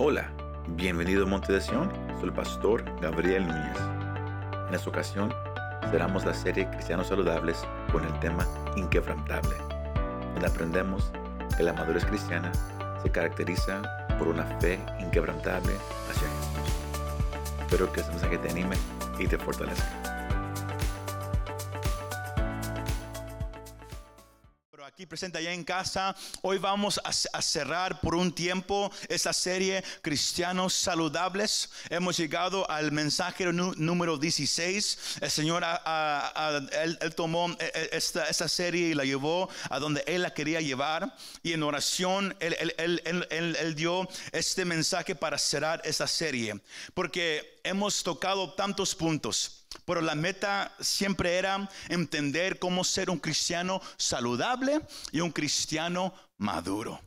Hola, 0.00 0.30
bienvenido 0.76 1.24
a 1.24 1.26
Monte 1.26 1.52
de 1.52 1.60
Sion, 1.60 1.90
soy 2.20 2.28
el 2.28 2.32
pastor 2.32 2.84
Gabriel 3.00 3.44
Núñez. 3.44 3.76
En 4.68 4.72
esta 4.72 4.88
ocasión, 4.88 5.34
cerramos 5.90 6.24
la 6.24 6.34
serie 6.34 6.70
Cristianos 6.70 7.08
Saludables 7.08 7.66
con 7.90 8.04
el 8.04 8.20
tema 8.20 8.46
Inquebrantable, 8.76 9.56
donde 10.34 10.46
aprendemos 10.46 11.10
que 11.56 11.64
la 11.64 11.72
madurez 11.72 12.04
cristiana 12.04 12.52
se 13.02 13.10
caracteriza 13.10 13.82
por 14.20 14.28
una 14.28 14.44
fe 14.60 14.78
inquebrantable 15.00 15.72
hacia 16.08 16.28
Jesús. 16.28 17.60
Espero 17.62 17.92
que 17.92 18.00
este 18.00 18.12
mensaje 18.12 18.38
te 18.38 18.50
anime 18.50 18.76
y 19.18 19.26
te 19.26 19.36
fortalezca. 19.36 20.07
Presente 25.08 25.38
allá 25.38 25.52
en 25.52 25.64
casa. 25.64 26.14
Hoy 26.42 26.58
vamos 26.58 27.00
a, 27.02 27.42
cerrar 27.42 28.00
por 28.00 28.14
un 28.14 28.32
tiempo 28.32 28.92
esta 29.08 29.32
serie 29.32 29.82
Cristianos 30.02 30.74
Saludables. 30.74 31.70
Hemos 31.88 32.16
llegado 32.18 32.70
al 32.70 32.92
mensaje 32.92 33.50
número 33.52 34.18
16. 34.18 35.18
El 35.22 35.30
Señor 35.30 35.64
él, 36.72 37.14
tomó 37.14 37.48
e, 37.58 37.72
e, 37.74 37.96
esta, 37.96 38.28
esta, 38.28 38.48
serie 38.48 38.88
y 38.88 38.94
la 38.94 39.04
llevó 39.04 39.48
a 39.70 39.78
donde 39.78 40.04
Él 40.06 40.22
la 40.22 40.34
quería 40.34 40.60
llevar. 40.60 41.14
Y 41.42 41.54
en 41.54 41.62
oración 41.62 42.36
él, 42.40 42.72
él 43.30 43.74
dio 43.74 44.08
este 44.32 44.64
mensaje 44.64 45.14
para 45.14 45.38
cerrar 45.38 45.80
esta 45.84 46.06
serie. 46.06 46.60
Porque 46.92 47.60
hemos 47.64 48.02
tocado 48.02 48.52
tantos 48.54 48.94
puntos 48.94 49.57
pero 49.84 50.00
la 50.00 50.14
meta 50.14 50.74
siempre 50.80 51.36
era 51.36 51.68
entender 51.88 52.58
cómo 52.58 52.84
ser 52.84 53.10
un 53.10 53.18
cristiano 53.18 53.80
saludable 53.96 54.80
y 55.12 55.20
un 55.20 55.30
cristiano 55.30 56.14
maduro, 56.36 57.00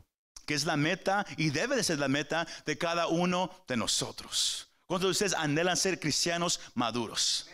que 0.46 0.54
es 0.54 0.64
la 0.64 0.76
meta 0.76 1.26
y 1.36 1.50
debe 1.50 1.76
de 1.76 1.84
ser 1.84 1.98
la 1.98 2.08
meta 2.08 2.46
de 2.66 2.78
cada 2.78 3.06
uno 3.06 3.50
de 3.68 3.76
nosotros. 3.76 4.68
¿Cuántos 4.86 5.08
de 5.08 5.12
ustedes 5.12 5.34
anhelan 5.34 5.76
ser 5.76 5.98
cristianos 5.98 6.60
maduros? 6.74 7.48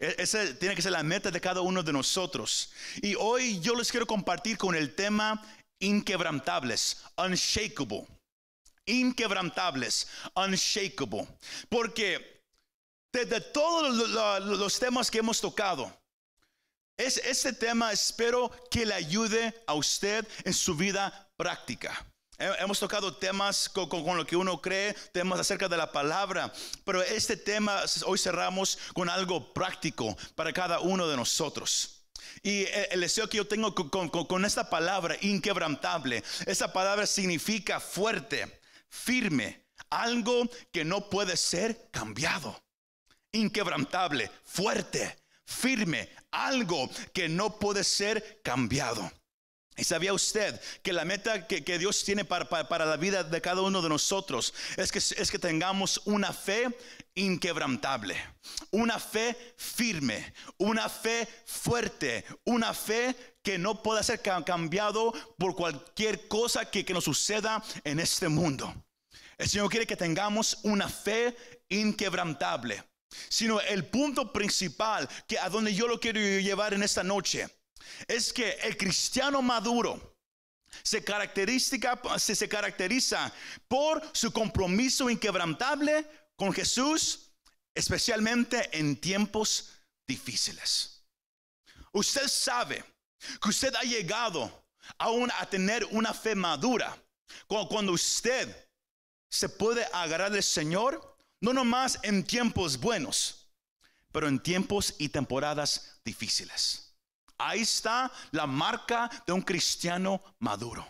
E, 0.00 0.16
esa 0.18 0.44
tiene 0.58 0.74
que 0.74 0.82
ser 0.82 0.92
la 0.92 1.02
meta 1.02 1.30
de 1.30 1.40
cada 1.40 1.60
uno 1.60 1.82
de 1.82 1.92
nosotros. 1.92 2.72
Y 3.00 3.14
hoy 3.14 3.60
yo 3.60 3.74
les 3.74 3.90
quiero 3.90 4.06
compartir 4.06 4.58
con 4.58 4.74
el 4.74 4.94
tema 4.94 5.40
inquebrantables, 5.80 7.02
unshakable. 7.16 8.06
Inquebrantables, 8.86 10.08
unshakable. 10.34 11.28
Porque 11.68 12.31
de, 13.12 13.40
todos 13.40 14.08
los, 14.48 14.78
temas 14.78 15.10
que 15.10 15.18
hemos 15.18 15.40
tocado, 15.40 15.92
es, 16.96 17.18
este 17.18 17.52
tema 17.52 17.92
espero 17.92 18.50
que 18.70 18.86
le 18.86 18.94
ayude 18.94 19.54
a 19.66 19.74
usted 19.74 20.26
en 20.44 20.54
su 20.54 20.74
vida 20.74 21.30
práctica. 21.36 22.06
Hemos 22.38 22.80
tocado 22.80 23.14
temas 23.14 23.68
con, 23.68 23.88
lo 24.16 24.26
que 24.26 24.34
uno 24.34 24.60
cree, 24.60 24.94
temas 25.12 25.38
acerca 25.38 25.68
de 25.68 25.76
la 25.76 25.92
palabra, 25.92 26.52
pero 26.84 27.02
este 27.02 27.36
tema 27.36 27.82
hoy 28.06 28.18
cerramos 28.18 28.78
con 28.94 29.08
algo 29.08 29.52
práctico 29.52 30.16
para 30.34 30.52
cada 30.52 30.80
uno 30.80 31.06
de 31.06 31.16
nosotros. 31.16 32.06
Y 32.42 32.64
el 32.90 33.02
deseo 33.02 33.28
que 33.28 33.36
yo 33.36 33.46
tengo 33.46 33.74
con, 33.74 34.08
con 34.08 34.44
esta 34.44 34.68
palabra 34.68 35.16
inquebrantable, 35.20 36.24
esa 36.46 36.72
palabra 36.72 37.06
significa 37.06 37.78
fuerte, 37.78 38.60
firme, 38.88 39.66
algo 39.90 40.48
que 40.72 40.84
no 40.84 41.08
puede 41.10 41.36
ser 41.36 41.90
cambiado 41.92 42.60
inquebrantable, 43.32 44.30
fuerte, 44.44 45.16
firme, 45.44 46.08
algo 46.30 46.88
que 47.12 47.28
no 47.28 47.58
puede 47.58 47.84
ser 47.84 48.40
cambiado. 48.42 49.10
¿Y 49.76 49.84
sabía 49.84 50.12
usted 50.12 50.60
que 50.82 50.92
la 50.92 51.06
meta 51.06 51.46
que, 51.46 51.78
Dios 51.78 52.04
tiene 52.04 52.26
para, 52.26 52.84
la 52.84 52.96
vida 52.96 53.24
de 53.24 53.40
cada 53.40 53.62
uno 53.62 53.80
de 53.80 53.88
nosotros 53.88 54.52
es 54.76 54.92
que, 54.92 54.98
es 54.98 55.30
que 55.30 55.38
tengamos 55.38 56.02
una 56.04 56.32
fe 56.32 56.68
inquebrantable, 57.14 58.16
una 58.70 58.98
fe 59.00 59.54
firme, 59.56 60.34
una 60.58 60.90
fe 60.90 61.26
fuerte, 61.46 62.24
una 62.44 62.74
fe 62.74 63.16
que 63.42 63.56
no 63.56 63.82
pueda 63.82 64.02
ser 64.02 64.20
cambiado 64.20 65.12
por 65.38 65.56
cualquier 65.56 66.28
cosa 66.28 66.70
que, 66.70 66.84
que 66.84 66.92
nos 66.92 67.04
suceda 67.04 67.62
en 67.82 67.98
este 67.98 68.28
mundo? 68.28 68.74
El 69.38 69.48
Señor 69.48 69.70
quiere 69.70 69.86
que 69.86 69.96
tengamos 69.96 70.58
una 70.64 70.88
fe 70.88 71.34
inquebrantable 71.70 72.84
sino 73.28 73.60
el 73.60 73.86
punto 73.86 74.32
principal 74.32 75.08
que 75.26 75.38
a 75.38 75.48
donde 75.48 75.74
yo 75.74 75.86
lo 75.86 76.00
quiero 76.00 76.20
llevar 76.20 76.74
en 76.74 76.82
esta 76.82 77.02
noche 77.02 77.48
es 78.06 78.32
que 78.32 78.52
el 78.62 78.76
cristiano 78.76 79.42
maduro 79.42 80.16
se 80.82 81.04
caracteriza, 81.04 81.76
se 82.18 82.48
caracteriza 82.48 83.32
por 83.68 84.02
su 84.12 84.32
compromiso 84.32 85.10
inquebrantable 85.10 86.08
con 86.36 86.52
Jesús, 86.52 87.30
especialmente 87.74 88.70
en 88.78 88.96
tiempos 88.96 89.70
difíciles. 90.06 91.04
Usted 91.92 92.26
sabe 92.26 92.84
que 93.40 93.48
usted 93.50 93.74
ha 93.74 93.82
llegado 93.82 94.64
aún 94.98 95.30
a 95.38 95.46
tener 95.46 95.84
una 95.90 96.12
fe 96.14 96.34
madura 96.34 96.96
cuando 97.46 97.92
usted 97.92 98.68
se 99.28 99.48
puede 99.48 99.86
agarrar 99.92 100.32
al 100.32 100.42
Señor 100.42 101.11
no 101.42 101.52
nomás 101.52 101.98
en 102.02 102.24
tiempos 102.24 102.78
buenos, 102.78 103.48
pero 104.12 104.28
en 104.28 104.40
tiempos 104.40 104.94
y 104.98 105.08
temporadas 105.08 106.00
difíciles. 106.04 106.94
Ahí 107.36 107.62
está 107.62 108.10
la 108.30 108.46
marca 108.46 109.10
de 109.26 109.32
un 109.32 109.42
cristiano 109.42 110.22
maduro. 110.38 110.86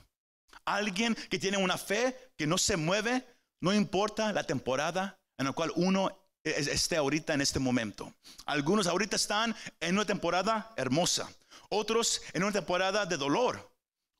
Alguien 0.66 1.14
que 1.30 1.38
tiene 1.38 1.56
una 1.56 1.78
fe 1.78 2.32
que 2.36 2.46
no 2.46 2.58
se 2.58 2.76
mueve, 2.76 3.26
no 3.60 3.72
importa 3.72 4.32
la 4.32 4.44
temporada 4.44 5.18
en 5.38 5.46
la 5.46 5.52
cual 5.52 5.72
uno 5.74 6.10
esté 6.44 6.96
ahorita 6.96 7.32
en 7.32 7.40
este 7.40 7.58
momento. 7.58 8.14
Algunos 8.44 8.86
ahorita 8.86 9.16
están 9.16 9.56
en 9.80 9.94
una 9.94 10.04
temporada 10.04 10.70
hermosa, 10.76 11.32
otros 11.70 12.20
en 12.34 12.42
una 12.42 12.52
temporada 12.52 13.06
de 13.06 13.16
dolor, 13.16 13.71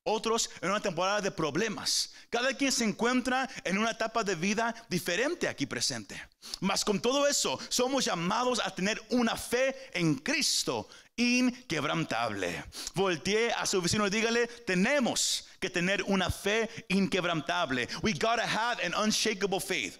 otros 0.04 0.50
en 0.60 0.70
una 0.70 0.80
temporada 0.80 1.20
de 1.20 1.30
problemas. 1.30 2.12
Cada 2.30 2.54
quien 2.54 2.72
se 2.72 2.84
encuentra 2.84 3.48
en 3.64 3.78
una 3.78 3.90
etapa 3.90 4.24
de 4.24 4.34
vida 4.34 4.74
diferente 4.88 5.48
aquí 5.48 5.66
presente. 5.66 6.20
Mas 6.60 6.84
con 6.84 7.00
todo 7.00 7.26
eso, 7.26 7.58
somos 7.68 8.04
llamados 8.04 8.60
a 8.64 8.74
tener 8.74 9.00
una 9.10 9.36
fe 9.36 9.90
en 9.92 10.14
Cristo 10.16 10.88
inquebrantable. 11.16 12.64
Voltee 12.94 13.52
a 13.52 13.66
su 13.66 13.80
vecino 13.80 14.06
y 14.06 14.10
dígale, 14.10 14.46
tenemos 14.46 15.48
que 15.60 15.70
tener 15.70 16.02
una 16.04 16.30
fe 16.30 16.68
inquebrantable. 16.88 17.88
We 18.02 18.12
gotta 18.12 18.46
have 18.46 18.82
an 18.84 18.94
unshakable 18.94 19.60
faith. 19.60 19.98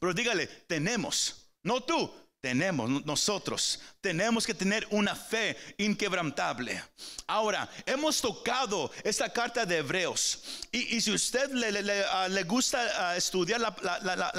Pero 0.00 0.14
dígale, 0.14 0.46
tenemos, 0.66 1.50
no 1.62 1.82
tú, 1.82 2.10
tenemos 2.44 3.06
nosotros, 3.06 3.80
tenemos 4.02 4.46
que 4.46 4.52
tener 4.52 4.86
una 4.90 5.16
fe 5.16 5.56
inquebrantable. 5.78 6.78
Ahora, 7.26 7.66
hemos 7.86 8.20
tocado 8.20 8.90
esta 9.02 9.32
carta 9.32 9.64
de 9.64 9.78
Hebreos. 9.78 10.42
Y, 10.70 11.00
si 11.00 11.10
usted 11.10 11.50
le, 11.52 12.04
ah, 12.04 12.28
gusta 12.46 12.86
ah, 12.98 13.16
estudiar 13.16 13.62
la, 13.62 13.74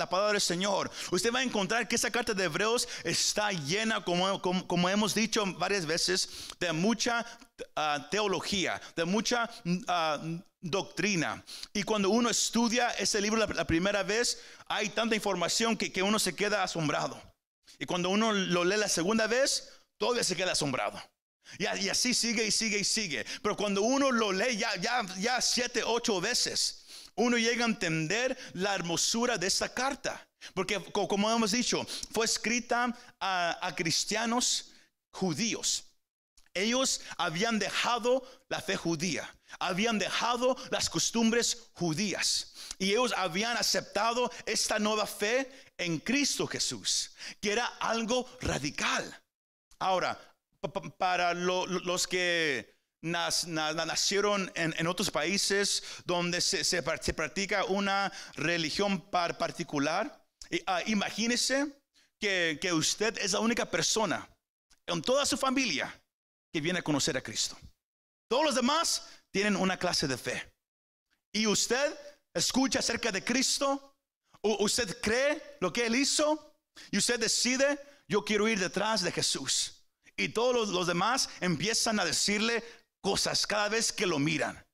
palabra 0.08 0.34
del 0.34 0.42
Señor, 0.42 0.92
usted 1.10 1.34
va 1.34 1.40
a 1.40 1.44
encontrar 1.44 1.88
que 1.88 1.96
esa 1.96 2.12
carta 2.12 2.36
de 2.36 2.44
Hebreos 2.44 2.88
está 3.04 3.52
llena, 3.52 4.04
como, 4.04 4.40
como, 4.40 4.88
hemos 4.88 5.16
dicho 5.16 5.44
varias 5.58 5.88
veces, 5.88 6.30
de 6.60 6.74
mucha 6.74 7.26
ah, 7.76 8.08
teología, 8.12 8.80
de 8.96 9.06
mucha 9.06 9.50
doctrina. 10.62 11.44
Y 11.74 11.82
cuando 11.82 12.12
uno 12.12 12.30
estudia 12.30 12.92
ese 12.92 13.20
libro 13.20 13.44
la, 13.44 13.66
primera 13.66 14.04
vez, 14.04 14.40
hay 14.68 14.90
tanta 14.90 15.16
información 15.16 15.76
que, 15.76 15.92
que 15.92 16.04
uno 16.04 16.20
se 16.20 16.36
queda 16.36 16.62
asombrado. 16.62 17.20
Y 17.80 17.86
cuando 17.86 18.10
uno 18.10 18.32
lo 18.32 18.64
lee 18.64 18.78
la 18.78 18.90
segunda 18.90 19.28
vez, 19.28 19.70
todavía 19.98 20.24
se 20.24 20.36
queda 20.36 20.54
asombrado. 20.54 21.02
Y, 21.60 21.66
así 21.66 22.14
sigue 22.14 22.46
y 22.46 22.52
sigue 22.52 22.80
y 22.80 22.84
sigue. 22.84 23.26
Pero 23.42 23.56
cuando 23.56 23.82
uno 23.82 24.12
lo 24.12 24.32
lee 24.32 24.58
ya, 24.58 24.76
ya, 24.78 25.06
ya 25.18 25.42
siete, 25.42 25.84
ocho 25.84 26.20
veces, 26.20 26.86
uno 27.16 27.38
llega 27.38 27.66
a 27.66 27.70
entender 27.70 28.38
la 28.54 28.76
hermosura 28.76 29.38
de 29.38 29.48
esta 29.48 29.74
carta. 29.74 30.28
Porque 30.54 30.82
como 30.92 31.32
hemos 31.32 31.52
dicho, 31.52 31.86
fue 32.12 32.26
escrita 32.26 32.96
a, 33.20 33.68
a 33.68 33.76
cristianos 33.76 34.72
judíos. 35.12 35.86
Ellos 36.56 37.02
habían 37.18 37.60
dejado 37.60 38.24
la 38.48 38.62
fe 38.62 38.78
judía, 38.78 39.30
habían 39.60 40.00
dejado 40.00 40.56
las 40.72 40.90
costumbres 40.90 41.70
judías 41.74 42.54
y 42.80 42.92
ellos 42.92 43.14
habían 43.18 43.58
aceptado 43.58 44.32
esta 44.46 44.80
nueva 44.80 45.06
fe 45.06 45.52
en 45.78 46.00
Cristo 46.00 46.48
Jesús, 46.48 47.12
que 47.42 47.52
era 47.52 47.66
algo 47.66 48.26
radical. 48.40 49.22
Ahora, 49.80 50.18
para 50.98 51.34
los 51.34 52.08
que 52.08 52.74
nacieron 53.02 54.50
en, 54.56 54.88
otros 54.88 55.12
países 55.12 55.84
donde 56.06 56.40
se, 56.40 56.82
practica 56.82 57.66
una 57.66 58.14
religión 58.36 59.02
particular, 59.12 60.26
uh, 60.52 60.90
imagínese 60.90 61.68
que 62.18 62.72
usted 62.74 63.18
es 63.18 63.34
la 63.34 63.42
única 63.42 63.70
persona 63.70 64.28
en 64.88 65.02
toda 65.02 65.26
su 65.26 65.38
familia 65.38 65.94
que 66.56 66.62
viene 66.62 66.80
a 66.80 66.84
conocer 66.84 67.18
a 67.18 67.22
Cristo. 67.22 67.58
Todos 68.30 68.46
los 68.46 68.56
demás 68.56 69.06
tienen 69.30 69.58
una 69.58 69.78
clase 69.78 70.08
de 70.08 70.18
fe. 70.18 70.54
Y 71.34 71.48
usted 71.48 71.94
escucha 72.34 72.80
acerca 72.80 73.12
de 73.12 73.26
Cristo 73.26 73.94
U- 74.42 74.64
usted 74.64 75.02
cree 75.02 75.58
lo 75.60 75.74
que 75.74 75.86
él 75.86 75.96
hizo 75.98 76.56
y 76.92 76.98
usted 76.98 77.20
decide, 77.20 77.78
yo 78.08 78.24
quiero 78.24 78.48
ir 78.48 78.58
detrás 78.58 79.02
de 79.02 79.12
Jesús. 79.12 79.84
Y 80.16 80.30
todos 80.30 80.70
los 80.70 80.88
demás 80.88 81.28
empiezan 81.42 82.00
a 82.00 82.06
decirle 82.06 82.64
cosas 83.02 83.46
cada 83.46 83.68
vez 83.68 83.92
que 83.92 84.06
lo 84.06 84.18
miran. 84.18 84.65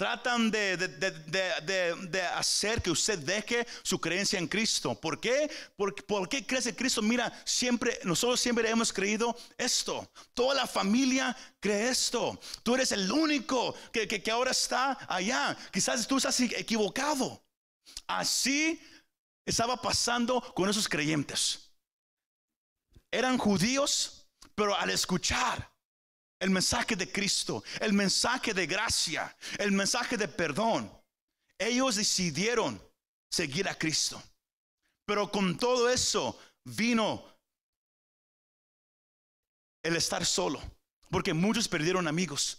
Tratan 0.00 0.50
de, 0.50 0.78
de- 0.78 0.88
de- 0.88 1.94
de- 2.08 2.22
hacer 2.22 2.80
que 2.80 2.90
usted 2.90 3.18
deje 3.18 3.66
su 3.82 4.00
creencia 4.00 4.38
en 4.38 4.48
Cristo. 4.48 4.98
¿Por 4.98 5.20
qué? 5.20 5.50
¿Por, 5.76 5.94
por 6.06 6.26
qué 6.26 6.46
crees 6.46 6.64
en 6.64 6.74
Cristo? 6.74 7.02
Mira, 7.02 7.30
siempre, 7.44 7.98
nosotros 8.04 8.40
siempre 8.40 8.70
hemos 8.70 8.94
creído 8.94 9.36
esto. 9.58 10.10
Toda 10.32 10.54
la 10.54 10.66
familia 10.66 11.36
cree 11.60 11.90
esto. 11.90 12.40
Tú 12.62 12.76
eres 12.76 12.92
el 12.92 13.12
único 13.12 13.74
que, 13.92 14.08
que- 14.08 14.22
que 14.22 14.30
ahora 14.30 14.52
está 14.52 14.96
allá. 15.06 15.54
Quizás 15.70 16.06
tú 16.08 16.16
estás 16.16 16.40
equivocado. 16.40 17.44
Así 18.06 18.80
estaba 19.44 19.76
pasando 19.82 20.40
con 20.54 20.70
esos 20.70 20.88
creyentes. 20.88 21.70
Eran 23.10 23.36
judíos, 23.36 24.26
pero 24.54 24.74
al 24.74 24.88
escuchar 24.88 25.70
el 26.40 26.50
mensaje 26.50 26.96
de 26.96 27.12
Cristo, 27.12 27.62
el 27.80 27.92
mensaje 27.92 28.52
de 28.54 28.66
gracia, 28.66 29.36
el 29.58 29.72
mensaje 29.72 30.16
de 30.16 30.26
perdón, 30.26 30.90
ellos 31.58 31.96
decidieron 31.96 32.82
seguir 33.30 33.68
a 33.68 33.78
Cristo. 33.78 34.20
Pero 35.04 35.30
con 35.30 35.56
todo 35.58 35.88
eso 35.90 36.38
vino 36.64 37.24
el 39.82 39.96
estar 39.96 40.24
solo, 40.24 40.60
porque 41.10 41.34
muchos 41.34 41.68
perdieron 41.68 42.08
amigos. 42.08 42.58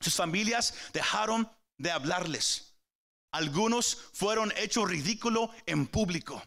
Sus 0.00 0.14
familias 0.14 0.74
dejaron 0.92 1.50
de 1.78 1.90
hablarles. 1.90 2.74
Algunos 3.32 3.96
fueron 4.12 4.52
hechos 4.56 4.88
ridículo 4.88 5.50
en 5.66 5.86
público. 5.86 6.42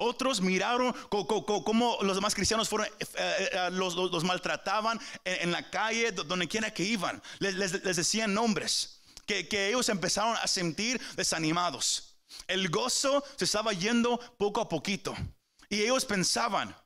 Otros 0.00 0.40
miraron 0.40 0.94
cómo 1.10 1.98
los 2.02 2.14
demás 2.14 2.32
cristianos 2.32 2.68
fueron, 2.68 2.86
eh, 2.86 3.06
eh, 3.16 3.50
eh, 3.52 3.70
los, 3.72 4.22
maltrataban 4.22 5.00
en, 5.24 5.50
la 5.50 5.68
calle, 5.70 6.12
do- 6.12 6.22
donde 6.22 6.46
quiera 6.46 6.72
que 6.72 6.84
iban. 6.84 7.20
Les, 7.40 7.82
decían 7.82 8.32
nombres, 8.32 9.00
que, 9.26 9.68
ellos 9.68 9.88
empezaron 9.88 10.36
a 10.36 10.46
sentir 10.46 11.00
desanimados. 11.16 12.14
El 12.46 12.68
gozo 12.68 13.24
se 13.36 13.44
estaba 13.44 13.72
yendo 13.72 14.18
poco 14.38 14.60
a 14.60 14.68
poquito. 14.68 15.16
Y 15.68 15.82
ellos 15.82 16.04
pensaban, 16.04 16.76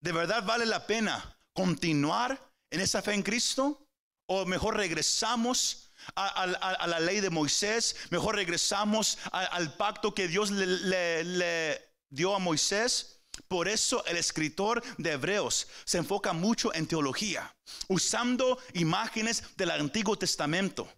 ¿de 0.00 0.12
verdad 0.12 0.44
vale 0.44 0.64
la 0.64 0.86
pena 0.86 1.36
continuar 1.52 2.40
en 2.70 2.80
esa 2.80 3.02
fe 3.02 3.14
en 3.14 3.24
Cristo? 3.24 3.84
¿O 4.26 4.46
mejor 4.46 4.76
regresamos 4.76 5.90
a, 6.14 6.46
la 6.86 7.00
ley 7.00 7.18
de 7.18 7.30
Moisés? 7.30 7.96
¿Mejor 8.10 8.36
regresamos 8.36 9.18
al 9.32 9.74
pacto 9.76 10.14
que 10.14 10.28
Dios 10.28 10.52
le 10.52 11.89
dio 12.10 12.34
a 12.34 12.38
Moisés? 12.38 13.16
Por 13.48 13.68
eso 13.68 14.04
el 14.06 14.16
escritor 14.18 14.82
de 14.98 15.12
Hebreos 15.12 15.66
se 15.84 15.98
enfoca 15.98 16.32
mucho 16.32 16.74
en 16.74 16.86
teología, 16.86 17.54
usando 17.88 18.58
imágenes 18.74 19.42
del 19.56 19.70
Antiguo 19.70 20.16
Testamento. 20.18 20.92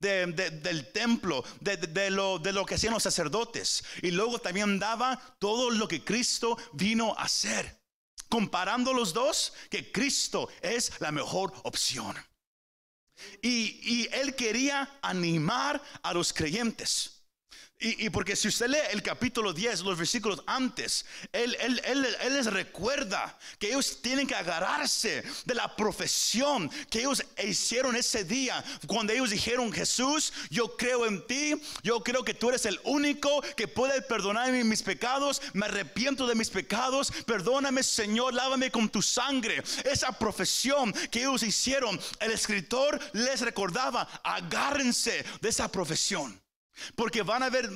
de- 0.00 0.26
de- 0.26 0.50
del 0.50 0.92
templo, 0.92 1.42
de, 1.58 2.10
lo, 2.10 2.64
que 2.64 2.76
hacían 2.76 2.94
los 2.94 3.02
sacerdotes. 3.02 3.82
Y 4.00 4.12
luego 4.12 4.38
también 4.38 4.78
daba 4.78 5.20
todo 5.40 5.70
lo 5.72 5.88
que 5.88 6.04
Cristo 6.04 6.56
vino 6.72 7.14
a 7.18 7.22
hacer. 7.24 7.82
Comparando 8.28 8.92
los 8.92 9.12
dos, 9.12 9.52
que 9.68 9.90
Cristo 9.90 10.48
es 10.62 10.92
la 11.00 11.10
mejor 11.10 11.52
opción. 11.64 12.14
Y 13.42 14.06
él 14.12 14.36
quería 14.36 14.88
animar 15.02 15.82
a 16.04 16.14
los 16.14 16.32
creyentes. 16.32 17.17
Y, 17.80 18.10
porque 18.10 18.34
si 18.34 18.48
usted 18.48 18.66
lee 18.66 18.78
el 18.90 19.04
capítulo 19.04 19.52
10, 19.52 19.82
los 19.82 19.96
versículos 19.96 20.42
antes, 20.48 21.06
él, 21.30 21.56
él- 21.60 21.80
él- 21.84 22.16
él 22.22 22.34
les 22.34 22.46
recuerda 22.46 23.38
que 23.60 23.68
ellos 23.68 24.02
tienen 24.02 24.26
que 24.26 24.34
agarrarse 24.34 25.22
de 25.44 25.54
la 25.54 25.76
profesión 25.76 26.68
que 26.90 26.98
ellos 26.98 27.22
hicieron 27.44 27.94
ese 27.94 28.24
día. 28.24 28.64
Cuando 28.88 29.12
ellos 29.12 29.30
dijeron, 29.30 29.72
Jesús, 29.72 30.32
yo 30.50 30.76
creo 30.76 31.06
en 31.06 31.24
ti, 31.28 31.54
yo 31.84 32.00
creo 32.02 32.24
que 32.24 32.34
tú 32.34 32.48
eres 32.48 32.66
el 32.66 32.80
único 32.82 33.42
que 33.56 33.68
puede 33.68 34.02
perdonarme 34.02 34.64
mis 34.64 34.82
pecados, 34.82 35.40
me 35.52 35.66
arrepiento 35.66 36.26
de 36.26 36.34
mis 36.34 36.50
pecados, 36.50 37.12
perdóname 37.26 37.84
Señor, 37.84 38.34
lávame 38.34 38.72
con 38.72 38.88
tu 38.88 39.02
sangre. 39.02 39.62
Esa 39.84 40.10
profesión 40.18 40.92
que 41.12 41.20
ellos 41.20 41.44
hicieron, 41.44 42.00
el 42.18 42.32
escritor 42.32 42.98
les 43.12 43.40
recordaba, 43.40 44.02
agárrense 44.24 45.24
de 45.40 45.48
esa 45.48 45.70
profesión. 45.70 46.40
Porque 46.94 47.22
van 47.22 47.42
a 47.42 47.46
haber, 47.46 47.68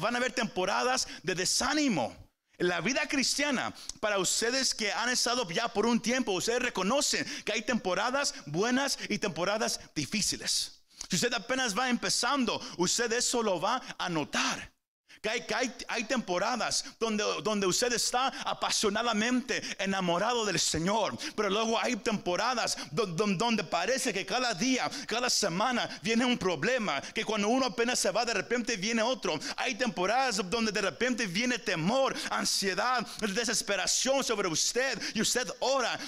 van 0.00 0.16
a 0.16 0.20
temporadas 0.30 1.06
de 1.22 1.34
desánimo. 1.34 2.16
La 2.58 2.80
vida 2.80 3.06
cristiana, 3.08 3.74
para 4.00 4.18
ustedes 4.18 4.74
que 4.74 4.92
han 4.92 5.08
estado 5.08 5.48
ya 5.50 5.68
por 5.68 5.86
un 5.86 6.00
tiempo, 6.00 6.32
ustedes 6.32 6.62
reconocen 6.62 7.26
que 7.44 7.52
hay 7.52 7.62
temporadas 7.62 8.34
buenas 8.46 8.98
y 9.08 9.18
temporadas 9.18 9.80
difíciles. 9.94 10.80
Si 11.08 11.16
usted 11.16 11.32
apenas 11.34 11.76
va 11.76 11.90
empezando, 11.90 12.60
usted 12.78 13.12
eso 13.12 13.42
lo 13.42 13.60
va 13.60 13.82
a 13.98 14.08
notar. 14.08 14.73
Hay, 15.28 15.42
que 15.42 15.54
hay, 15.88 16.04
temporadas 16.04 16.84
donde, 17.00 17.24
donde 17.42 17.66
usted 17.66 17.92
está 17.92 18.28
apasionadamente 18.44 19.62
enamorado 19.78 20.44
del 20.44 20.58
Señor. 20.58 21.16
Pero 21.36 21.50
luego 21.50 21.78
hay 21.80 21.96
temporadas 21.96 22.76
do- 22.90 23.06
do- 23.06 23.26
donde 23.26 23.64
parece 23.64 24.12
que 24.12 24.26
cada 24.26 24.54
día, 24.54 24.90
cada 25.06 25.30
semana 25.30 25.88
viene 26.02 26.24
un 26.24 26.36
problema. 26.38 27.00
Que 27.00 27.24
cuando 27.24 27.48
uno 27.48 27.66
apenas 27.66 27.98
se 27.98 28.10
va, 28.10 28.24
de 28.24 28.34
repente 28.34 28.76
viene 28.76 29.02
otro. 29.02 29.38
Hay 29.56 29.74
temporadas 29.76 30.40
donde 30.50 30.72
de 30.72 30.80
repente 30.82 31.26
viene 31.26 31.58
temor, 31.58 32.14
ansiedad, 32.30 33.06
desesperación 33.20 34.22
sobre 34.24 34.48
usted. 34.48 35.00
Y 35.14 35.20
usted 35.20 35.48
ora 35.60 35.98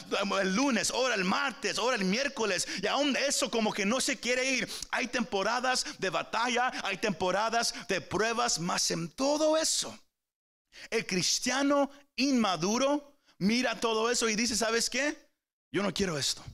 el 0.43 0.55
lunes, 0.55 0.91
ora 0.91 1.15
el 1.15 1.25
martes, 1.25 1.79
ora 1.79 1.97
el 1.97 2.05
miércoles. 2.05 2.67
Y 2.83 2.87
aún 2.87 3.17
eso 3.17 3.51
como 3.51 3.73
que 3.73 3.87
no 3.87 4.01
se 4.01 4.19
quiere 4.19 4.45
ir. 4.51 4.69
Hay 4.91 5.07
temporadas 5.09 5.85
de 5.99 6.11
batalla, 6.11 6.73
hay 6.85 6.97
temporadas 6.99 7.75
de 7.89 8.01
pruebas, 8.01 8.59
más 8.59 8.91
en 8.91 9.06
todo 9.11 9.57
eso. 9.57 9.97
El 10.91 11.07
cristiano 11.07 11.91
inmaduro 12.17 13.19
mira 13.39 13.79
todo 13.81 14.11
eso 14.11 14.29
y 14.29 14.37
dice, 14.37 14.57
¿sabes 14.57 14.91
qué? 14.91 15.31
Yo 15.73 15.83
no 15.83 15.93
quiero 15.93 16.19
esto. 16.19 16.45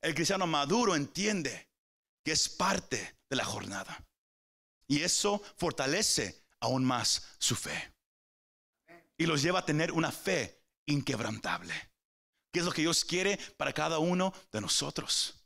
El 0.00 0.14
cristiano 0.14 0.46
maduro 0.46 0.94
entiende 0.94 1.68
que 2.24 2.32
es 2.32 2.48
parte 2.48 3.16
de 3.28 3.36
la 3.36 3.44
jornada. 3.44 4.04
Y 4.88 5.02
eso 5.02 5.42
fortalece 5.56 6.44
aún 6.60 6.84
más 6.84 7.36
su 7.38 7.56
fe. 7.56 7.92
Y 9.18 9.26
los 9.26 9.42
lleva 9.42 9.60
a 9.60 9.64
tener 9.66 9.92
una 9.92 10.12
fe 10.12 10.62
inquebrantable. 10.86 11.74
Que 12.52 12.60
es 12.60 12.64
lo 12.64 12.72
que 12.72 12.82
Dios 12.82 13.04
quiere 13.04 13.38
para 13.56 13.72
cada 13.72 13.98
uno 13.98 14.32
de 14.52 14.60
nosotros 14.60 15.45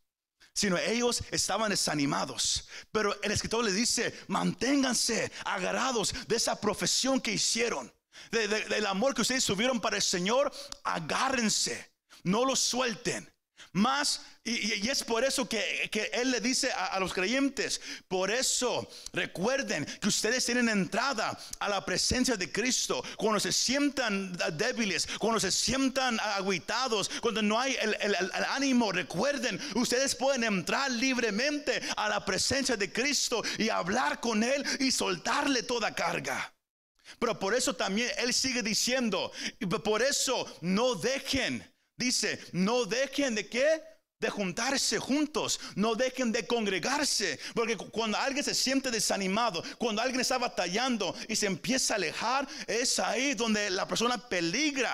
sino 0.55 0.77
ellos 0.79 1.23
estaban 1.31 1.71
desanimados. 1.71 2.69
Pero 2.93 3.21
el 3.23 3.33
escritor 3.33 3.65
le 3.65 3.73
dice, 3.73 4.13
manténganse 4.29 5.31
agarrados 5.45 6.15
de 6.27 6.37
esa 6.37 6.61
profesión 6.61 7.21
que 7.21 7.33
hicieron, 7.33 7.93
de- 8.31 8.49
de- 8.49 8.65
del 8.65 8.87
amor 8.87 9.15
que 9.15 9.23
ustedes 9.23 9.45
tuvieron 9.45 9.81
para 9.81 9.97
el 9.97 10.03
Señor, 10.03 10.53
agárrense, 10.85 11.93
no 12.25 12.45
lo 12.45 12.57
suelten. 12.57 13.33
Más, 13.73 14.23
y, 14.45 14.89
es 14.89 15.05
por 15.05 15.25
eso 15.25 15.49
que, 15.49 15.89
que 15.93 16.11
Él 16.13 16.31
le 16.31 16.41
dice 16.41 16.73
a, 16.73 16.99
los 16.99 17.13
creyentes, 17.13 17.81
por 18.09 18.31
eso 18.31 18.89
recuerden 19.13 19.85
que 19.85 20.09
ustedes 20.09 20.45
tienen 20.45 20.69
entrada 20.69 21.39
a 21.59 21.69
la 21.69 21.85
presencia 21.85 22.37
de 22.37 22.51
Cristo. 22.51 23.05
Cuando 23.17 23.39
se 23.39 23.53
sientan 23.53 24.37
débiles, 24.55 25.07
cuando 25.19 25.39
se 25.39 25.51
sientan 25.51 26.19
aguitados, 26.21 27.11
cuando 27.21 27.43
no 27.43 27.61
hay 27.61 27.77
el, 27.81 28.15
ánimo, 28.49 28.93
recuerden, 28.93 29.61
ustedes 29.75 30.15
pueden 30.15 30.45
entrar 30.45 30.91
libremente 30.91 31.81
a 31.97 32.09
la 32.09 32.25
presencia 32.25 32.77
de 32.77 32.93
Cristo 32.93 33.43
y 33.59 33.69
hablar 33.69 34.21
con 34.21 34.43
Él 34.43 34.65
y 34.81 34.91
soltarle 34.91 35.63
toda 35.63 35.95
carga. 35.95 36.53
Pero 37.19 37.39
por 37.39 37.55
eso 37.55 37.75
también 37.75 38.11
Él 38.19 38.33
sigue 38.33 38.63
diciendo, 38.63 39.33
por 39.85 40.03
eso 40.03 40.47
no 40.61 40.95
dejen, 40.95 41.65
dice, 42.01 42.41
no 42.53 42.85
dejen 42.87 43.35
de 43.37 43.47
qué? 43.49 43.83
De 44.19 44.29
juntarse 44.29 44.99
juntos, 44.99 45.61
no 45.77 45.95
dejen 45.95 46.31
de 46.33 46.47
congregarse, 46.47 47.39
porque 47.55 47.77
cu- 47.77 47.91
cuando 47.91 48.19
alguien 48.19 48.45
se 48.45 48.55
siente 48.55 48.91
desanimado, 48.91 49.63
cuando 49.79 50.03
alguien 50.03 50.21
está 50.21 50.37
batallando 50.37 51.15
y 51.29 51.37
se 51.37 51.47
empieza 51.47 51.95
a 51.95 51.97
alejar, 51.97 52.47
es 52.67 52.99
ahí 52.99 53.35
donde 53.35 53.71
la 53.71 53.87
persona 53.89 54.19
peligra, 54.29 54.93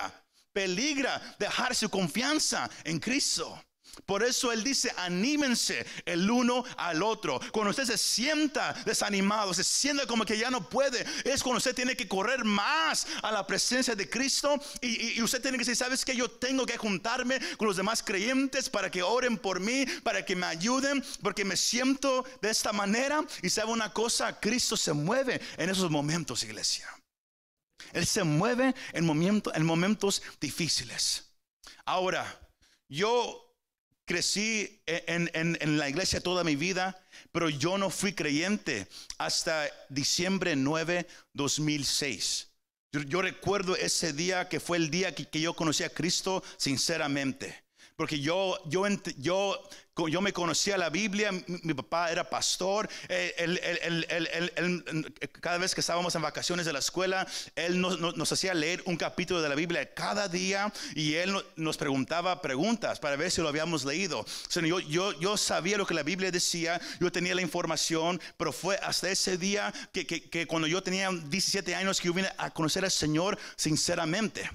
peligra 0.53 1.35
dejar 1.39 1.75
su 1.75 1.89
confianza 1.89 2.69
en 2.85 2.99
Cristo. 2.99 3.61
Por 4.05 4.23
eso 4.23 4.51
Él 4.51 4.63
dice, 4.63 4.91
anímense 4.97 5.85
el 6.05 6.29
uno 6.29 6.63
al 6.77 7.01
otro. 7.03 7.39
Cuando 7.51 7.71
usted 7.71 7.85
se 7.85 7.97
sienta 7.97 8.73
desanimado, 8.85 9.53
se 9.53 9.63
sienta 9.63 10.05
como 10.05 10.25
que 10.25 10.37
ya 10.37 10.49
no 10.49 10.69
puede, 10.69 11.05
es 11.23 11.43
cuando 11.43 11.57
usted 11.57 11.75
tiene 11.75 11.95
que 11.95 12.07
correr 12.07 12.43
más 12.43 13.07
a 13.21 13.31
la 13.31 13.45
presencia 13.45 13.95
de 13.95 14.09
Cristo 14.09 14.59
y, 14.81 15.21
usted 15.21 15.41
tiene 15.41 15.57
que 15.57 15.63
decir, 15.63 15.75
¿sabes 15.75 16.05
que 16.05 16.15
Yo 16.15 16.29
tengo 16.29 16.65
que 16.65 16.77
juntarme 16.77 17.39
con 17.57 17.67
los 17.67 17.77
demás 17.77 18.01
creyentes 18.03 18.69
para 18.69 18.89
que 18.89 19.03
oren 19.03 19.37
por 19.37 19.59
mí, 19.59 19.85
para 20.03 20.25
que 20.25 20.35
me 20.35 20.45
ayuden, 20.45 21.03
porque 21.21 21.45
me 21.45 21.57
siento 21.57 22.25
de 22.41 22.49
esta 22.49 22.73
manera. 22.73 23.23
Y 23.41 23.49
sabe 23.49 23.71
una 23.71 23.93
cosa, 23.93 24.39
Cristo 24.39 24.77
se 24.77 24.93
mueve 24.93 25.41
en 25.57 25.69
esos 25.69 25.89
momentos, 25.91 26.43
iglesia. 26.43 26.87
Él 27.93 28.05
se 28.05 28.23
mueve 28.23 28.73
en, 28.93 29.05
momento, 29.05 29.53
en 29.53 29.65
momentos 29.65 30.21
difíciles. 30.39 31.31
Ahora, 31.85 32.39
yo 32.89 33.46
crecí 34.07 34.81
en, 34.85 35.29
en, 35.33 35.77
la 35.77 35.89
iglesia 35.89 36.21
toda 36.21 36.45
mi 36.45 36.55
vida, 36.55 36.97
pero 37.33 37.49
yo 37.49 37.77
no 37.77 37.89
fui 37.89 38.13
creyente 38.13 38.87
hasta 39.17 39.69
diciembre 39.89 40.55
9, 40.55 41.05
2006. 41.33 42.47
Yo, 42.93 43.21
recuerdo 43.21 43.75
ese 43.75 44.13
día 44.13 44.47
que 44.47 44.61
fue 44.61 44.77
el 44.77 44.89
día 44.89 45.13
que, 45.13 45.27
que 45.27 45.41
yo 45.41 45.53
conocí 45.53 45.83
a 45.83 45.89
Cristo 45.89 46.41
sinceramente. 46.55 47.66
Porque 47.97 48.19
yo, 48.19 48.59
yo, 48.69 48.85
yo 49.17 49.59
yo 50.05 50.21
me 50.21 50.31
conocía 50.31 50.77
la 50.77 50.91
Biblia, 50.91 51.31
mi, 51.31 51.73
papá 51.73 52.11
era 52.11 52.29
pastor, 52.29 52.87
cada 55.41 55.57
vez 55.57 55.73
que 55.73 55.81
estábamos 55.81 56.13
en 56.13 56.21
vacaciones 56.21 56.67
de 56.67 56.73
la 56.73 56.77
escuela, 56.77 57.25
él 57.55 57.81
nos, 57.81 58.31
hacía 58.31 58.53
leer 58.53 58.83
un 58.85 58.97
capítulo 58.97 59.41
de 59.41 59.49
la 59.49 59.55
Biblia 59.55 59.91
cada 59.95 60.27
día 60.27 60.71
y 60.93 61.15
él 61.15 61.33
nos 61.55 61.77
preguntaba 61.77 62.39
preguntas 62.43 62.99
para 62.99 63.15
ver 63.15 63.31
si 63.31 63.41
lo 63.41 63.47
habíamos 63.47 63.83
leído. 63.83 64.23
yo, 64.53 64.79
yo, 64.79 65.19
yo 65.19 65.35
sabía 65.35 65.79
lo 65.79 65.87
que 65.87 65.95
la 65.95 66.03
Biblia 66.03 66.29
decía, 66.29 66.79
yo 66.99 67.11
tenía 67.11 67.33
la 67.33 67.41
información, 67.41 68.21
pero 68.37 68.53
fue 68.53 68.77
hasta 68.83 69.09
ese 69.09 69.39
día 69.39 69.73
que, 69.91 70.05
que 70.05 70.45
cuando 70.45 70.67
yo 70.67 70.83
tenía 70.83 71.09
17 71.09 71.73
años 71.73 71.99
que 71.99 72.07
yo 72.07 72.13
vine 72.13 72.29
a 72.37 72.51
conocer 72.53 72.85
al 72.85 72.91
Señor 72.91 73.39
sinceramente. 73.55 74.47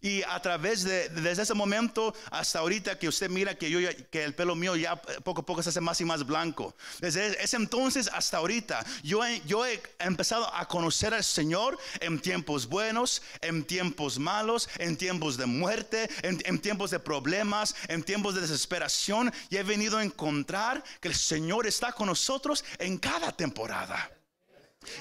Y 0.00 0.22
a 0.22 0.40
través 0.40 0.84
de 0.84 1.08
desde 1.10 1.42
ese 1.42 1.54
momento 1.54 2.14
hasta 2.30 2.60
ahorita 2.60 2.98
que 2.98 3.08
usted 3.08 3.30
mira 3.30 3.54
que 3.54 3.70
yo 3.70 3.78
que 4.10 4.24
el 4.24 4.34
pelo 4.34 4.54
mío 4.54 4.76
ya 4.76 4.96
poco 4.96 5.42
a 5.42 5.46
poco 5.46 5.62
se 5.62 5.70
hace 5.70 5.80
más 5.80 6.00
y 6.00 6.04
más 6.04 6.24
blanco. 6.24 6.74
Desde 7.00 7.42
ese 7.42 7.56
entonces 7.56 8.08
hasta 8.12 8.38
ahorita 8.38 8.84
yo 9.02 9.24
he, 9.24 9.40
yo 9.46 9.66
he 9.66 9.82
empezado 9.98 10.52
a 10.54 10.66
conocer 10.66 11.14
al 11.14 11.24
Señor 11.24 11.78
en 12.00 12.20
tiempos 12.20 12.66
buenos, 12.66 13.22
en 13.40 13.64
tiempos 13.64 14.18
malos, 14.18 14.68
en 14.78 14.96
tiempos 14.96 15.36
de 15.36 15.46
muerte, 15.46 16.08
en, 16.22 16.42
en 16.44 16.58
tiempos 16.58 16.90
de 16.90 16.98
problemas, 16.98 17.74
en 17.88 18.02
tiempos 18.02 18.34
de 18.34 18.42
desesperación 18.42 19.32
y 19.50 19.56
he 19.56 19.62
venido 19.62 19.98
a 19.98 20.04
encontrar 20.04 20.82
que 21.00 21.08
el 21.08 21.14
Señor 21.14 21.66
está 21.66 21.92
con 21.92 22.06
nosotros 22.06 22.64
en 22.78 22.98
cada 22.98 23.32
temporada. 23.32 24.10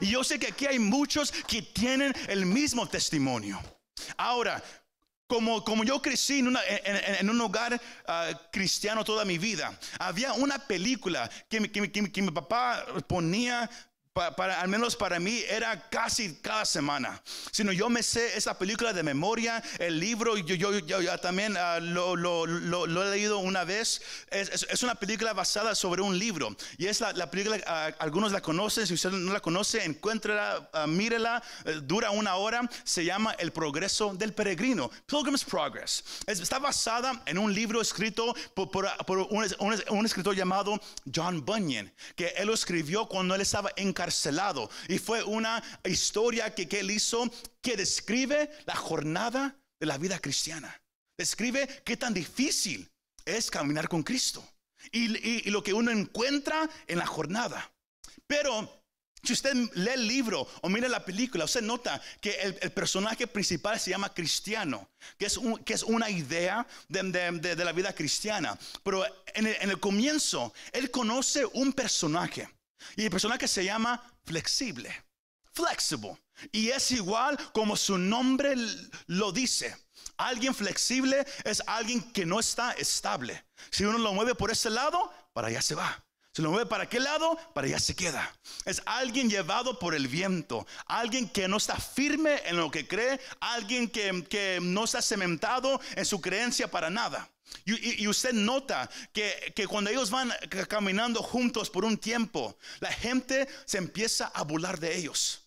Y 0.02 0.08
yo 0.08 0.24
sé 0.24 0.40
que 0.40 0.48
aquí 0.48 0.66
hay 0.66 0.80
muchos 0.80 1.32
que 1.32 1.62
tienen 1.62 2.14
el 2.28 2.46
mismo 2.46 2.88
testimonio. 2.88 3.62
Ahora, 4.18 4.62
como, 5.28 5.64
como, 5.64 5.84
yo 5.84 6.02
crecí 6.02 6.40
en, 6.40 6.56
en, 6.56 7.30
un 7.30 7.42
hogar 7.42 7.82
ah, 8.08 8.30
cristiano 8.52 9.04
toda 9.04 9.26
mi 9.26 9.38
vida, 9.38 9.78
había 10.00 10.34
una 10.34 10.60
película 10.60 11.30
que, 11.50 11.72
que, 11.72 11.92
que 12.12 12.22
mi 12.22 12.32
papá 12.32 12.86
ponía 13.08 13.70
para, 14.16 14.62
al 14.62 14.70
menos 14.70 14.96
para 14.96 15.20
mí 15.20 15.44
era 15.50 15.90
casi 15.90 16.36
cada 16.36 16.64
semana. 16.64 17.22
Sino 17.52 17.74
yo 17.74 17.90
me 17.90 18.02
sé 18.02 18.38
esa 18.38 18.58
película 18.58 18.94
de 18.94 19.04
memoria, 19.04 19.62
el 19.78 20.00
libro, 20.00 20.38
yo, 20.38 20.56
yo, 20.56 20.80
yo, 20.80 21.20
también 21.20 21.58
uh, 21.58 21.82
lo, 21.82 22.16
lo, 22.16 22.46
lo, 22.46 23.04
he 23.04 23.12
leído 23.12 23.40
una 23.40 23.66
vez. 23.66 24.02
Es, 24.32 24.66
es, 24.70 24.84
una 24.84 24.96
película 24.96 25.34
basada 25.34 25.76
sobre 25.76 26.02
un 26.02 26.18
libro. 26.18 26.56
Y 26.78 26.86
es 26.86 27.02
la, 27.02 27.12
la 27.12 27.30
película, 27.30 27.58
uh, 27.58 27.94
algunos 28.02 28.32
la 28.32 28.42
conocen, 28.42 28.88
si 28.88 28.94
usted 28.94 29.12
no 29.12 29.34
la 29.34 29.42
conoce, 29.42 29.84
encuéntrala, 29.84 30.70
uh, 30.74 30.88
mírela, 30.88 31.44
dura 31.84 32.12
una 32.12 32.36
hora, 32.36 32.62
se 32.86 33.04
llama 33.04 33.36
El 33.38 33.52
progreso 33.52 34.14
del 34.16 34.34
peregrino, 34.34 34.90
Pilgrim's 35.08 35.44
Progress. 35.44 36.06
está 36.26 36.60
basada 36.60 37.22
en 37.26 37.38
un 37.38 37.54
libro 37.54 37.82
escrito 37.82 38.34
por, 38.54 38.72
por, 38.72 38.88
por 39.06 39.18
un, 39.18 39.46
un, 39.60 39.84
un 39.90 40.06
escritor 40.06 40.36
llamado 40.36 40.80
John 41.14 41.44
Bunyan, 41.44 41.92
que 42.16 42.28
él 42.38 42.48
lo 42.48 42.54
escribió 42.54 43.08
cuando 43.08 43.36
él 43.36 43.42
estaba 43.42 43.72
encarcelado 44.06 44.70
y 44.88 45.00
fue 45.00 45.24
una 45.24 45.64
historia 45.84 46.54
que, 46.54 46.68
él 46.80 46.92
hizo 46.92 47.30
que 47.62 47.76
describe 47.76 48.52
la 48.66 48.76
jornada 48.76 49.56
de 49.80 49.86
la 49.88 49.98
vida 49.98 50.20
cristiana. 50.20 50.80
Describe 51.18 51.68
qué 51.84 51.98
tan 51.98 52.14
difícil 52.14 52.88
es 53.26 53.50
caminar 53.50 53.88
con 53.88 54.04
Cristo 54.04 54.48
y, 54.92 55.50
lo 55.50 55.64
que 55.64 55.74
uno 55.74 55.92
encuentra 55.92 56.70
en 56.88 57.00
la 57.00 57.08
jornada. 57.08 57.72
Pero 58.28 58.84
si 59.24 59.34
usted 59.34 59.56
lee 59.74 59.94
el 59.94 60.08
libro 60.08 60.48
o 60.62 60.70
mira 60.70 60.88
la 60.88 61.04
película, 61.04 61.46
usted 61.46 61.64
nota 61.64 62.00
que 62.22 62.36
el, 62.62 62.72
personaje 62.72 63.26
principal 63.26 63.80
se 63.80 63.90
llama 63.90 64.14
cristiano, 64.14 64.88
que 65.18 65.26
es, 65.26 65.40
que 65.66 65.74
es 65.74 65.82
una 65.82 66.12
idea 66.12 66.68
de, 66.88 67.56
la 67.56 67.72
vida 67.72 67.94
cristiana. 67.94 68.56
Pero 68.84 69.04
en 69.34 69.48
el, 69.48 69.58
en 69.62 69.70
el 69.72 69.80
comienzo, 69.80 70.54
él 70.72 70.92
conoce 70.92 71.44
un 71.54 71.74
personaje 71.74 72.48
y 72.96 73.04
el 73.06 73.10
personaje 73.10 73.48
se 73.48 73.64
llama 73.64 74.02
flexible, 74.24 75.06
flexible. 75.54 76.18
Y 76.52 76.70
es 76.70 76.92
igual 76.92 77.38
como 77.54 77.78
su 77.78 77.98
nombre 77.98 78.56
lo 79.08 79.32
dice. 79.32 79.76
Alguien 80.18 80.54
flexible 80.54 81.26
es 81.44 81.62
alguien 81.68 82.02
que 82.12 82.26
no 82.26 82.40
está 82.40 82.72
estable. 82.74 83.46
Si 83.72 83.84
uno 83.86 83.98
lo 83.98 84.14
mueve 84.14 84.36
por 84.36 84.52
ese 84.52 84.70
lado, 84.70 85.12
para 85.34 85.48
allá 85.48 85.62
se 85.62 85.76
va. 85.76 86.06
Si 86.34 86.42
lo 86.42 86.52
mueve 86.52 86.66
para 86.66 86.84
aquel 86.84 87.06
lado, 87.06 87.38
para 87.54 87.68
allá 87.68 87.80
se 87.80 87.96
queda. 87.96 88.30
Es 88.66 88.82
alguien 88.86 89.30
llevado 89.30 89.80
por 89.80 89.96
el 89.96 90.10
viento, 90.10 90.68
alguien 90.86 91.30
que 91.30 91.48
no 91.48 91.56
está 91.58 91.78
firme 91.78 92.42
en 92.46 92.58
lo 92.58 92.70
que 92.70 92.86
cree, 92.86 93.22
alguien 93.40 93.90
que, 93.90 94.26
que 94.30 94.60
no 94.62 94.84
está 94.84 95.02
cementado 95.02 95.80
en 95.96 96.06
su 96.06 96.20
creencia 96.20 96.70
para 96.70 96.90
nada. 96.90 97.30
Y, 97.64 98.08
usted 98.08 98.34
nota 98.34 98.90
que, 99.14 99.54
cuando 99.70 99.90
ellos 99.90 100.10
van 100.10 100.32
caminando 100.68 101.22
juntos 101.22 101.70
por 101.70 101.86
un 101.86 101.98
tiempo, 101.98 102.58
la 102.80 102.92
gente 102.92 103.48
se 103.66 103.78
empieza 103.78 104.28
a 104.28 104.44
burlar 104.44 104.80
de 104.80 104.98
ellos. 104.98 105.42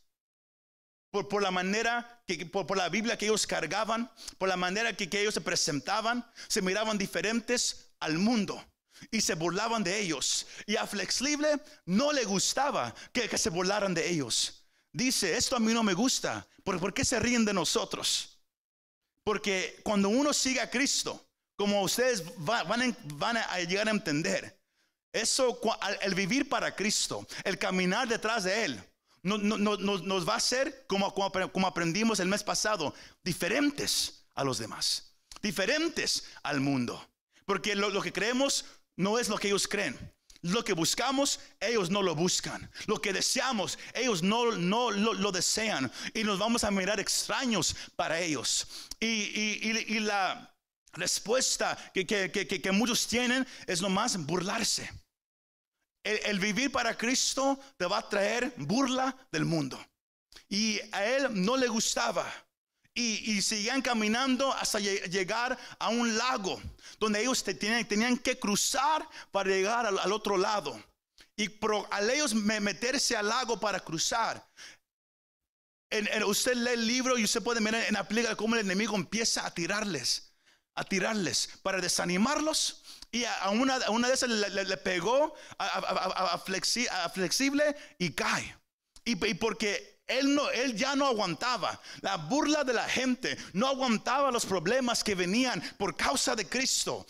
Por, 1.11 1.43
la 1.43 1.51
manera, 1.51 2.23
que, 2.27 2.45
por, 2.47 2.77
la 2.77 2.89
Biblia 2.89 3.17
que 3.17 3.27
ellos 3.27 3.47
cargaban, 3.47 4.11
por 4.37 4.49
la 4.49 4.57
manera 4.57 4.93
que, 4.95 5.09
ellos 5.21 5.35
se 5.35 5.41
presentaban, 5.41 6.25
se 6.49 6.63
miraban 6.63 6.99
diferentes 6.99 7.91
al 8.01 8.19
mundo 8.19 8.63
y 9.11 9.21
se 9.21 9.35
burlaban 9.35 9.83
de 9.83 9.99
ellos. 9.99 10.47
Y 10.67 10.77
a 10.77 10.87
Flexible 10.87 11.61
no 11.87 12.13
le 12.13 12.25
gustaba 12.25 12.95
que, 13.13 13.37
se 13.39 13.51
burlaran 13.51 13.95
de 13.95 14.09
ellos. 14.09 14.65
Dice, 14.93 15.37
esto 15.37 15.57
a 15.57 15.61
mí 15.61 15.73
no 15.73 15.83
me 15.83 15.95
gusta. 15.95 16.47
¿Por, 16.65 16.93
qué 16.93 17.05
se 17.05 17.19
ríen 17.19 17.45
de 17.45 17.55
nosotros? 17.55 18.39
Porque 19.25 19.81
cuando 19.83 20.09
uno 20.09 20.33
sigue 20.33 20.61
a 20.61 20.71
Cristo, 20.71 21.28
como 21.59 21.83
ustedes 21.83 22.23
van, 22.37 23.37
a 23.37 23.59
llegar 23.59 23.89
a 23.89 23.91
entender. 23.91 24.57
Eso, 25.13 25.61
el 26.03 26.15
vivir 26.15 26.49
para 26.49 26.75
Cristo, 26.75 27.27
el 27.43 27.59
caminar 27.59 28.07
detrás 28.07 28.45
de 28.45 28.65
Él, 28.65 28.83
nos 29.23 30.29
va 30.29 30.35
a 30.35 30.37
hacer, 30.37 30.87
como, 30.87 31.13
como, 31.13 31.67
aprendimos 31.67 32.21
el 32.21 32.29
mes 32.29 32.45
pasado, 32.45 32.95
diferentes 33.25 34.25
a 34.37 34.45
los 34.45 34.59
demás, 34.59 35.17
diferentes 35.43 36.27
al 36.45 36.61
mundo. 36.61 37.05
Porque 37.45 37.75
lo, 37.75 38.01
que 38.01 38.13
creemos 38.13 38.65
no 38.95 39.19
es 39.19 39.29
lo 39.29 39.37
que 39.37 39.49
ellos 39.49 39.67
creen. 39.67 39.99
Lo 40.43 40.63
que 40.63 40.75
buscamos, 40.75 41.41
ellos 41.59 41.91
no 41.91 42.03
lo 42.03 42.15
buscan. 42.15 42.71
Lo 42.87 43.01
que 43.01 43.13
deseamos, 43.13 43.81
ellos 43.95 44.23
no, 44.23 44.53
no 44.53 44.93
lo, 44.93 45.33
desean. 45.33 45.91
Y 46.15 46.23
nos 46.23 46.39
vamos 46.39 46.63
a 46.63 46.71
mirar 46.71 47.01
extraños 47.01 47.75
para 47.97 48.21
ellos. 48.21 48.69
y 49.01 49.99
la, 49.99 50.48
respuesta 50.93 51.77
que, 51.93 52.07
que, 52.07 52.73
muchos 52.73 53.07
tienen 53.07 53.47
es 53.67 53.81
nomás 53.81 54.17
burlarse. 54.17 54.91
El, 56.03 56.39
vivir 56.39 56.73
para 56.73 56.97
Cristo 56.97 57.59
te 57.77 57.85
va 57.85 57.99
a 57.99 58.09
traer 58.09 58.55
burla 58.57 59.15
del 59.31 59.45
mundo. 59.45 59.79
Y 60.49 60.81
a 60.93 61.05
él 61.05 61.29
no 61.31 61.57
le 61.57 61.69
gustaba. 61.69 62.27
Y, 62.95 63.33
y 63.33 63.43
seguían 63.43 63.81
caminando 63.83 64.53
hasta 64.53 64.81
llegar 64.81 65.57
a 65.79 65.89
un 65.89 66.17
lago 66.17 66.61
donde 66.99 67.21
ellos 67.21 67.45
tenían, 67.45 67.87
tenían 67.87 68.19
que 68.19 68.39
cruzar 68.39 69.09
para 69.31 69.51
llegar 69.51 69.87
al, 69.87 70.13
otro 70.13 70.37
lado. 70.37 70.83
Y 71.37 71.49
al 71.91 72.11
ellos 72.11 72.35
meterse 72.35 73.17
al 73.17 73.29
lago 73.29 73.61
para 73.61 73.79
cruzar, 73.79 74.45
usted 76.27 76.55
lee 76.55 76.71
el 76.73 76.87
libro 76.87 77.17
y 77.17 77.25
usted 77.25 77.43
puede 77.43 77.61
ver 77.61 77.75
en 77.75 77.95
la 77.95 78.37
cómo 78.37 78.57
el 78.57 78.63
enemigo 78.63 78.97
empieza 78.97 79.47
a 79.47 79.55
tirarles 79.55 80.28
a 80.79 80.85
tirarles 80.85 81.51
para 81.63 81.81
desanimarlos. 81.81 82.83
Y 83.11 83.25
a 83.25 83.51
una, 83.51 83.79
una 83.91 84.09
de 84.09 84.15
esas 84.15 84.29
le, 84.29 84.77
pegó 84.77 85.35
a, 85.59 86.39
flexible 86.39 87.77
y 87.99 88.11
cae. 88.11 88.57
Y, 89.05 89.17
porque 89.35 90.03
él, 90.07 90.35
no, 90.35 90.49
él 90.51 90.77
ya 90.77 90.95
no 90.95 91.07
aguantaba 91.07 91.81
la 92.03 92.17
burla 92.17 92.65
de 92.65 92.75
la 92.75 92.87
gente, 92.87 93.37
no 93.55 93.67
aguantaba 93.67 94.31
los 94.31 94.45
problemas 94.45 95.03
que 95.03 95.15
venían 95.15 95.63
por 95.79 95.97
causa 95.97 96.37
de 96.37 96.47
Cristo. 96.47 97.07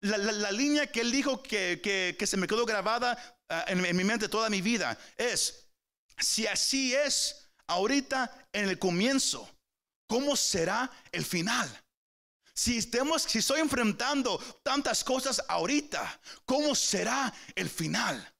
La, 0.00 0.50
línea 0.50 0.86
que 0.86 1.02
él 1.02 1.12
dijo 1.12 1.42
que, 1.42 2.16
se 2.26 2.36
me 2.36 2.46
quedó 2.46 2.64
grabada 2.64 3.38
ah, 3.50 3.64
en, 3.68 3.84
en 3.84 3.96
mi 3.96 4.04
mente 4.04 4.28
toda 4.28 4.48
mi 4.48 4.62
vida 4.62 4.98
es, 5.18 5.66
si 6.18 6.46
así 6.46 6.94
es 6.94 7.50
ahorita 7.66 8.48
en 8.52 8.70
el 8.70 8.78
comienzo, 8.78 9.48
¿cómo 10.06 10.34
será 10.34 10.90
el 11.12 11.24
final? 11.24 11.70
Si, 12.54 12.80
si 12.80 13.38
estoy 13.38 13.60
enfrentando 13.60 14.38
tantas 14.62 15.02
cosas 15.02 15.42
ahorita, 15.48 16.20
¿cómo 16.46 16.74
será 16.74 17.34
el 17.56 17.68
final? 17.68 18.32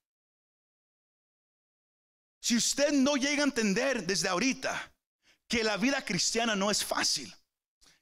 Si 2.40 2.56
usted 2.56 2.92
no 2.92 3.16
llega 3.16 3.42
a 3.42 3.46
entender 3.46 4.06
desde 4.06 4.28
ahorita 4.28 4.92
que 5.48 5.64
la 5.64 5.76
vida 5.76 6.04
cristiana 6.04 6.54
no 6.54 6.70
es 6.70 6.84
fácil. 6.84 7.34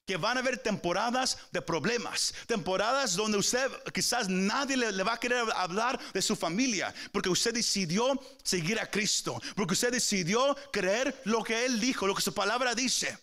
Que 0.04 0.16
van 0.16 0.36
a 0.36 0.40
haber 0.40 0.58
temporadas 0.58 1.38
de 1.52 1.62
problemas, 1.62 2.34
temporadas 2.46 3.14
donde 3.14 3.38
usted 3.38 3.70
quizás 3.94 4.28
nadie 4.28 4.76
le, 4.76 5.02
va 5.04 5.12
a 5.12 5.20
querer 5.20 5.44
hablar 5.54 5.98
de 6.12 6.20
su 6.20 6.34
familia, 6.34 6.92
porque 7.12 7.28
usted 7.28 7.54
decidió 7.54 8.20
seguir 8.42 8.80
a 8.80 8.90
Cristo, 8.90 9.40
porque 9.54 9.74
usted 9.74 9.92
decidió 9.92 10.56
creer 10.72 11.22
lo 11.24 11.44
que 11.44 11.64
Él 11.64 11.78
dijo, 11.78 12.06
lo 12.06 12.16
que 12.16 12.22
su 12.22 12.34
palabra 12.34 12.74
dice. 12.74 13.16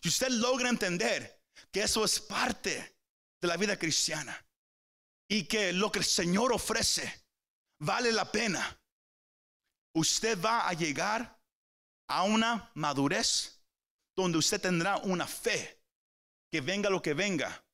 Si 0.00 0.08
usted 0.08 0.30
logra 0.30 0.70
entender 0.70 1.41
que 1.72 1.82
eso 1.82 2.04
es 2.04 2.20
parte 2.20 2.96
de 3.40 3.48
la 3.48 3.56
vida 3.56 3.78
cristiana 3.78 4.46
y 5.28 5.44
que 5.44 5.72
lo 5.72 5.90
que 5.90 6.00
el 6.00 6.04
Señor 6.04 6.52
ofrece 6.52 7.26
vale 7.80 8.12
la 8.12 8.30
pena, 8.30 8.78
usted 9.94 10.40
va 10.40 10.68
a 10.68 10.72
llegar 10.74 11.40
a 12.08 12.22
una 12.24 12.70
madurez 12.74 13.64
donde 14.16 14.38
usted 14.38 14.60
tendrá 14.60 14.98
una 14.98 15.26
fe 15.26 15.82
que 16.52 16.60
venga 16.60 16.90
lo 16.90 17.00
que 17.00 17.14
venga. 17.14 17.64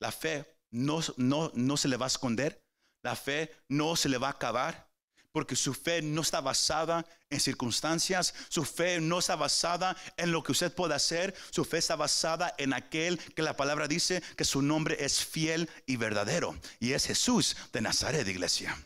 La 0.00 0.12
fe 0.12 0.60
no, 0.70 1.00
no, 1.16 1.50
no 1.54 1.76
se 1.76 1.88
le 1.88 1.96
va 1.96 2.06
a 2.06 2.08
esconder, 2.08 2.62
la 3.02 3.16
fe 3.16 3.56
no 3.68 3.96
se 3.96 4.08
le 4.08 4.18
va 4.18 4.28
a 4.28 4.32
acabar, 4.32 4.87
porque 5.32 5.56
su 5.56 5.74
fe 5.74 6.02
no 6.02 6.22
está 6.22 6.40
basada 6.40 7.04
en 7.30 7.40
circunstancias, 7.40 8.34
su 8.48 8.64
fe 8.64 9.00
no 9.00 9.18
está 9.18 9.36
basada 9.36 9.96
en 10.16 10.32
lo 10.32 10.42
que 10.42 10.52
usted 10.52 10.72
puede 10.72 10.94
hacer, 10.94 11.34
su 11.50 11.64
fe 11.64 11.78
está 11.78 11.96
basada 11.96 12.54
en 12.58 12.72
aquel 12.72 13.18
que 13.34 13.42
la 13.42 13.56
palabra 13.56 13.88
dice 13.88 14.22
que 14.36 14.44
su 14.44 14.62
nombre 14.62 14.96
es 14.98 15.24
fiel 15.24 15.68
y 15.86 15.96
verdadero, 15.96 16.56
y 16.80 16.92
es 16.92 17.06
Jesús 17.06 17.56
de 17.72 17.80
Nazaret, 17.80 18.26
iglesia. 18.26 18.76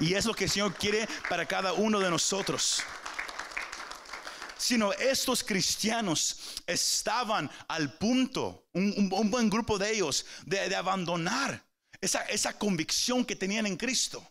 Y 0.00 0.14
es 0.14 0.24
lo 0.24 0.34
que 0.34 0.44
el 0.44 0.50
Señor 0.50 0.74
quiere 0.74 1.08
para 1.28 1.46
cada 1.46 1.72
uno 1.72 2.00
de 2.00 2.10
nosotros 2.10 2.82
sino 4.64 4.94
estos 4.94 5.44
cristianos 5.44 6.38
estaban 6.66 7.50
al 7.68 7.98
punto, 7.98 8.66
un, 8.72 9.10
buen 9.30 9.50
grupo 9.50 9.76
de 9.76 9.92
ellos, 9.92 10.24
de, 10.46 10.74
abandonar 10.74 11.62
esa, 12.00 12.58
convicción 12.58 13.26
que 13.26 13.36
tenían 13.36 13.66
en 13.66 13.76
Cristo. 13.76 14.26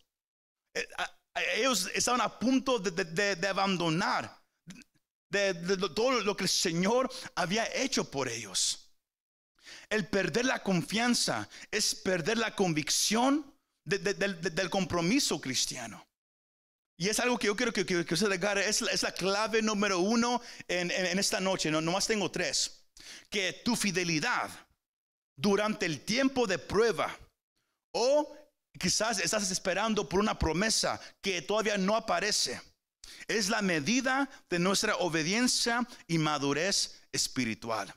Eh, 0.73 0.87
ellos 1.55 1.89
estaban 1.93 2.21
a 2.21 2.39
punto 2.39 2.79
de, 2.79 3.47
abandonar 3.47 4.39
de, 5.29 5.53
todo 5.95 6.21
lo 6.21 6.37
que 6.37 6.43
el 6.43 6.49
Señor 6.49 7.11
había 7.35 7.65
hecho 7.75 8.09
por 8.09 8.27
ellos. 8.27 8.91
El 9.89 10.07
perder 10.07 10.45
la 10.45 10.61
confianza 10.61 11.49
es 11.71 11.95
perder 11.95 12.37
la 12.37 12.55
convicción 12.55 13.53
del 13.85 14.69
compromiso 14.69 15.41
cristiano. 15.41 16.05
Y 16.97 17.09
es 17.09 17.19
algo 17.19 17.39
que 17.39 17.47
yo 17.47 17.55
quiero 17.55 17.73
que, 17.73 17.85
que, 17.85 18.13
usted 18.13 18.31
agarre, 18.31 18.69
es, 18.69 18.81
es, 18.81 19.01
la 19.01 19.11
clave 19.11 19.61
número 19.61 19.99
uno 19.99 20.41
en, 20.67 20.91
en, 20.91 21.17
esta 21.17 21.39
noche, 21.39 21.71
no 21.71 21.81
nomás 21.81 22.05
tengo 22.05 22.29
tres, 22.29 22.85
que 23.29 23.61
tu 23.65 23.75
fidelidad 23.75 24.49
durante 25.35 25.87
el 25.87 26.01
tiempo 26.01 26.45
de 26.45 26.59
prueba 26.59 27.17
o 27.93 28.37
quizás 28.79 29.19
estás 29.19 29.49
esperando 29.51 30.07
por 30.07 30.19
una 30.19 30.37
promesa 30.37 30.99
que 31.21 31.41
todavía 31.41 31.77
no 31.77 31.95
aparece, 31.95 32.61
es 33.27 33.49
la 33.49 33.61
medida 33.61 34.29
de 34.49 34.59
nuestra 34.59 34.95
obediencia 34.97 35.87
y 36.07 36.17
madurez 36.17 37.01
espiritual. 37.11 37.93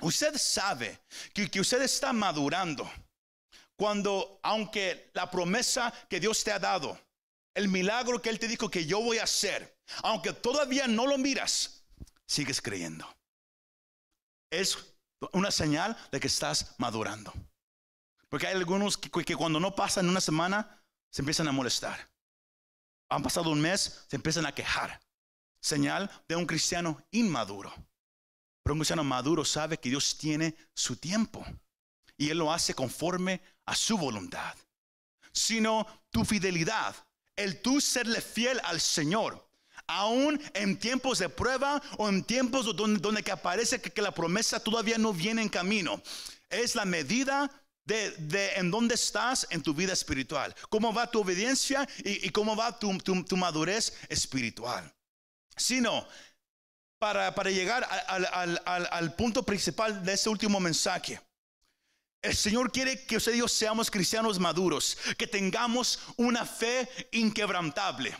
Usted 0.00 0.36
sabe 0.36 1.00
que, 1.32 1.60
usted 1.60 1.82
está 1.82 2.12
madurando 2.12 2.90
cuando, 3.76 4.40
aunque 4.42 5.10
la 5.12 5.30
promesa 5.30 5.92
que 6.08 6.20
Dios 6.20 6.42
te 6.44 6.52
ha 6.52 6.58
dado, 6.58 6.98
el 7.54 7.68
milagro 7.68 8.22
que 8.22 8.28
Él 8.28 8.38
te 8.38 8.48
dijo 8.48 8.70
que 8.70 8.86
yo 8.86 9.00
voy 9.00 9.18
a 9.18 9.24
hacer, 9.24 9.76
aunque 10.02 10.32
todavía 10.32 10.86
no 10.86 11.06
lo 11.06 11.18
miras, 11.18 11.82
sigues 12.26 12.60
creyendo. 12.62 13.08
Es 14.50 14.78
una 15.32 15.50
señal 15.50 15.96
de 16.12 16.20
que 16.20 16.28
estás 16.28 16.74
madurando. 16.78 17.32
Porque 18.28 18.46
hay 18.46 18.54
algunos 18.54 18.96
que, 18.96 19.36
cuando 19.36 19.60
no 19.60 19.74
pasan 19.74 20.08
una 20.08 20.20
semana, 20.20 20.82
se 21.10 21.22
empiezan 21.22 21.48
a 21.48 21.52
molestar. 21.52 22.10
Han 23.10 23.22
pasado 23.22 23.50
un 23.50 23.60
mes, 23.60 24.04
se 24.08 24.16
empiezan 24.16 24.46
a 24.46 24.54
quejar. 24.54 25.00
Señal 25.60 26.10
de 26.28 26.36
un 26.36 26.46
cristiano 26.46 27.02
inmaduro. 27.10 27.72
Pero 28.62 28.74
un 28.74 28.80
cristiano 28.80 29.02
maduro 29.02 29.44
sabe 29.44 29.78
que 29.78 29.88
Dios 29.88 30.18
tiene 30.18 30.54
su 30.74 30.96
tiempo. 30.96 31.44
Y 32.16 32.30
Él 32.30 32.38
lo 32.38 32.52
hace 32.52 32.74
conforme 32.74 33.40
a 33.64 33.74
su 33.74 33.96
voluntad. 33.96 34.54
Sino 35.32 35.86
tu 36.10 36.24
fidelidad 36.24 36.94
el 37.38 37.62
tú 37.62 37.80
serle 37.80 38.20
fiel 38.20 38.60
al 38.64 38.80
Señor. 38.80 39.48
Aún 39.86 40.38
en 40.52 40.78
tiempos 40.78 41.20
de 41.20 41.30
prueba 41.30 41.80
o 41.96 42.08
en 42.08 42.24
tiempos 42.24 42.76
donde, 42.76 43.00
donde 43.00 43.22
que 43.22 43.30
aparece 43.30 43.80
que, 43.80 44.02
la 44.02 44.12
promesa 44.12 44.60
todavía 44.60 44.98
no 44.98 45.12
viene 45.14 45.40
en 45.40 45.48
camino. 45.48 46.02
Es 46.50 46.74
la 46.74 46.84
medida 46.84 47.50
de, 47.88 48.10
de, 48.18 48.52
en 48.56 48.70
dónde 48.70 48.94
estás 48.94 49.46
en 49.48 49.62
tu 49.62 49.72
vida 49.72 49.94
espiritual, 49.94 50.54
cómo 50.68 50.92
va 50.92 51.10
tu 51.10 51.20
obediencia 51.20 51.88
y, 52.04 52.28
cómo 52.28 52.54
va 52.54 52.78
tu, 52.78 52.98
tu, 52.98 53.36
madurez 53.36 53.94
espiritual. 54.10 54.94
Sino, 55.56 56.06
para, 56.98 57.34
para 57.34 57.50
llegar 57.50 57.88
al, 58.08 58.60
al, 58.66 58.88
al, 58.92 59.16
punto 59.16 59.42
principal 59.42 60.04
de 60.04 60.12
este 60.12 60.28
último 60.28 60.60
mensaje, 60.60 61.18
el 62.20 62.36
Señor 62.36 62.70
quiere 62.70 63.06
que 63.06 63.16
usted 63.16 63.34
y 63.34 63.38
yo 63.38 63.48
seamos 63.48 63.90
cristianos 63.90 64.38
maduros, 64.38 64.98
que 65.16 65.26
tengamos 65.26 65.98
una 66.18 66.44
fe 66.44 66.86
inquebrantable. 67.12 68.14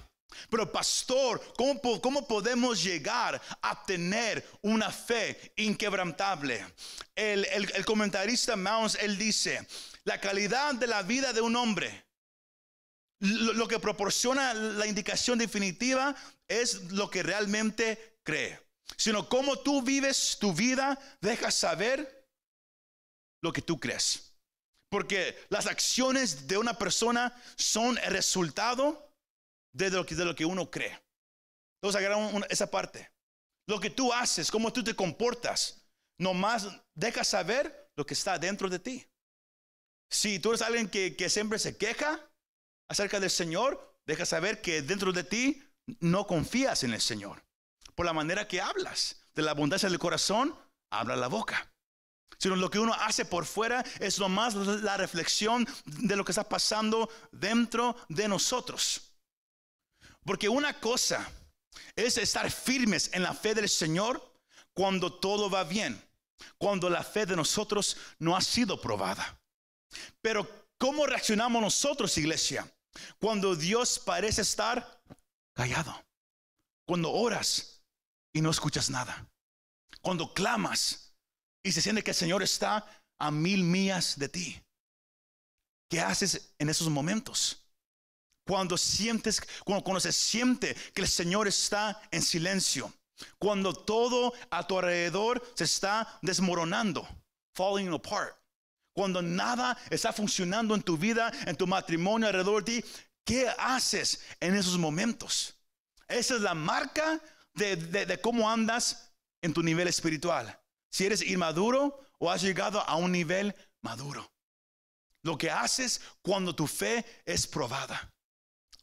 Pero 0.50 0.70
pastor, 0.70 1.40
¿cómo, 1.56 2.00
¿cómo, 2.00 2.26
podemos 2.26 2.82
llegar 2.82 3.40
a 3.62 3.84
tener 3.84 4.46
una 4.62 4.90
fe 4.90 5.52
inquebrantable? 5.56 6.64
El, 7.14 7.44
el, 7.46 7.84
comentarista 7.84 8.56
Mounds, 8.56 8.96
él 9.00 9.18
dice, 9.18 9.66
la 10.04 10.20
calidad 10.20 10.74
de 10.74 10.86
la 10.86 11.02
vida 11.02 11.32
de 11.32 11.40
un 11.40 11.56
hombre, 11.56 12.06
lo, 13.20 13.52
lo 13.52 13.68
que 13.68 13.78
proporciona 13.78 14.54
la 14.54 14.86
indicación 14.86 15.38
definitiva 15.38 16.14
es 16.46 16.92
lo 16.92 17.10
que 17.10 17.22
realmente 17.22 18.18
cree. 18.22 18.60
Sino 18.96 19.28
cómo 19.28 19.58
tú 19.58 19.82
vives 19.82 20.38
tu 20.40 20.52
vida, 20.52 20.98
deja 21.20 21.50
saber 21.50 22.26
lo 23.42 23.52
que 23.52 23.62
tú 23.62 23.78
crees. 23.78 24.32
Porque 24.90 25.38
las 25.50 25.66
acciones 25.66 26.46
de 26.48 26.56
una 26.56 26.78
persona 26.78 27.34
son 27.56 27.98
el 27.98 28.12
resultado 28.12 29.07
de 29.72 29.90
lo 29.90 30.04
que, 30.04 30.14
de 30.14 30.24
lo 30.24 30.34
que 30.34 30.44
uno 30.44 30.70
cree. 30.70 31.00
Entonces 31.76 31.98
agarramos 31.98 32.44
esa 32.48 32.70
parte. 32.70 33.10
Lo 33.66 33.80
que 33.80 33.90
tú 33.90 34.12
haces, 34.12 34.50
cómo 34.50 34.72
tú 34.72 34.82
te 34.82 34.94
comportas, 34.94 35.86
nomás 36.18 36.68
deja 36.94 37.22
saber 37.22 37.90
lo 37.96 38.06
que 38.06 38.14
está 38.14 38.38
dentro 38.38 38.68
de 38.68 38.78
ti. 38.78 39.06
Si 40.10 40.38
tú 40.38 40.50
eres 40.50 40.62
alguien 40.62 40.88
que, 40.88 41.16
que 41.16 41.28
siempre 41.28 41.58
se 41.58 41.76
queja 41.76 42.30
acerca 42.88 43.20
del 43.20 43.30
Señor, 43.30 43.98
deja 44.06 44.24
saber 44.24 44.62
que 44.62 44.80
dentro 44.80 45.12
de 45.12 45.24
ti 45.24 45.62
no 46.00 46.26
confías 46.26 46.82
en 46.82 46.94
el 46.94 47.00
Señor. 47.00 47.44
Por 47.94 48.06
la 48.06 48.12
manera 48.12 48.48
que 48.48 48.60
hablas, 48.60 49.22
de 49.34 49.42
la 49.42 49.50
abundancia 49.50 49.88
del 49.88 49.98
corazón, 49.98 50.58
habla 50.90 51.14
la 51.16 51.28
boca 51.28 51.70
sino 52.38 52.56
lo 52.56 52.70
que 52.70 52.78
uno 52.78 52.94
hace 52.94 53.24
por 53.24 53.44
fuera 53.44 53.84
es 53.98 54.18
nomás 54.18 54.54
la 54.54 54.96
reflexión 54.96 55.66
de 55.84 56.16
lo 56.16 56.24
que 56.24 56.32
está 56.32 56.48
pasando 56.48 57.10
dentro 57.32 57.96
de 58.08 58.28
nosotros. 58.28 59.07
Porque 60.28 60.50
una 60.50 60.78
cosa 60.78 61.26
es 61.96 62.18
estar 62.18 62.50
firmes 62.50 63.08
en 63.14 63.22
la 63.22 63.32
fe 63.32 63.54
del 63.54 63.66
Señor 63.66 64.38
cuando 64.74 65.10
todo 65.10 65.48
va 65.48 65.64
bien, 65.64 65.98
cuando 66.58 66.90
la 66.90 67.02
fe 67.02 67.24
de 67.24 67.34
nosotros 67.34 67.96
no 68.18 68.36
ha 68.36 68.42
sido 68.42 68.78
probada. 68.78 69.40
Pero 70.20 70.46
¿cómo 70.76 71.06
reaccionamos 71.06 71.62
nosotros, 71.62 72.18
iglesia, 72.18 72.70
cuando 73.18 73.56
Dios 73.56 73.98
parece 73.98 74.42
estar 74.42 75.02
callado? 75.54 75.98
Cuando 76.86 77.10
oras 77.10 77.82
y 78.34 78.42
no 78.42 78.50
escuchas 78.50 78.90
nada. 78.90 79.26
Cuando 80.02 80.34
clamas 80.34 81.14
y 81.62 81.72
se 81.72 81.80
siente 81.80 82.04
que 82.04 82.10
el 82.10 82.16
Señor 82.16 82.42
está 82.42 82.86
a 83.18 83.30
mil 83.30 83.64
millas 83.64 84.18
de 84.18 84.28
ti. 84.28 84.62
¿Qué 85.88 86.02
haces 86.02 86.54
en 86.58 86.68
esos 86.68 86.90
momentos? 86.90 87.67
Cuando 88.48 88.78
sientes, 88.78 89.42
cuando, 89.62 90.00
se 90.00 90.10
siente 90.10 90.74
que 90.94 91.02
el 91.02 91.08
Señor 91.08 91.46
está 91.46 92.00
en 92.10 92.22
silencio, 92.22 92.90
cuando 93.38 93.74
todo 93.74 94.32
a 94.50 94.66
tu 94.66 94.78
alrededor 94.78 95.42
se 95.54 95.64
está 95.64 96.18
desmoronando, 96.22 97.06
falling 97.54 97.92
apart, 97.92 98.34
cuando 98.94 99.20
nada 99.20 99.76
está 99.90 100.12
funcionando 100.14 100.74
en 100.74 100.82
tu 100.82 100.96
vida, 100.96 101.30
en 101.46 101.56
tu 101.56 101.66
matrimonio 101.66 102.26
alrededor 102.26 102.64
de 102.64 102.80
ti, 102.80 102.88
¿qué 103.22 103.52
haces 103.58 104.22
en 104.40 104.56
esos 104.56 104.78
momentos? 104.78 105.54
Esa 106.08 106.36
es 106.36 106.40
la 106.40 106.54
marca 106.54 107.20
de 107.52 108.18
cómo 108.22 108.50
andas 108.50 109.12
en 109.42 109.52
tu 109.52 109.62
nivel 109.62 109.88
espiritual 109.88 110.58
si 110.90 111.04
eres 111.04 111.22
inmaduro 111.22 112.00
o 112.18 112.30
has 112.30 112.40
llegado 112.40 112.80
a 112.80 112.96
un 112.96 113.12
nivel 113.12 113.54
maduro. 113.82 114.32
Lo 115.22 115.36
que 115.36 115.50
haces 115.50 116.00
cuando 116.22 116.54
tu 116.54 116.66
fe 116.66 117.04
es 117.26 117.46
probada, 117.46 118.10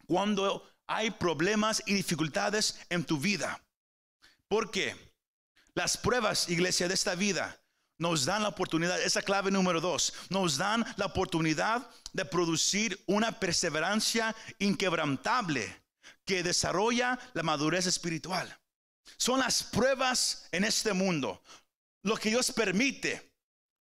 cuando 0.07 0.67
hay 0.87 1.11
problemas 1.11 1.81
y 1.85 1.93
dificultades 1.93 2.79
en 2.89 3.05
tu 3.05 3.17
vida. 3.17 3.61
¿Por 4.47 4.71
qué? 4.71 4.95
Las 5.73 5.97
pruebas, 5.97 6.49
iglesia, 6.49 6.87
de 6.87 6.93
esta 6.93 7.15
vida 7.15 7.59
nos 7.97 8.25
dan 8.25 8.43
la 8.43 8.49
oportunidad, 8.49 9.01
esa 9.01 9.21
clave 9.21 9.51
número 9.51 9.79
dos, 9.79 10.13
nos 10.29 10.57
dan 10.57 10.85
la 10.97 11.05
oportunidad 11.05 11.89
de 12.13 12.25
producir 12.25 13.01
una 13.07 13.39
perseverancia 13.39 14.35
inquebrantable 14.59 15.83
que 16.25 16.43
desarrolla 16.43 17.17
la 17.33 17.43
madurez 17.43 17.85
espiritual. 17.85 18.59
Son 19.17 19.39
las 19.39 19.63
pruebas 19.63 20.47
en 20.51 20.63
este 20.63 20.93
mundo, 20.93 21.41
lo 22.03 22.17
que 22.17 22.29
Dios 22.29 22.51
permite, 22.51 23.33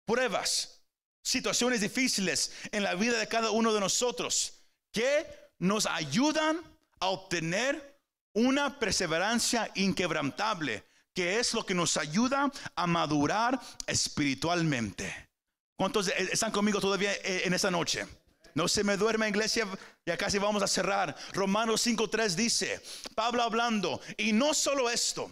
pruebas, 0.06 0.82
situaciones 1.22 1.82
difíciles 1.82 2.52
en 2.72 2.84
la 2.84 2.96
vida 2.96 3.20
de 3.20 3.28
cada 3.28 3.52
uno 3.52 3.74
de 3.74 3.80
nosotros, 3.80 4.64
que 4.92 5.28
nos 5.60 5.86
ayudan 5.86 6.62
a 7.00 7.08
obtener 7.08 8.00
una 8.34 8.80
perseverancia 8.80 9.70
inquebrantable 9.76 10.84
que 11.14 11.40
es 11.40 11.54
lo 11.54 11.66
que 11.66 11.74
nos 11.74 11.98
ayuda 11.98 12.52
a 12.76 12.88
madurar 12.88 13.60
espiritualmente. 13.88 15.30
¿Cuántos 15.76 16.08
están 16.08 16.52
conmigo 16.52 16.80
todavía 16.80 17.12
eh, 17.14 17.42
en 17.46 17.54
esta 17.54 17.72
noche? 17.72 18.06
No 18.54 18.68
se 18.68 18.84
me 18.84 18.98
duerme 18.98 19.28
iglesia, 19.28 19.68
ya 20.06 20.18
casi 20.18 20.38
vamos 20.38 20.64
a 20.64 20.68
cerrar. 20.68 21.16
Romanos 21.34 21.86
5.3 21.86 22.36
dice, 22.36 22.82
Pablo 23.16 23.44
hablando, 23.44 24.02
y 24.18 24.34
no 24.34 24.54
solo 24.54 24.90
esto, 24.90 25.30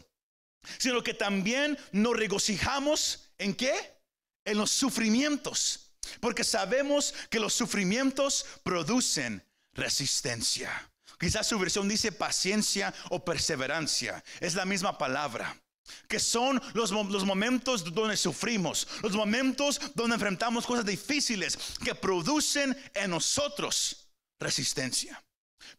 sino 0.78 1.04
que 1.04 1.14
también 1.14 1.78
nos 1.92 2.16
regocijamos 2.16 3.32
en 3.38 3.56
qué? 3.56 3.74
En 4.46 4.58
los 4.58 4.72
sufrimientos, 4.72 5.92
porque 6.20 6.44
sabemos 6.44 7.14
que 7.30 7.40
los 7.40 7.54
sufrimientos 7.54 8.46
producen 8.64 9.44
resistencia. 9.78 10.92
Quizás 11.20 11.48
su 11.48 11.58
versión 11.58 11.88
dice 11.88 12.12
paciencia 12.12 12.94
o 13.10 13.24
perseverancia, 13.24 14.24
es 14.40 14.56
la 14.56 14.66
misma 14.66 14.98
palabra 14.98 15.56
que 16.10 16.20
son 16.20 16.62
los, 16.74 16.92
los, 16.92 17.24
momentos 17.24 17.94
donde 17.94 18.18
sufrimos, 18.18 18.90
los 19.02 19.14
momentos 19.14 19.80
donde 19.96 20.16
enfrentamos 20.16 20.66
cosas 20.66 20.86
difíciles 20.86 21.58
que 21.82 21.96
producen 21.96 22.76
en 22.94 23.12
nosotros 23.12 24.10
resistencia. 24.38 25.24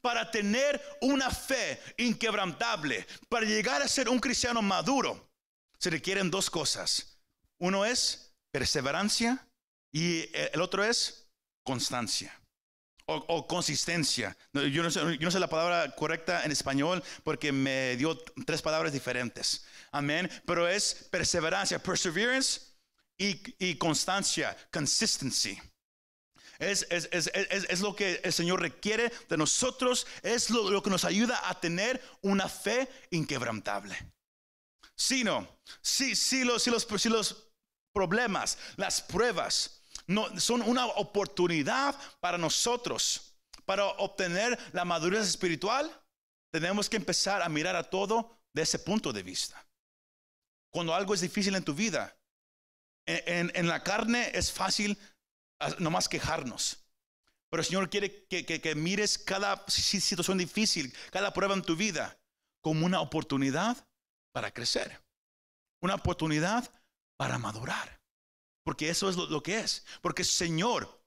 Para 0.01 0.31
tener 0.31 0.83
una 1.03 1.31
fe 1.31 1.79
inquebrantable, 1.99 3.07
para 3.29 3.45
llegar 3.45 3.83
a 3.83 3.89
ser 3.89 4.09
un 4.09 4.19
cristiano 4.19 4.63
maduro, 4.63 5.31
se 5.79 5.91
requieren 5.91 6.31
dos 6.31 6.49
cosas. 6.49 7.19
Uno 7.59 7.85
es 7.85 8.35
perseverancia 8.51 9.47
y 9.93 10.25
el 10.33 10.63
otro 10.63 10.85
es 10.85 11.29
constancia 11.65 12.39
o, 13.09 13.47
consistencia. 13.47 14.37
Yo 14.53 14.83
no, 14.83 14.91
sé, 14.91 15.01
yo 15.01 15.25
no, 15.25 15.31
sé, 15.31 15.41
la 15.41 15.49
palabra 15.49 15.95
correcta 15.97 16.45
en 16.45 16.53
español 16.53 17.03
porque 17.25 17.53
me 17.53 17.97
dio 17.97 18.19
tres 18.47 18.61
palabras 18.61 18.93
diferentes. 18.93 19.65
Amén. 19.91 20.31
Pero 20.47 20.69
es 20.69 21.09
perseverancia, 21.11 21.83
perseverance 21.83 22.61
y, 23.17 23.75
constancia, 23.77 24.57
consistency. 24.71 25.59
Es, 26.59 26.87
es, 26.91 27.09
es, 27.13 27.31
es, 27.33 27.81
lo 27.81 27.95
que 27.97 28.21
el 28.25 28.33
Señor 28.33 28.61
requiere 28.61 29.13
de 29.29 29.37
nosotros, 29.37 30.07
es 30.23 30.51
lo, 30.51 30.83
que 30.83 30.91
nos 30.91 31.05
ayuda 31.05 31.49
a 31.49 31.59
tener 31.59 32.03
una 32.21 32.49
fe 32.49 32.89
inquebrantable. 33.11 33.97
Si 34.97 35.25
no, 35.25 35.49
si, 35.81 36.45
los, 36.45 36.67
los, 36.67 36.87
si 36.99 37.09
los 37.09 37.49
problemas, 37.95 38.59
las 38.77 39.01
pruebas, 39.01 39.78
no, 40.09 40.41
son 40.41 40.63
una 40.63 40.87
oportunidad 40.87 41.95
para 42.21 42.39
nosotros 42.39 43.29
para 43.65 43.85
obtener 43.85 44.59
la 44.73 44.87
madurez 44.87 45.29
espiritual. 45.29 45.91
Tenemos 46.51 46.89
que 46.89 46.97
empezar 46.97 47.43
a 47.43 47.49
mirar 47.51 47.77
a 47.77 47.91
todo 47.91 48.41
de 48.55 48.63
ese 48.63 48.79
punto 48.79 49.13
de 49.13 49.23
vista. 49.23 49.63
Cuando 50.73 50.95
algo 50.95 51.13
es 51.13 51.21
difícil 51.21 51.55
en 51.55 51.65
tu 51.65 51.75
vida, 51.75 52.17
en, 53.05 53.69
la 53.69 53.83
carne 53.83 54.31
es 54.33 54.51
fácil 54.51 54.99
ah, 55.61 55.75
nomás 55.79 56.09
quejarnos. 56.09 56.79
Pero 57.51 57.61
el 57.61 57.67
Señor 57.67 57.91
quiere 57.91 58.27
que, 58.27 58.45
que, 58.45 58.75
mires 58.75 59.19
cada 59.19 59.63
situación 59.69 60.39
difícil, 60.39 60.95
cada 61.11 61.35
prueba 61.35 61.55
en 61.55 61.63
tu 61.63 61.77
vida, 61.77 62.19
como 62.63 62.87
una 62.87 63.01
oportunidad 63.01 63.87
para 64.33 64.51
crecer, 64.51 65.03
una 65.83 65.97
oportunidad 65.97 66.71
para 67.19 67.39
madurar. 67.39 67.98
Porque 68.69 68.91
eso 68.91 69.09
es 69.09 69.17
lo, 69.17 69.43
que 69.43 69.61
es. 69.61 69.83
Porque 70.03 70.23
Señor, 70.23 71.03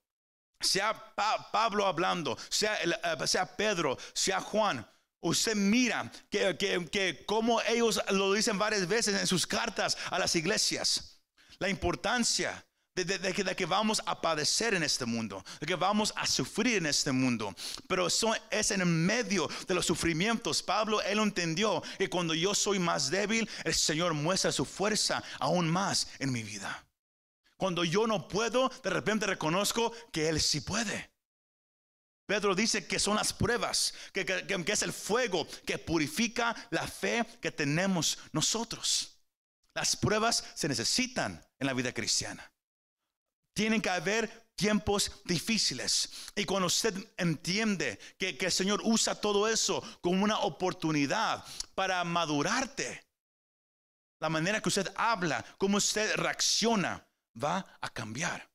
sea 0.59 1.13
Pablo 1.51 1.85
hablando, 1.85 2.35
sea, 2.49 2.75
eh, 2.81 3.27
sea 3.27 3.55
Pedro, 3.55 3.99
sea 4.15 4.41
Juan, 4.41 4.83
Usted 5.19 5.55
mira 5.55 6.11
que, 6.31 6.57
que, 6.91 7.23
como 7.27 7.61
ellos 7.61 8.01
lo 8.09 8.33
dicen 8.33 8.57
varias 8.57 8.87
veces 8.87 9.21
en 9.21 9.27
sus 9.27 9.45
cartas 9.45 9.95
a 10.09 10.17
las 10.17 10.35
iglesias, 10.35 11.21
la 11.59 11.69
importancia 11.69 12.65
de, 12.95 13.05
que, 13.31 13.43
de, 13.43 13.55
que, 13.55 13.65
vamos 13.67 14.01
a 14.07 14.19
padecer 14.19 14.73
en 14.73 14.81
este 14.81 15.05
mundo, 15.05 15.45
de 15.59 15.67
que 15.67 15.75
vamos 15.75 16.11
a 16.15 16.25
sufrir 16.25 16.77
en 16.77 16.87
este 16.87 17.11
mundo. 17.11 17.53
Pero 17.87 18.07
eso 18.07 18.33
es 18.49 18.71
en 18.71 19.05
medio 19.05 19.47
de 19.67 19.75
los 19.75 19.85
sufrimientos. 19.85 20.63
Pablo, 20.63 20.99
él 21.03 21.19
entendió 21.19 21.83
que 21.99 22.09
cuando 22.09 22.33
yo 22.33 22.55
soy 22.55 22.79
más 22.79 23.11
débil, 23.11 23.47
el 23.63 23.75
Señor 23.75 24.15
muestra 24.15 24.51
su 24.51 24.65
fuerza 24.65 25.23
aún 25.39 25.69
más 25.69 26.07
en 26.17 26.31
mi 26.31 26.41
vida. 26.41 26.83
Cuando 27.61 27.83
yo 27.83 28.07
no 28.07 28.27
puedo, 28.27 28.69
de 28.83 28.89
repente 28.89 29.27
reconozco 29.27 29.93
que 30.11 30.27
Él 30.27 30.41
sí 30.41 30.61
puede. 30.61 31.11
Pedro 32.25 32.55
dice 32.55 32.87
que 32.87 32.97
son 32.97 33.17
las 33.17 33.33
pruebas, 33.33 33.93
que, 34.11 34.25
es 34.65 34.81
el 34.81 34.91
fuego 34.91 35.47
que 35.63 35.77
purifica 35.77 36.55
la 36.71 36.87
fe 36.87 37.23
que 37.39 37.51
tenemos 37.51 38.17
nosotros. 38.31 39.21
Las 39.75 39.95
pruebas 39.95 40.43
se 40.55 40.69
necesitan 40.69 41.39
en 41.59 41.67
la 41.67 41.73
vida 41.73 41.93
cristiana. 41.93 42.51
Tienen 43.53 43.79
que 43.79 43.91
haber 43.91 44.49
tiempos 44.55 45.11
difíciles. 45.25 46.31
Y 46.35 46.45
cuando 46.45 46.65
usted 46.65 46.95
entiende 47.15 47.99
que, 48.17 48.39
que, 48.39 48.47
el 48.47 48.51
Señor 48.51 48.81
usa 48.83 49.13
todo 49.13 49.47
eso 49.47 49.83
como 50.01 50.23
una 50.23 50.39
oportunidad 50.39 51.45
para 51.75 52.03
madurarte, 52.05 53.05
la 54.19 54.29
manera 54.29 54.61
que 54.61 54.69
usted 54.69 54.91
habla, 54.95 55.45
cómo 55.59 55.77
usted 55.77 56.15
reacciona, 56.15 57.05
va 57.41 57.65
a 57.81 57.89
cambiar. 57.89 58.49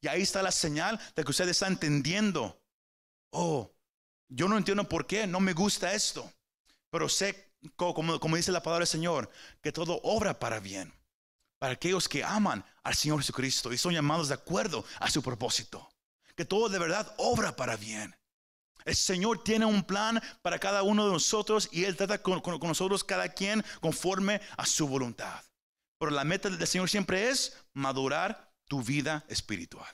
Y 0.00 0.08
ahí 0.08 0.22
está 0.22 0.42
la 0.42 0.52
señal 0.52 1.00
de 1.14 1.24
que 1.24 1.30
usted 1.30 1.48
está 1.48 1.66
entendiendo. 1.66 2.60
Oh, 3.30 3.72
yo 4.28 4.48
no 4.48 4.56
entiendo 4.56 4.88
por 4.88 5.06
qué, 5.06 5.26
no 5.26 5.40
me 5.40 5.52
gusta 5.52 5.92
esto. 5.94 6.30
Pero 6.90 7.08
sé, 7.08 7.54
como, 7.76 8.36
dice 8.36 8.52
la 8.52 8.62
palabra 8.62 8.82
del 8.82 8.88
Señor, 8.88 9.30
que 9.62 9.72
todo 9.72 10.00
obra 10.02 10.38
para 10.38 10.60
bien. 10.60 10.92
Para 11.58 11.74
aquellos 11.74 12.08
que 12.08 12.22
aman 12.22 12.64
al 12.82 12.94
Señor 12.94 13.18
Jesucristo 13.18 13.72
y 13.72 13.78
son 13.78 13.94
llamados 13.94 14.28
de 14.28 14.34
acuerdo 14.34 14.84
a 15.00 15.10
su 15.10 15.22
propósito. 15.22 15.88
Que 16.34 16.44
todo 16.44 16.68
de 16.68 16.78
verdad 16.78 17.14
obra 17.16 17.56
para 17.56 17.76
bien. 17.76 18.14
El 18.84 18.94
Señor 18.94 19.42
tiene 19.42 19.64
un 19.64 19.82
plan 19.82 20.22
para 20.42 20.58
cada 20.58 20.82
uno 20.82 21.06
de 21.06 21.12
nosotros 21.12 21.68
y 21.72 21.84
Él 21.84 21.96
trata 21.96 22.22
con 22.22 22.42
nosotros 22.68 23.02
cada 23.02 23.30
quien 23.30 23.64
conforme 23.80 24.40
a 24.56 24.66
su 24.66 24.86
voluntad. 24.86 25.42
Pero 25.98 26.10
la 26.10 26.24
meta 26.24 26.50
del 26.50 26.66
Señor 26.66 26.88
siempre 26.90 27.28
es 27.28 27.56
madurar 27.72 28.52
tu 28.66 28.82
vida 28.82 29.24
espiritual. 29.28 29.88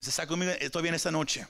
¿Se 0.00 0.10
está 0.10 0.26
conmigo 0.26 0.52
todavía 0.70 0.90
en 0.90 0.94
esta 0.94 1.10
noche? 1.10 1.46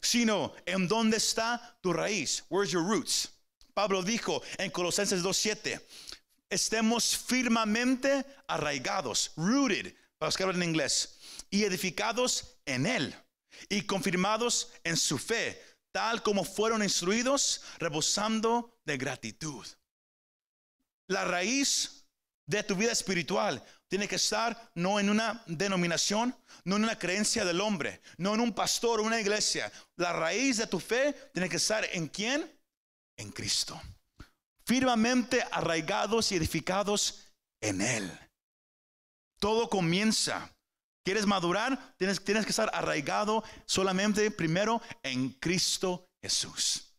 Sino, 0.00 0.54
¿en 0.66 0.88
dónde 0.88 1.16
está 1.16 1.78
tu 1.80 1.92
raíz? 1.92 2.44
Where's 2.48 2.70
your 2.70 2.84
roots? 2.84 3.30
Pablo 3.74 4.02
dijo 4.02 4.42
en 4.58 4.70
Colosenses 4.70 5.22
2.7, 5.22 5.82
estemos 6.48 7.16
firmemente 7.16 8.24
arraigados, 8.46 9.32
rooted, 9.36 9.94
para 10.18 10.28
los 10.28 10.36
que 10.36 10.42
hablan 10.44 10.62
en 10.62 10.70
inglés, 10.70 11.18
y 11.50 11.64
edificados 11.64 12.56
en 12.64 12.86
Él, 12.86 13.14
y 13.68 13.82
confirmados 13.82 14.70
en 14.84 14.96
su 14.96 15.18
fe, 15.18 15.60
tal 15.92 16.22
como 16.22 16.44
fueron 16.44 16.82
instruidos, 16.82 17.62
rebosando 17.78 18.80
de 18.84 18.96
gratitud. 18.96 19.66
La 21.08 21.24
raíz 21.24 22.03
de 22.46 22.62
tu 22.62 22.76
vida 22.76 22.92
espiritual 22.92 23.62
tiene 23.88 24.08
que 24.08 24.16
estar 24.16 24.70
no 24.74 24.98
en 24.98 25.08
una 25.08 25.44
denominación, 25.46 26.36
no 26.64 26.76
en 26.76 26.84
una 26.84 26.98
creencia 26.98 27.44
del 27.44 27.60
hombre, 27.60 28.00
no 28.16 28.34
en 28.34 28.40
un 28.40 28.52
pastor 28.52 28.98
o 28.98 29.04
una 29.04 29.20
iglesia. 29.20 29.70
La 29.96 30.12
raíz 30.12 30.56
de 30.56 30.66
tu 30.66 30.80
fe 30.80 31.12
tiene 31.32 31.48
que 31.48 31.58
estar 31.58 31.84
en 31.92 32.08
quién? 32.08 32.50
En 33.16 33.30
Cristo. 33.30 33.80
Firmemente 34.64 35.44
arraigados 35.52 36.32
y 36.32 36.36
edificados 36.36 37.20
en 37.60 37.80
Él. 37.80 38.10
Todo 39.38 39.68
comienza. 39.68 40.50
¿Quieres 41.04 41.26
madurar? 41.26 41.94
Tienes, 41.96 42.24
tienes 42.24 42.44
que 42.44 42.50
estar 42.50 42.70
arraigado 42.74 43.44
solamente 43.66 44.30
primero 44.30 44.82
en 45.02 45.30
Cristo 45.34 46.08
Jesús. 46.20 46.96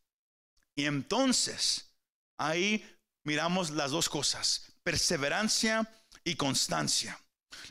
Y 0.75 0.85
entonces, 0.85 1.91
ahí 2.37 2.85
miramos 3.25 3.71
las 3.71 3.91
dos 3.91 4.07
cosas 4.07 4.74
perseverancia 4.85 5.91
y 6.23 6.35
constancia. 6.35 7.19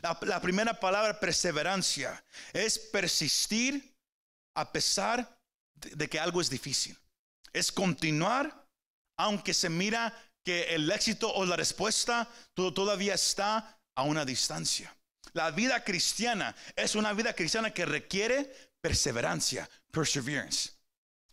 La, 0.01 0.41
primera 0.41 0.77
palabra, 0.79 1.19
perseverancia, 1.19 2.23
es 2.53 2.77
persistir 2.77 3.95
a 4.53 4.71
pesar 4.71 5.39
de, 5.73 6.09
que 6.09 6.19
algo 6.19 6.41
es 6.41 6.49
difícil. 6.49 6.95
Es 7.53 7.71
continuar 7.71 8.63
aunque 9.17 9.53
se 9.53 9.69
mira 9.69 10.13
que 10.43 10.75
el 10.75 10.91
éxito 10.91 11.33
o 11.33 11.45
la 11.45 11.55
respuesta 11.55 12.29
todavía 12.53 13.13
está 13.13 13.79
a 13.95 14.03
una 14.03 14.25
distancia. 14.25 14.93
La 15.31 15.51
vida 15.51 15.83
cristiana 15.83 16.53
es 16.75 16.95
una 16.95 17.13
vida 17.13 17.33
cristiana 17.33 17.73
que 17.73 17.85
requiere 17.85 18.73
perseverancia, 18.81 19.69
perseverance. 19.89 20.73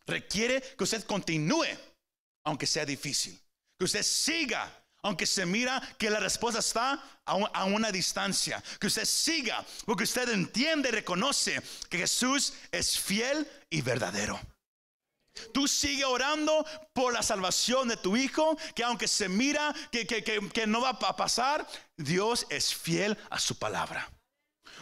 Requiere 0.06 0.62
que 0.62 0.84
usted 0.84 1.02
continúe, 1.04 1.66
aunque 2.44 2.66
sea 2.66 2.86
difícil. 2.86 3.38
Que 3.78 3.84
usted 3.84 4.02
siga, 4.02 4.81
aunque 5.02 5.26
se 5.26 5.44
mira 5.44 5.82
que 5.98 6.10
la 6.10 6.20
respuesta 6.20 6.60
está 6.60 7.02
a, 7.24 7.64
una 7.64 7.90
distancia. 7.90 8.62
Que 8.78 8.86
usted 8.86 9.04
siga, 9.04 9.64
porque 9.84 10.04
usted 10.04 10.28
entiende 10.28 10.88
y 10.88 10.92
reconoce 10.92 11.60
que 11.88 11.98
Jesús 11.98 12.54
es 12.70 12.98
fiel 12.98 13.48
y 13.68 13.82
verdadero. 13.82 14.40
Tú 15.52 15.66
sigue 15.66 16.04
orando 16.04 16.64
por 16.92 17.12
la 17.12 17.22
salvación 17.22 17.88
de 17.88 17.96
tu 17.96 18.16
hijo, 18.16 18.56
que 18.74 18.84
aunque 18.84 19.08
se 19.08 19.28
mira 19.28 19.74
que, 19.90 20.06
que, 20.06 20.66
no 20.66 20.82
va 20.82 20.90
a 20.90 21.16
pasar, 21.16 21.66
Dios 21.96 22.46
es 22.50 22.74
fiel 22.74 23.16
a 23.30 23.40
su 23.40 23.58
palabra. 23.58 24.10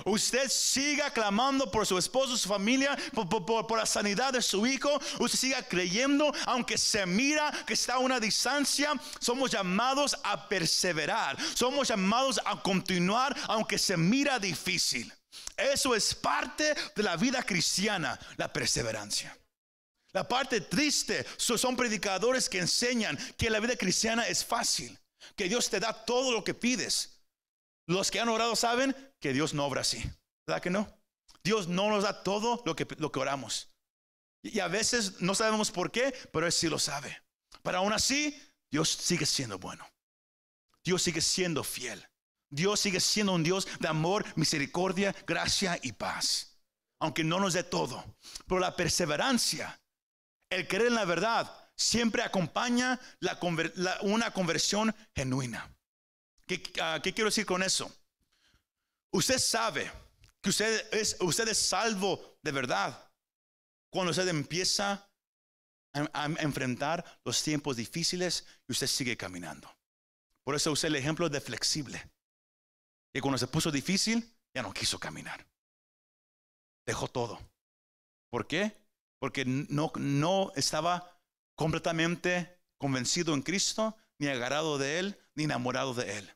Usted 0.04 0.48
siga 0.48 1.10
clamando 1.10 1.70
por 1.70 1.86
su 1.86 1.98
esposo, 1.98 2.36
su 2.36 2.48
familia, 2.48 2.96
por, 3.12 3.76
la 3.76 3.86
sanidad 3.86 4.32
de 4.32 4.42
su 4.42 4.66
hijo. 4.66 4.90
Usted 5.18 5.38
siga 5.38 5.62
creyendo, 5.62 6.32
aunque 6.46 6.78
se 6.78 7.04
mira 7.06 7.52
que 7.66 7.74
está 7.74 7.94
a 7.94 7.98
una 7.98 8.20
distancia. 8.20 8.92
Somos 9.18 9.50
llamados 9.50 10.16
a 10.22 10.48
perseverar. 10.48 11.36
Somos 11.54 11.88
llamados 11.88 12.40
a 12.44 12.62
continuar, 12.62 13.36
aunque 13.48 13.78
se 13.78 13.96
mira 13.96 14.38
difícil. 14.38 15.12
Eso 15.56 15.94
es 15.94 16.14
parte 16.14 16.74
de 16.96 17.02
la 17.02 17.16
vida 17.16 17.42
cristiana, 17.42 18.18
la 18.36 18.52
perseverancia. 18.52 19.36
La 20.12 20.26
parte 20.26 20.62
triste 20.62 21.24
son 21.36 21.76
predicadores 21.76 22.48
que 22.48 22.58
enseñan 22.58 23.16
que 23.36 23.50
la 23.50 23.60
vida 23.60 23.76
cristiana 23.76 24.26
es 24.26 24.44
fácil, 24.44 24.98
que 25.36 25.48
Dios 25.48 25.70
te 25.70 25.78
da 25.78 25.92
todo 25.92 26.32
lo 26.32 26.42
que 26.42 26.54
pides. 26.54 27.20
Los 27.86 28.10
que 28.10 28.18
han 28.18 28.28
orado 28.28 28.56
saben 28.56 28.94
que 29.20 29.32
Dios 29.32 29.54
no 29.54 29.66
obra 29.66 29.82
así, 29.82 30.02
¿verdad 30.46 30.62
que 30.62 30.70
no? 30.70 30.88
Dios 31.42 31.68
no 31.68 31.88
nos 31.88 32.04
da 32.04 32.22
todo 32.22 32.62
lo 32.66 32.76
que, 32.76 32.86
lo 32.98 33.12
que 33.12 33.18
oramos. 33.18 33.70
Y 34.42 34.60
a 34.60 34.68
veces 34.68 35.20
no 35.20 35.34
sabemos 35.34 35.70
por 35.70 35.90
qué, 35.90 36.14
pero 36.32 36.46
Él 36.46 36.52
sí 36.52 36.68
lo 36.68 36.78
sabe. 36.78 37.22
Pero 37.62 37.78
aún 37.78 37.92
así, 37.92 38.40
Dios 38.70 38.88
sigue 38.88 39.26
siendo 39.26 39.58
bueno. 39.58 39.86
Dios 40.82 41.02
sigue 41.02 41.20
siendo 41.20 41.62
fiel. 41.62 42.06
Dios 42.50 42.80
sigue 42.80 43.00
siendo 43.00 43.34
un 43.34 43.42
Dios 43.42 43.68
de 43.78 43.88
amor, 43.88 44.24
misericordia, 44.36 45.14
gracia 45.26 45.78
y 45.82 45.92
paz. 45.92 46.58
Aunque 46.98 47.22
no 47.22 47.38
nos 47.38 47.52
dé 47.52 47.62
todo. 47.62 48.04
Pero 48.46 48.60
la 48.60 48.74
perseverancia 48.76 49.80
el 50.50 50.66
creer 50.66 50.88
en 50.88 50.94
la 50.96 51.04
verdad 51.04 51.70
siempre 51.76 52.22
acompaña 52.22 53.00
una 54.02 54.32
conversión 54.32 54.94
genuina. 55.14 55.72
Ah, 56.80 56.98
¿Qué, 57.00 57.14
quiero 57.14 57.30
decir 57.30 57.46
con 57.46 57.62
eso? 57.62 57.90
Usted 59.12 59.38
sabe 59.38 59.90
que 60.40 60.50
usted 60.50 60.94
es, 60.94 61.16
usted 61.20 61.48
es 61.48 61.58
salvo 61.58 62.38
de 62.42 62.52
verdad 62.52 63.12
cuando 63.90 64.10
usted 64.10 64.28
empieza 64.28 65.08
a, 65.92 66.24
enfrentar 66.38 67.20
los 67.24 67.42
tiempos 67.42 67.76
difíciles 67.76 68.46
y 68.68 68.72
usted 68.72 68.86
sigue 68.86 69.16
caminando. 69.16 69.74
Por 70.44 70.54
eso 70.54 70.72
usé 70.72 70.86
el 70.86 70.96
ejemplo 70.96 71.28
de 71.28 71.40
flexible. 71.40 72.10
Y 73.12 73.20
cuando 73.20 73.38
se 73.38 73.48
puso 73.48 73.70
difícil, 73.72 74.32
ya 74.54 74.62
no 74.62 74.72
quiso 74.72 74.98
caminar. 74.98 75.44
Dejó 76.86 77.08
todo. 77.08 77.40
¿Por 78.30 78.46
qué? 78.46 78.80
porque 79.20 79.44
no, 79.44 79.92
no 79.96 80.50
estaba 80.56 81.22
completamente 81.54 82.58
convencido 82.78 83.34
en 83.34 83.42
Cristo, 83.42 83.96
ni 84.18 84.26
agarrado 84.26 84.78
de 84.78 84.98
Él, 84.98 85.18
ni 85.34 85.44
enamorado 85.44 85.94
de 85.94 86.18
Él. 86.18 86.34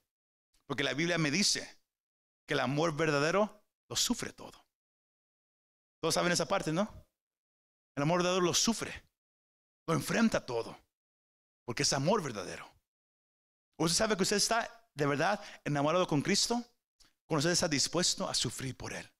Porque 0.66 0.84
la 0.84 0.94
Biblia 0.94 1.18
me 1.18 1.30
dice 1.30 1.76
que 2.46 2.54
el 2.54 2.61
amor 2.61 2.96
verdadero 2.96 3.62
lo 3.88 3.96
sufre 3.96 4.33
todo. 4.33 4.64
Todos 6.00 6.14
saben 6.14 6.33
esa 6.33 6.46
parte, 6.46 6.72
¿no? 6.72 6.92
El 7.96 8.02
amor 8.02 8.18
verdadero 8.18 8.44
lo 8.44 8.54
sufre, 8.54 9.04
lo 9.87 9.94
enfrenta 9.94 10.44
todo, 10.44 10.78
porque 11.64 11.85
es 11.85 11.92
amor 11.92 12.22
verdadero. 12.22 12.70
¿Usted 13.78 13.96
sabe 13.96 14.16
que 14.16 14.22
usted 14.22 14.37
está 14.37 14.88
de 14.94 15.07
verdad 15.07 15.42
enamorado 15.64 16.07
con 16.07 16.22
Cristo? 16.22 16.62
Cuando 17.26 17.38
usted 17.38 17.52
está 17.52 17.68
dispuesto 17.68 18.28
a 18.28 18.35
sufrir 18.35 18.76
por 18.76 18.92
Él, 18.92 19.11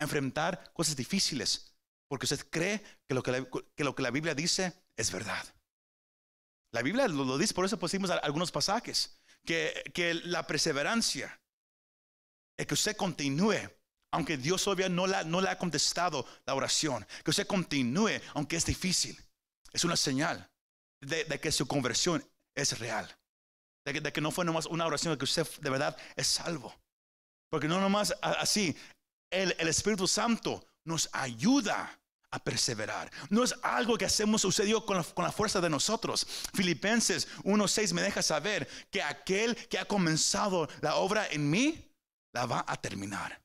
a 0.00 0.04
enfrentar 0.04 0.72
cosas 0.72 0.96
difíciles, 0.96 1.72
porque 2.08 2.26
usted 2.26 2.48
cree 2.50 2.82
que 3.06 3.14
lo 3.14 3.22
que 3.22 4.02
la, 4.02 4.10
Biblia 4.10 4.34
dice 4.34 4.72
es 4.96 5.12
verdad. 5.12 5.44
La 6.72 6.82
Biblia 6.82 7.06
lo, 7.06 7.38
dice, 7.38 7.54
por 7.54 7.64
eso 7.64 7.78
pusimos 7.78 8.10
algunos 8.10 8.50
pasajes, 8.50 9.18
que 9.44 10.20
la 10.24 10.46
perseverancia, 10.46 11.41
es 12.56 12.66
que 12.66 12.74
usted 12.74 12.96
continúe, 12.96 13.58
aunque 14.10 14.36
Dios 14.36 14.66
obvia 14.68 14.88
no, 14.88 15.06
la, 15.06 15.24
no 15.24 15.40
le 15.40 15.48
ha 15.48 15.58
contestado 15.58 16.26
la 16.46 16.54
oración, 16.54 17.06
que 17.24 17.30
usted 17.30 17.46
continúe, 17.46 18.20
aunque 18.34 18.56
es 18.56 18.64
difícil, 18.64 19.18
es 19.72 19.84
una 19.84 19.96
señal 19.96 20.50
de, 21.00 21.40
que 21.40 21.50
su 21.50 21.66
conversión 21.66 22.24
es 22.54 22.78
real, 22.78 23.08
de 23.84 23.92
que, 23.94 24.00
de 24.00 24.12
que 24.12 24.20
no 24.20 24.30
fue 24.30 24.44
nomás 24.44 24.66
una 24.66 24.86
oración, 24.86 25.14
de 25.14 25.18
que 25.18 25.24
usted 25.24 25.46
de 25.60 25.70
verdad 25.70 25.96
es 26.16 26.26
salvo. 26.26 26.74
Porque 27.50 27.68
no 27.68 27.80
nomás 27.80 28.14
así, 28.22 28.76
el, 29.30 29.54
el 29.58 29.68
Espíritu 29.68 30.06
Santo 30.06 30.64
nos 30.84 31.08
ayuda 31.12 31.98
a 32.32 32.42
perseverar. 32.42 33.10
No 33.28 33.44
es 33.44 33.54
algo 33.62 33.96
que 33.96 34.06
hacemos 34.06 34.40
sucedió 34.40 34.84
con 34.84 34.96
la, 34.96 35.32
fuerza 35.32 35.60
de 35.60 35.70
nosotros. 35.70 36.26
Filipenses 36.54 37.28
1.6 37.44 37.92
me 37.92 38.02
deja 38.02 38.22
saber 38.22 38.66
que 38.90 39.02
aquel 39.02 39.54
que 39.68 39.78
ha 39.78 39.84
comenzado 39.84 40.68
la 40.80 40.96
obra 40.96 41.28
en 41.30 41.48
mí, 41.48 41.91
la 42.32 42.46
va 42.46 42.64
a 42.66 42.76
terminar. 42.76 43.40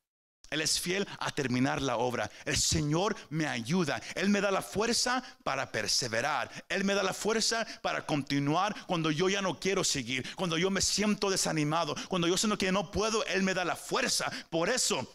Él 0.50 0.62
es 0.62 0.80
fiel 0.80 1.08
a 1.20 1.32
terminar 1.32 1.82
la 1.82 1.98
obra. 1.98 2.30
El 2.46 2.56
Señor 2.56 3.16
me 3.30 3.48
ayuda. 3.48 4.02
Él 4.16 4.30
me 4.30 4.42
da 4.42 4.50
la 4.50 4.62
fuerza 4.62 5.22
para 5.44 5.72
perseverar. 5.72 6.50
Él 6.70 6.86
me 6.86 6.94
da 6.94 7.04
la 7.04 7.14
fuerza 7.14 7.68
para 7.82 8.06
continuar 8.06 8.74
cuando 8.86 9.12
yo 9.12 9.28
ya 9.28 9.42
no 9.42 9.60
quiero 9.60 9.84
seguir. 9.84 10.26
Cuando 10.36 10.58
yo 10.58 10.70
me 10.70 10.82
siento 10.82 11.30
desanimado. 11.30 11.96
Cuando 12.08 12.28
yo 12.28 12.38
siento 12.38 12.58
que 12.58 12.72
no 12.72 12.92
puedo, 12.92 13.26
Él 13.26 13.44
me 13.44 13.54
da 13.54 13.66
la 13.66 13.76
fuerza. 13.76 14.32
Por 14.50 14.70
eso 14.70 15.06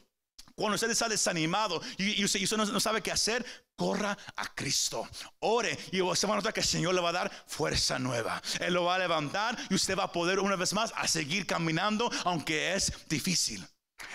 cuando 0.55 0.75
usted 0.75 0.91
está 0.91 1.09
desanimado 1.09 1.81
y, 1.99 2.25
usted, 2.25 2.57
no, 2.57 2.81
sabe 2.81 3.03
qué 3.03 3.13
hacer, 3.13 3.45
corra 3.77 4.17
a 4.37 4.55
Cristo. 4.55 5.09
Ore 5.41 5.79
y 5.93 6.01
usted 6.01 6.29
va 6.29 6.35
a 6.35 6.37
notar 6.37 6.53
que 6.53 6.61
el 6.61 6.67
Señor 6.67 6.95
le 6.95 7.01
va 7.01 7.11
a 7.11 7.13
dar 7.13 7.45
fuerza 7.47 7.99
nueva. 7.99 8.43
Él 8.61 8.75
lo 8.75 8.85
va 8.85 8.97
a 8.97 8.99
levantar 8.99 9.57
y 9.71 9.75
usted 9.75 9.97
va 9.97 10.05
a 10.05 10.13
poder 10.13 10.41
una 10.41 10.57
vez 10.57 10.73
más 10.73 10.93
a 10.97 11.07
seguir 11.09 11.47
caminando, 11.47 12.11
aunque 12.25 12.75
es 12.75 12.93
difícil. 13.09 13.67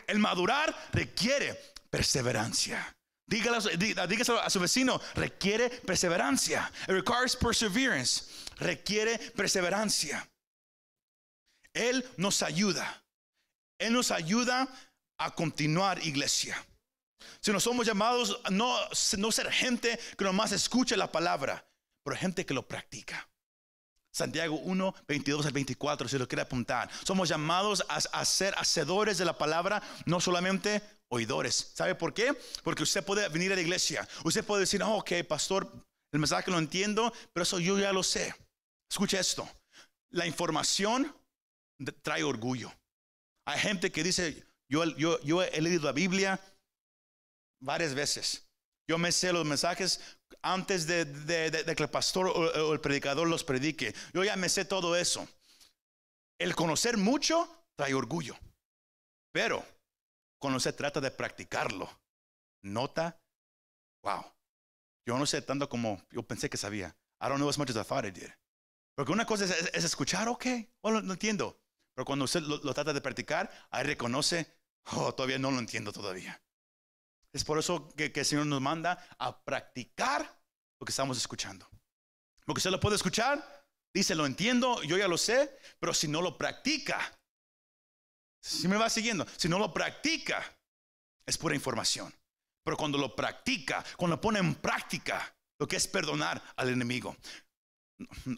El 0.05 0.19
madurar 0.19 0.75
requiere 0.93 1.59
perseverancia. 1.89 2.95
Dígalo 3.25 3.57
a 4.41 4.49
su 4.49 4.59
vecino, 4.59 5.01
requiere 5.15 5.69
perseverancia. 5.69 6.71
It 6.83 6.93
requires 6.93 7.35
perseverance. 7.35 8.23
Requiere 8.57 9.17
perseverancia. 9.35 10.27
Él 11.73 12.05
nos 12.15 12.41
ayuda. 12.41 13.03
Él 13.77 13.93
nos 13.93 14.11
ayuda 14.11 14.67
a 15.17 15.33
continuar, 15.33 16.03
iglesia. 16.05 16.63
Si 17.39 17.51
no 17.51 17.59
somos 17.59 17.85
llamados 17.85 18.39
no, 18.51 18.75
no 19.17 19.31
ser 19.31 19.51
gente 19.51 19.99
que 20.17 20.25
nomás 20.25 20.51
escuche 20.51 20.97
la 20.97 21.11
palabra, 21.11 21.65
pero 22.03 22.17
gente 22.17 22.45
que 22.45 22.53
lo 22.53 22.67
practica. 22.67 23.29
Santiago 24.11 24.55
1, 24.55 24.95
22 25.07 25.45
al 25.45 25.51
24, 25.51 26.07
si 26.07 26.17
lo 26.17 26.27
quiere 26.27 26.41
apuntar. 26.41 26.89
Somos 27.03 27.29
llamados 27.29 27.85
a, 27.87 28.25
ser 28.25 28.55
hacedores 28.57 29.19
de 29.19 29.25
la 29.25 29.37
palabra, 29.37 29.83
no 30.05 30.19
solamente 30.19 30.81
oidores. 31.09 31.71
¿Sabe 31.75 31.93
por 31.93 32.15
qué? 32.15 32.35
Porque 32.63 32.81
usted 32.81 33.05
puede 33.05 33.29
venir 33.29 33.51
a 33.51 33.55
la 33.55 33.61
iglesia. 33.61 34.07
Usted 34.23 34.43
puede 34.43 34.61
decir, 34.61 34.81
oh, 34.81 34.97
ok, 34.97 35.11
pastor, 35.27 35.71
el 36.11 36.19
mensaje 36.19 36.49
lo 36.49 36.57
entiendo, 36.57 37.13
pero 37.31 37.43
eso 37.43 37.59
yo 37.59 37.77
ya 37.77 37.93
lo 37.93 38.01
sé. 38.01 38.33
Escuche 38.89 39.19
esto. 39.19 39.47
La 40.09 40.25
información 40.25 41.15
trae 42.01 42.23
orgullo. 42.23 42.73
Hay 43.45 43.59
gente 43.59 43.91
que 43.91 44.03
dice, 44.03 44.46
yo, 44.69 45.19
yo, 45.21 45.43
he 45.43 45.61
leído 45.61 45.83
la 45.83 45.91
Biblia 45.91 46.39
varias 47.61 47.93
veces. 47.93 48.47
Yo 48.89 48.97
me 48.97 49.11
sé 49.11 49.33
los 49.33 49.45
mensajes 49.45 50.17
antes 50.41 50.87
de, 50.87 51.05
que 51.75 51.83
el 51.83 51.89
pastor 51.89 52.27
o, 52.27 52.73
el 52.73 52.79
predicador 52.79 53.27
los 53.27 53.43
predique. 53.43 53.93
Yo 54.13 54.23
ya 54.23 54.35
me 54.35 54.49
sé 54.49 54.65
todo 54.65 54.95
eso. 54.95 55.27
El 56.39 56.55
conocer 56.55 56.97
mucho 56.97 57.65
trae 57.75 57.93
orgullo. 57.93 58.37
Pero 59.33 59.63
cuando 60.39 60.59
se 60.59 60.73
trata 60.73 61.01
de 61.01 61.11
practicarlo, 61.11 61.89
nota, 62.63 63.19
wow, 64.03 64.23
yo 65.07 65.17
no 65.17 65.25
sé 65.25 65.41
tanto 65.41 65.67
como 65.69 66.01
yo 66.11 66.23
pensé 66.23 66.49
que 66.49 66.57
sabía. 66.57 66.95
I 67.21 67.27
don't 67.27 67.37
know 67.37 67.49
as 67.49 67.57
much 67.57 67.69
as 67.69 67.75
I 67.75 67.83
thought 67.83 68.05
I 68.05 68.11
did. 68.11 68.29
Porque 68.95 69.11
una 69.11 69.25
cosa 69.25 69.45
es, 69.45 69.83
escuchar, 69.83 70.27
ok, 70.27 70.45
bueno, 70.81 71.01
no 71.01 71.13
entiendo. 71.13 71.59
Pero 71.95 72.05
cuando 72.05 72.25
usted 72.25 72.41
lo, 72.41 72.57
lo, 72.57 72.73
trata 72.73 72.93
de 72.93 73.01
practicar, 73.01 73.51
ahí 73.69 73.83
reconoce, 73.83 74.56
Oh, 74.93 75.13
todavía 75.13 75.37
no 75.37 75.51
lo 75.51 75.59
entiendo 75.59 75.91
todavía. 75.91 76.41
Es 77.33 77.43
por 77.43 77.59
eso 77.59 77.89
que, 77.95 78.11
el 78.13 78.25
Señor 78.25 78.45
nos 78.45 78.61
manda 78.61 79.05
a 79.19 79.43
practicar 79.43 80.21
lo 80.79 80.85
que 80.85 80.91
estamos 80.91 81.17
escuchando. 81.17 81.67
Porque 82.45 82.59
usted 82.59 82.71
lo 82.71 82.79
puede 82.79 82.95
escuchar, 82.95 83.67
dice, 83.93 84.15
lo 84.15 84.25
entiendo, 84.25 84.81
yo 84.83 84.97
ya 84.97 85.07
lo 85.07 85.17
sé, 85.17 85.59
pero 85.79 85.93
si 85.93 86.07
no 86.07 86.21
lo 86.21 86.37
practica, 86.37 87.19
si 88.41 88.67
me 88.67 88.77
va 88.77 88.89
siguiendo, 88.89 89.25
si 89.35 89.49
no 89.49 89.59
lo 89.59 89.73
practica, 89.73 90.41
es 91.25 91.37
pura 91.37 91.55
información. 91.55 92.13
Pero 92.63 92.77
cuando 92.77 92.97
lo 92.97 93.15
practica, 93.15 93.83
cuando 93.97 94.15
lo 94.15 94.21
pone 94.21 94.39
en 94.39 94.55
práctica, 94.55 95.35
lo 95.59 95.67
que 95.67 95.75
es 95.75 95.87
perdonar 95.87 96.41
al 96.55 96.69
enemigo. 96.69 97.15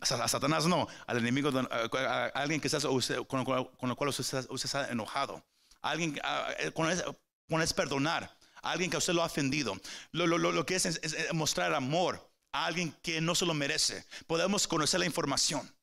A 0.02 0.28
Satanás 0.28 0.66
no, 0.66 0.88
al 1.06 1.18
enemigo, 1.18 1.50
a 1.50 2.26
alguien 2.28 2.62
que 2.62 2.68
estás, 2.68 2.86
con, 2.86 3.40
el 3.40 3.96
cual 3.96 4.10
usted 4.10 4.38
está, 4.64 4.90
enojado. 4.90 5.44
Alguien 5.82 6.20
eh, 6.60 6.72
con 6.72 6.90
es, 6.90 7.04
es, 7.50 7.74
perdonar. 7.74 8.38
A 8.62 8.72
alguien 8.72 8.92
que 8.92 8.98
usted 8.98 9.14
lo 9.14 9.24
ha 9.24 9.28
ofendido. 9.28 9.80
Lo, 10.12 10.66
que 10.66 10.76
es, 10.76 10.86
es, 10.86 11.34
mostrar 11.34 11.74
amor 11.74 12.30
a 12.52 12.66
alguien 12.66 12.92
que 13.02 13.22
no 13.22 13.36
se 13.36 13.46
lo 13.46 13.54
merece. 13.54 14.06
Podemos 14.28 14.68
conocer 14.68 15.00
la 15.00 15.06
información, 15.06 15.74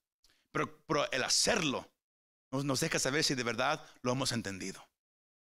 pero, 0.53 0.85
pero 0.87 1.11
el 1.11 1.25
hacerlo 1.25 1.91
nos, 2.53 2.65
nos 2.65 2.81
deja 2.81 2.99
saber 2.99 3.25
si 3.25 3.35
de 3.35 3.43
verdad 3.43 3.83
lo 4.03 4.13
hemos 4.13 4.33
entendido. 4.33 4.87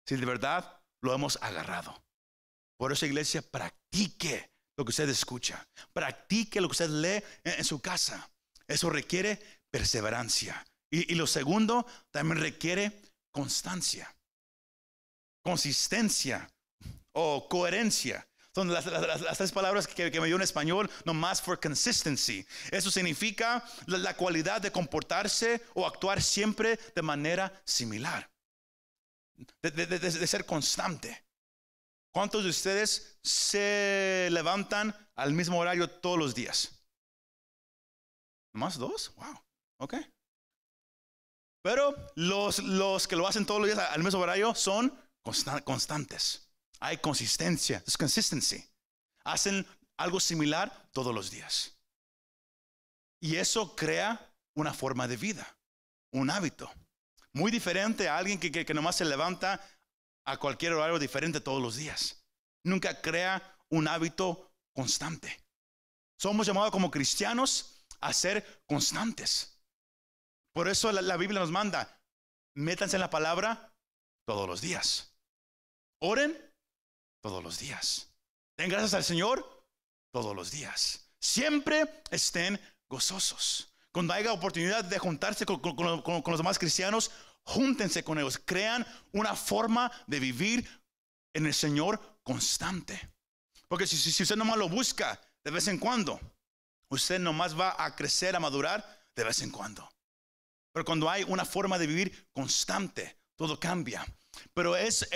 Si 0.05 0.15
de 0.15 0.25
verdad 0.25 0.81
lo 1.01 1.13
hemos 1.13 1.37
agarrado. 1.41 2.03
Por 2.77 2.91
eso, 2.91 3.05
iglesia, 3.05 3.41
practique 3.43 4.51
lo 4.75 4.85
que 4.85 4.89
usted 4.89 5.07
escucha. 5.09 5.67
Practique 5.93 6.59
lo 6.59 6.67
que 6.67 6.71
usted 6.71 6.89
lee 6.89 7.23
en, 7.43 7.63
su 7.63 7.79
casa. 7.79 8.31
Eso 8.67 8.89
requiere 8.89 9.39
perseverancia. 9.69 10.65
Y, 10.89 11.13
lo 11.15 11.27
segundo, 11.27 11.85
también 12.09 12.39
requiere 12.39 12.99
constancia, 13.31 14.13
consistencia 15.43 16.49
o 17.13 17.47
coherencia. 17.49 18.27
Son 18.53 18.71
las, 18.71 18.83
tres 19.37 19.51
palabras 19.51 19.87
que, 19.87 20.19
me 20.19 20.27
dio 20.27 20.35
en 20.35 20.41
español, 20.41 20.89
no 21.05 21.13
más 21.13 21.41
for 21.41 21.59
consistency. 21.59 22.45
Eso 22.69 22.91
significa 22.91 23.63
la, 23.85 24.13
cualidad 24.15 24.61
de 24.61 24.71
comportarse 24.71 25.61
o 25.73 25.87
actuar 25.87 26.21
siempre 26.21 26.77
de 26.93 27.01
manera 27.01 27.61
similar. 27.65 28.29
de 29.61 30.27
ser 30.27 30.45
constante. 30.45 31.23
¿Cuántos 32.11 32.43
de 32.43 32.49
ustedes 32.49 33.17
se 33.23 34.27
levantan 34.31 34.93
al 35.15 35.31
mismo 35.31 35.59
horario 35.59 35.89
todos 35.89 36.19
los 36.19 36.35
días? 36.35 36.83
¿Más 38.53 38.77
dos? 38.77 39.13
Wow. 39.15 39.41
Ok. 39.79 39.95
Pero 41.63 41.95
los, 42.15 42.59
los 42.59 43.07
que 43.07 43.15
lo 43.15 43.27
hacen 43.27 43.45
todos 43.45 43.61
los 43.61 43.69
días 43.69 43.79
al 43.91 44.03
mismo 44.03 44.19
horario 44.19 44.53
son 44.55 44.93
constantes. 45.23 46.49
Hay 46.79 46.97
consistencia. 46.97 47.83
Es 47.85 47.97
consistency. 47.97 48.67
Hacen 49.23 49.65
algo 49.97 50.19
similar 50.19 50.89
todos 50.91 51.13
los 51.13 51.29
días. 51.29 51.77
Y 53.19 53.35
eso 53.35 53.75
crea 53.75 54.33
una 54.55 54.73
forma 54.73 55.07
de 55.07 55.17
vida, 55.17 55.57
un 56.11 56.29
hábito. 56.29 56.71
Muy 57.33 57.51
diferente 57.51 58.09
a 58.09 58.17
alguien 58.17 58.39
que, 58.39 58.73
nomás 58.73 58.97
se 58.97 59.05
levanta 59.05 59.65
a 60.25 60.37
cualquier 60.37 60.73
horario 60.73 60.99
diferente 60.99 61.39
todos 61.39 61.61
los 61.61 61.75
días. 61.75 62.25
Nunca 62.63 63.01
crea 63.01 63.57
un 63.69 63.87
hábito 63.87 64.51
constante. 64.73 65.39
Somos 66.17 66.45
llamados 66.47 66.71
como 66.71 66.91
cristianos 66.91 67.85
a 68.01 68.11
ser 68.11 68.63
constantes. 68.67 69.59
Por 70.53 70.67
eso 70.67 70.91
la, 70.91 71.17
Biblia 71.17 71.39
nos 71.39 71.51
manda, 71.51 72.01
métanse 72.55 72.97
en 72.97 73.01
la 73.01 73.09
palabra 73.09 73.73
todos 74.25 74.47
los 74.47 74.61
días. 74.61 75.10
Oren 76.03 76.35
todos 77.21 77.43
los 77.43 77.59
días. 77.59 78.11
Den 78.57 78.69
gracias 78.69 78.95
al 78.95 79.03
Señor 79.03 79.67
todos 80.11 80.35
los 80.35 80.49
días. 80.49 81.07
Siempre 81.19 82.01
estén 82.09 82.59
gozosos. 82.89 83.71
Cuando 83.91 84.13
haya 84.13 84.33
oportunidad 84.33 84.83
de 84.83 84.97
juntarse 84.97 85.45
con 85.45 85.61
los 85.63 86.39
demás 86.39 86.57
cristianos, 86.57 87.11
júntense 87.43 88.03
con 88.03 88.17
ellos, 88.17 88.41
crean 88.43 88.85
una 89.11 89.35
forma 89.35 89.91
de 90.07 90.19
vivir 90.19 90.81
en 91.33 91.45
el 91.45 91.53
Señor 91.53 92.19
constante. 92.23 93.13
Porque 93.67 93.85
si, 93.85 93.95
si, 93.97 94.23
usted 94.23 94.35
nomás 94.35 94.57
lo 94.57 94.69
busca 94.69 95.21
de 95.43 95.51
vez 95.51 95.67
en 95.67 95.77
cuando, 95.77 96.19
usted 96.89 97.19
nomás 97.19 97.57
va 97.57 97.75
a 97.77 97.95
crecer, 97.95 98.35
a 98.35 98.39
madurar 98.39 99.05
de 99.15 99.23
vez 99.23 99.41
en 99.41 99.51
cuando. 99.51 99.87
Pero 100.73 100.83
cuando 100.83 101.09
hay 101.09 101.23
una 101.23 101.45
forma 101.45 101.77
de 101.77 101.87
vivir 101.87 102.29
constante, 102.31 103.20
todo 103.41 103.59
cambia. 103.59 104.05
Pero 104.53 104.75
es 104.75 105.09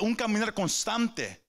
un 0.00 0.14
caminar 0.14 0.54
constante. 0.54 1.42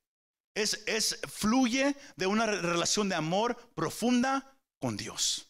Es, 0.56 1.20
fluye 1.28 1.96
de 2.16 2.26
una 2.26 2.48
relación 2.48 3.08
de 3.08 3.16
amor 3.16 3.56
profunda 3.76 4.58
con 4.80 4.98
Dios. 4.98 5.48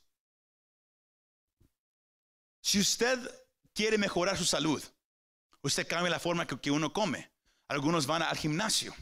Si 2.61 2.79
usted 2.79 3.17
quiere 3.73 3.97
mejorar 3.97 4.37
su 4.37 4.45
salud, 4.45 4.83
usted 5.61 5.87
cambia 5.87 6.09
la 6.09 6.19
forma 6.19 6.45
que, 6.45 6.71
uno 6.71 6.91
come. 6.91 7.31
Algunos 7.69 8.05
van 8.05 8.21
al 8.21 8.37
gimnasio. 8.37 8.93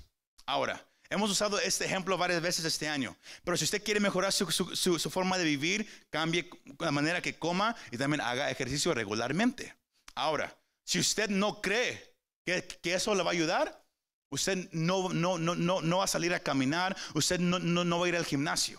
Ahora, 0.45 0.87
hemos 1.09 1.31
usado 1.31 1.59
este 1.59 1.85
ejemplo 1.85 2.15
varias 2.17 2.41
veces 2.41 2.63
este 2.65 2.87
año, 2.87 3.17
pero 3.43 3.57
si 3.57 3.65
usted 3.65 3.83
quiere 3.83 3.99
mejorar 3.99 4.31
su, 4.31 5.09
forma 5.09 5.37
de 5.37 5.45
vivir, 5.45 6.07
cambie 6.11 6.47
la 6.79 6.91
manera 6.91 7.21
que 7.21 7.37
coma 7.37 7.75
y 7.91 7.97
también 7.97 8.21
haga 8.21 8.51
ejercicio 8.51 8.93
regularmente. 8.93 9.75
Ahora, 10.15 10.55
si 10.91 10.99
usted 10.99 11.29
no 11.29 11.61
cree 11.61 12.17
que, 12.45 12.93
eso 12.93 13.15
le 13.15 13.23
va 13.23 13.29
a 13.29 13.33
ayudar, 13.33 13.85
usted 14.29 14.69
no, 14.73 15.07
no, 15.07 15.37
no, 15.37 15.55
no, 15.55 15.81
no 15.81 15.97
va 15.99 16.03
a 16.03 16.07
salir 16.07 16.33
a 16.33 16.41
caminar, 16.41 16.97
usted 17.13 17.39
no, 17.39 17.59
no, 17.59 17.85
no 17.85 17.99
va 17.99 18.07
a 18.07 18.09
ir 18.09 18.15
al 18.17 18.25
gimnasio. 18.25 18.77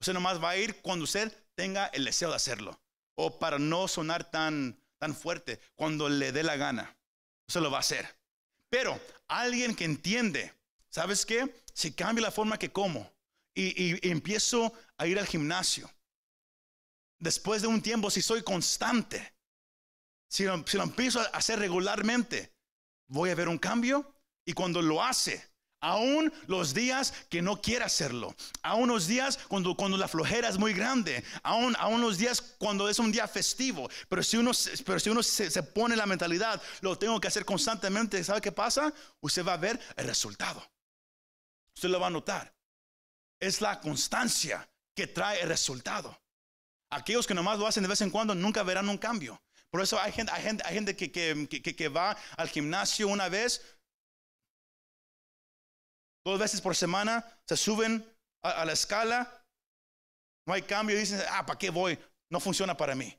Usted 0.00 0.14
nomás 0.14 0.42
va 0.42 0.50
a 0.50 0.56
ir 0.56 0.80
cuando 0.80 1.04
usted 1.04 1.30
tenga 1.54 1.88
el 1.88 2.06
deseo 2.06 2.30
de 2.30 2.36
hacerlo. 2.36 2.80
O 3.14 3.38
para 3.38 3.58
no 3.58 3.88
sonar 3.88 4.30
tan 4.30 4.80
tan 4.98 5.14
fuerte 5.14 5.60
cuando 5.74 6.08
le 6.08 6.32
dé 6.32 6.42
la 6.42 6.56
gana. 6.56 6.96
Se 7.46 7.60
lo 7.60 7.70
va 7.70 7.76
a 7.76 7.80
hacer. 7.80 8.08
Pero 8.70 8.98
alguien 9.28 9.76
que 9.76 9.84
entiende, 9.84 10.50
¿sabes 10.88 11.26
qué? 11.26 11.62
Si 11.74 11.92
cambio 11.92 12.24
la 12.24 12.30
forma 12.30 12.58
que 12.58 12.72
como 12.72 13.12
y, 13.54 14.08
empiezo 14.08 14.72
a 14.96 15.06
ir 15.06 15.18
al 15.18 15.26
gimnasio, 15.26 15.90
después 17.18 17.60
de 17.60 17.68
un 17.68 17.82
tiempo, 17.82 18.10
si 18.10 18.22
soy 18.22 18.42
constante, 18.42 19.33
si 20.34 20.42
lo, 20.42 20.82
empiezo 20.82 21.20
a 21.20 21.26
hacer 21.26 21.60
regularmente, 21.60 22.52
voy 23.06 23.30
a 23.30 23.36
ver 23.36 23.48
un 23.48 23.56
cambio 23.56 24.16
y 24.44 24.52
cuando 24.52 24.82
lo 24.82 25.00
hace, 25.02 25.54
Aún 25.80 26.32
los 26.46 26.72
días 26.72 27.12
que 27.28 27.42
no 27.42 27.60
quiere 27.60 27.84
hacerlo. 27.84 28.34
Aún 28.62 28.88
los 28.88 29.06
días 29.06 29.38
cuando, 29.48 29.76
cuando 29.76 29.98
la 29.98 30.08
flojera 30.08 30.48
es 30.48 30.56
muy 30.56 30.72
grande. 30.72 31.22
Aún, 31.42 31.76
aún 31.78 32.00
los 32.00 32.16
días 32.16 32.40
cuando 32.56 32.88
es 32.88 32.98
un 32.98 33.12
día 33.12 33.28
festivo. 33.28 33.90
Pero 34.08 34.22
si 34.22 34.38
uno, 34.38 34.52
pero 34.86 34.98
si 34.98 35.10
uno 35.10 35.22
se, 35.22 35.50
se 35.50 35.62
pone 35.62 35.94
la 35.94 36.06
mentalidad, 36.06 36.62
lo 36.80 36.96
tengo 36.96 37.20
que 37.20 37.28
hacer 37.28 37.44
constantemente, 37.44 38.24
¿sabe 38.24 38.40
qué 38.40 38.50
pasa? 38.50 38.94
Usted 39.20 39.44
va 39.44 39.52
a 39.52 39.58
ver 39.58 39.78
el 39.96 40.06
resultado. 40.06 40.66
Usted 41.74 41.90
lo 41.90 42.00
va 42.00 42.06
a 42.06 42.10
notar. 42.10 42.56
Es 43.38 43.60
la 43.60 43.78
constancia 43.78 44.66
que 44.96 45.06
trae 45.06 45.42
el 45.42 45.48
resultado. 45.50 46.18
Aquellos 46.88 47.26
que 47.26 47.34
nomás 47.34 47.58
lo 47.58 47.66
hacen 47.66 47.82
de 47.82 47.90
vez 47.90 48.00
en 48.00 48.08
cuando 48.08 48.34
nunca 48.34 48.62
verán 48.62 48.88
un 48.88 48.96
cambio. 48.96 49.43
Por 49.74 49.82
eso 49.82 49.98
hay 50.00 50.12
gente, 50.12 50.94
que, 50.94 51.88
va 51.88 52.16
al 52.36 52.48
gimnasio 52.48 53.08
una 53.08 53.28
vez 53.28 53.60
dos 56.24 56.38
veces 56.38 56.60
por 56.60 56.76
semana, 56.76 57.26
se 57.44 57.56
suben 57.56 58.08
a, 58.44 58.64
la 58.64 58.72
escala, 58.72 59.44
no 60.46 60.54
hay 60.54 60.62
cambio, 60.62 60.94
y 60.94 61.00
dicen, 61.00 61.20
ah, 61.28 61.44
¿para 61.44 61.58
qué 61.58 61.70
voy? 61.70 61.98
No 62.30 62.38
funciona 62.38 62.76
para 62.76 62.94
mí. 62.94 63.18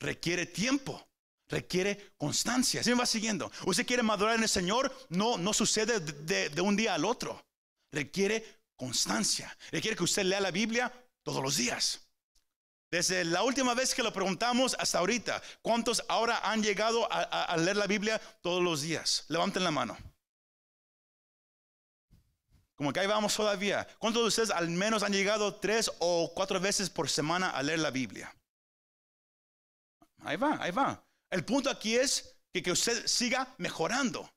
Requiere 0.00 0.46
tiempo, 0.46 1.08
requiere 1.48 2.14
constancia. 2.16 2.80
Así 2.80 2.90
me 2.90 2.96
va 2.96 3.06
siguiendo. 3.06 3.48
Usted 3.64 3.86
quiere 3.86 4.02
madurar 4.02 4.34
en 4.34 4.42
el 4.42 4.48
Señor, 4.48 4.92
no, 5.08 5.38
no 5.38 5.52
sucede 5.52 6.00
de, 6.00 6.48
de 6.48 6.60
un 6.62 6.74
día 6.74 6.94
al 6.94 7.04
otro. 7.04 7.46
Requiere 7.92 8.44
constancia. 8.74 9.56
Requiere 9.70 9.96
que 9.96 10.02
usted 10.02 10.24
lea 10.24 10.40
la 10.40 10.50
Biblia 10.50 10.92
todos 11.22 11.40
los 11.40 11.56
días. 11.56 12.03
Desde 12.94 13.24
la 13.24 13.42
última 13.42 13.74
vez 13.74 13.92
que 13.92 14.04
lo 14.04 14.12
preguntamos 14.12 14.76
hasta 14.78 15.00
ahorita, 15.00 15.42
¿cuántos 15.62 16.04
ahora 16.06 16.38
han 16.48 16.62
llegado 16.62 17.08
a, 17.10 17.56
leer 17.56 17.76
la 17.76 17.88
Biblia 17.88 18.20
todos 18.40 18.62
los 18.62 18.82
días? 18.82 19.24
Levanten 19.26 19.64
la 19.64 19.72
mano. 19.72 19.98
Como 22.76 22.92
que 22.92 23.00
ahí 23.00 23.08
vamos 23.08 23.34
todavía. 23.34 23.84
¿Cuántos 23.98 24.22
de 24.22 24.28
ustedes 24.28 24.50
al 24.50 24.70
menos 24.70 25.02
han 25.02 25.12
llegado 25.12 25.56
tres 25.56 25.90
o 25.98 26.30
cuatro 26.36 26.60
veces 26.60 26.88
por 26.88 27.10
semana 27.10 27.50
a 27.50 27.64
leer 27.64 27.80
la 27.80 27.90
Biblia? 27.90 28.32
Ahí 30.22 30.36
va, 30.36 30.56
ahí 30.60 30.70
va. 30.70 31.04
El 31.30 31.44
punto 31.44 31.70
aquí 31.70 31.96
es 31.96 32.36
que, 32.52 32.62
que 32.62 32.70
usted 32.70 33.08
siga 33.08 33.56
mejorando. 33.58 34.32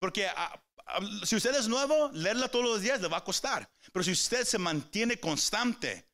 Porque 0.00 0.26
ah, 0.26 0.60
ah, 0.86 0.98
si 1.22 1.36
usted 1.36 1.54
es 1.54 1.68
nuevo, 1.68 2.10
leerla 2.12 2.48
todos 2.48 2.64
los 2.64 2.80
días 2.80 3.00
le 3.00 3.06
va 3.06 3.18
a 3.18 3.24
costar. 3.24 3.70
Pero 3.92 4.02
si 4.02 4.10
usted 4.10 4.42
se 4.42 4.58
mantiene 4.58 5.20
constante, 5.20 6.10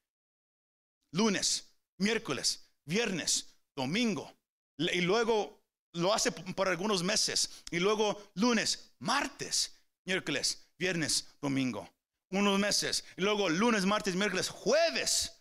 lunes, 1.13 1.68
miércoles, 1.99 2.69
viernes, 2.85 3.55
domingo, 3.77 4.33
y 4.79 5.01
luego 5.01 5.63
lo 5.93 6.15
hace 6.15 6.33
por 6.33 6.69
algunos 6.69 7.03
meses, 7.03 7.65
y 7.71 7.79
luego 7.79 8.31
lunes, 8.35 8.93
martes, 8.99 9.73
miércoles, 10.05 10.67
viernes, 10.79 11.29
domingo, 11.41 11.89
unos 12.31 12.59
meses, 12.59 13.05
y 13.17 13.23
luego 13.23 13.49
lunes, 13.49 13.85
martes, 13.85 14.15
miércoles, 14.15 14.49
jueves 14.49 15.33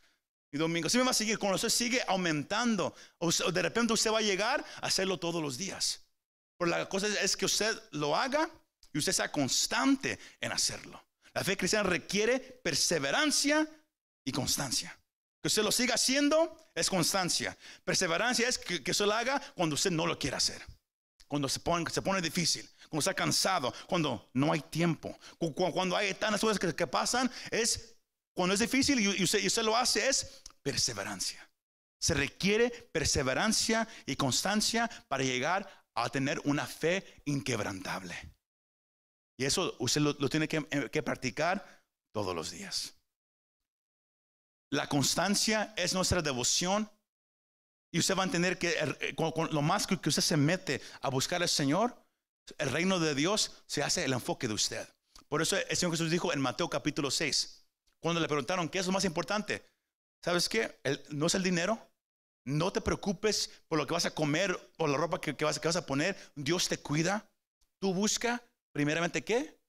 y 0.51 0.58
domingo. 0.58 0.89
Si 0.89 0.97
me 0.97 1.03
va 1.03 1.12
a 1.12 1.14
seguir, 1.14 1.38
cuando 1.38 1.55
usted 1.55 1.70
sigue 1.70 2.01
aumentando, 2.08 2.95
de 3.53 3.62
repente 3.62 3.93
usted 3.93 4.12
va 4.12 4.20
a 4.20 4.24
llegar 4.24 4.66
a 4.82 4.88
hacerlo 4.88 5.20
todos 5.20 5.41
los 5.41 5.58
días. 5.58 6.01
Pero 6.58 6.72
la 6.72 6.89
cosa 6.89 7.08
es 7.08 7.38
que 7.38 7.45
usted 7.45 7.78
lo 7.91 8.16
haga 8.16 8.49
y 8.93 8.97
usted 8.97 9.12
sea 9.12 9.32
constante 9.32 10.18
en 10.41 10.51
hacerlo. 10.51 11.03
La 11.34 11.43
fe 11.43 11.55
cristiana 11.55 11.88
requiere 11.88 12.39
perseverancia 12.39 13.68
y 14.26 14.32
constancia. 14.32 14.97
Que 15.41 15.47
usted 15.47 15.63
lo 15.63 15.71
siga 15.71 15.95
haciendo 15.95 16.71
es 16.73 16.89
constancia. 16.89 17.57
Perseverancia 17.83 18.47
es 18.47 18.57
que, 18.57 18.83
que 18.83 18.91
usted 18.91 19.05
lo 19.05 19.13
haga 19.13 19.41
cuando 19.55 19.75
usted 19.75 19.91
no 19.91 20.05
lo 20.05 20.17
quiere 20.17 20.38
hacer. 20.38 20.61
Cuando 21.27 21.49
se 21.49 21.59
pone, 21.59 21.89
se 21.89 22.01
pone 22.01 22.21
difícil, 22.21 22.67
cuando 22.89 22.99
está 22.99 23.13
cansado, 23.13 23.73
cuando 23.88 24.29
no 24.33 24.53
hay 24.53 24.61
tiempo, 24.61 25.17
cuando 25.73 25.97
hay 25.97 26.13
tantas 26.13 26.39
cosas 26.39 26.57
que, 26.57 26.88
pasan, 26.88 27.29
es 27.51 27.95
cuando 28.33 28.53
es 28.53 28.61
difícil 28.61 28.99
y 28.99 29.23
usted, 29.23 29.39
y 29.39 29.47
usted 29.47 29.63
lo 29.63 29.75
hace, 29.75 30.07
es 30.07 30.41
perseverancia. 30.61 31.49
Se 31.99 32.13
requiere 32.13 32.69
perseverancia 32.69 33.88
y 34.05 34.15
constancia 34.15 34.89
para 35.07 35.23
llegar 35.23 35.67
a 35.95 36.09
tener 36.09 36.39
una 36.45 36.65
fe 36.65 37.21
inquebrantable. 37.25 38.15
Y 39.38 39.45
eso 39.45 39.75
usted 39.79 40.01
lo, 40.01 40.29
tiene 40.29 40.47
eh, 40.49 40.89
que, 40.91 41.03
practicar 41.03 41.83
todos 42.13 42.35
los 42.35 42.51
días. 42.51 42.95
La 44.70 44.88
constancia 44.88 45.74
es 45.78 45.93
nuestra 45.93 46.22
devoción. 46.22 46.89
Y 47.91 47.99
usted 47.99 48.15
va 48.18 48.24
a 48.24 48.26
entender 48.26 48.57
que 48.57 48.76
eh, 48.78 49.15
lo 49.51 49.61
más 49.61 49.88
que 49.88 49.95
usted 49.95 50.22
se 50.22 50.38
mete 50.38 50.82
a 51.01 51.09
buscar 51.09 51.41
al 51.41 51.49
Señor, 51.49 51.95
el 52.57 52.70
reino 52.70 52.99
de 52.99 53.15
Dios 53.15 53.63
se 53.65 53.82
hace 53.82 54.03
el 54.03 54.13
enfoque 54.13 54.47
de 54.47 54.53
usted. 54.53 54.88
Por 55.30 55.41
eso 55.41 55.57
el 55.57 55.76
Señor 55.76 55.93
Jesús 55.93 56.11
dijo 56.11 56.34
en 56.34 56.41
Mateo 56.41 56.70
capítulo 56.70 57.11
6, 57.11 57.65
cuando 57.99 58.22
le 58.22 58.28
preguntaron 58.28 58.70
qué 58.70 58.80
es 58.80 58.86
lo 58.86 58.91
más 58.91 59.05
importante, 59.05 59.65
¿sabes 60.24 60.47
qué? 60.47 60.80
no 61.09 61.28
es 61.28 61.36
el 61.36 61.43
dinero, 61.43 61.80
no 62.45 62.72
te 62.72 62.82
preocupes 62.82 63.51
por 63.68 63.78
lo 63.78 63.86
que 63.86 63.93
vas 63.93 64.05
a 64.05 64.13
comer 64.13 64.57
o 64.78 64.88
la 64.88 64.97
ropa 64.97 65.20
que, 65.20 65.34
vas, 65.43 65.59
que 65.59 65.68
vas 65.68 65.76
a 65.76 65.86
poner. 65.86 66.15
Dios 66.36 66.70
te 66.70 66.78
cuida. 66.78 67.30
Tú 67.82 67.93
busca 67.93 68.41
primeramente 68.74 69.24
qué? 69.24 69.59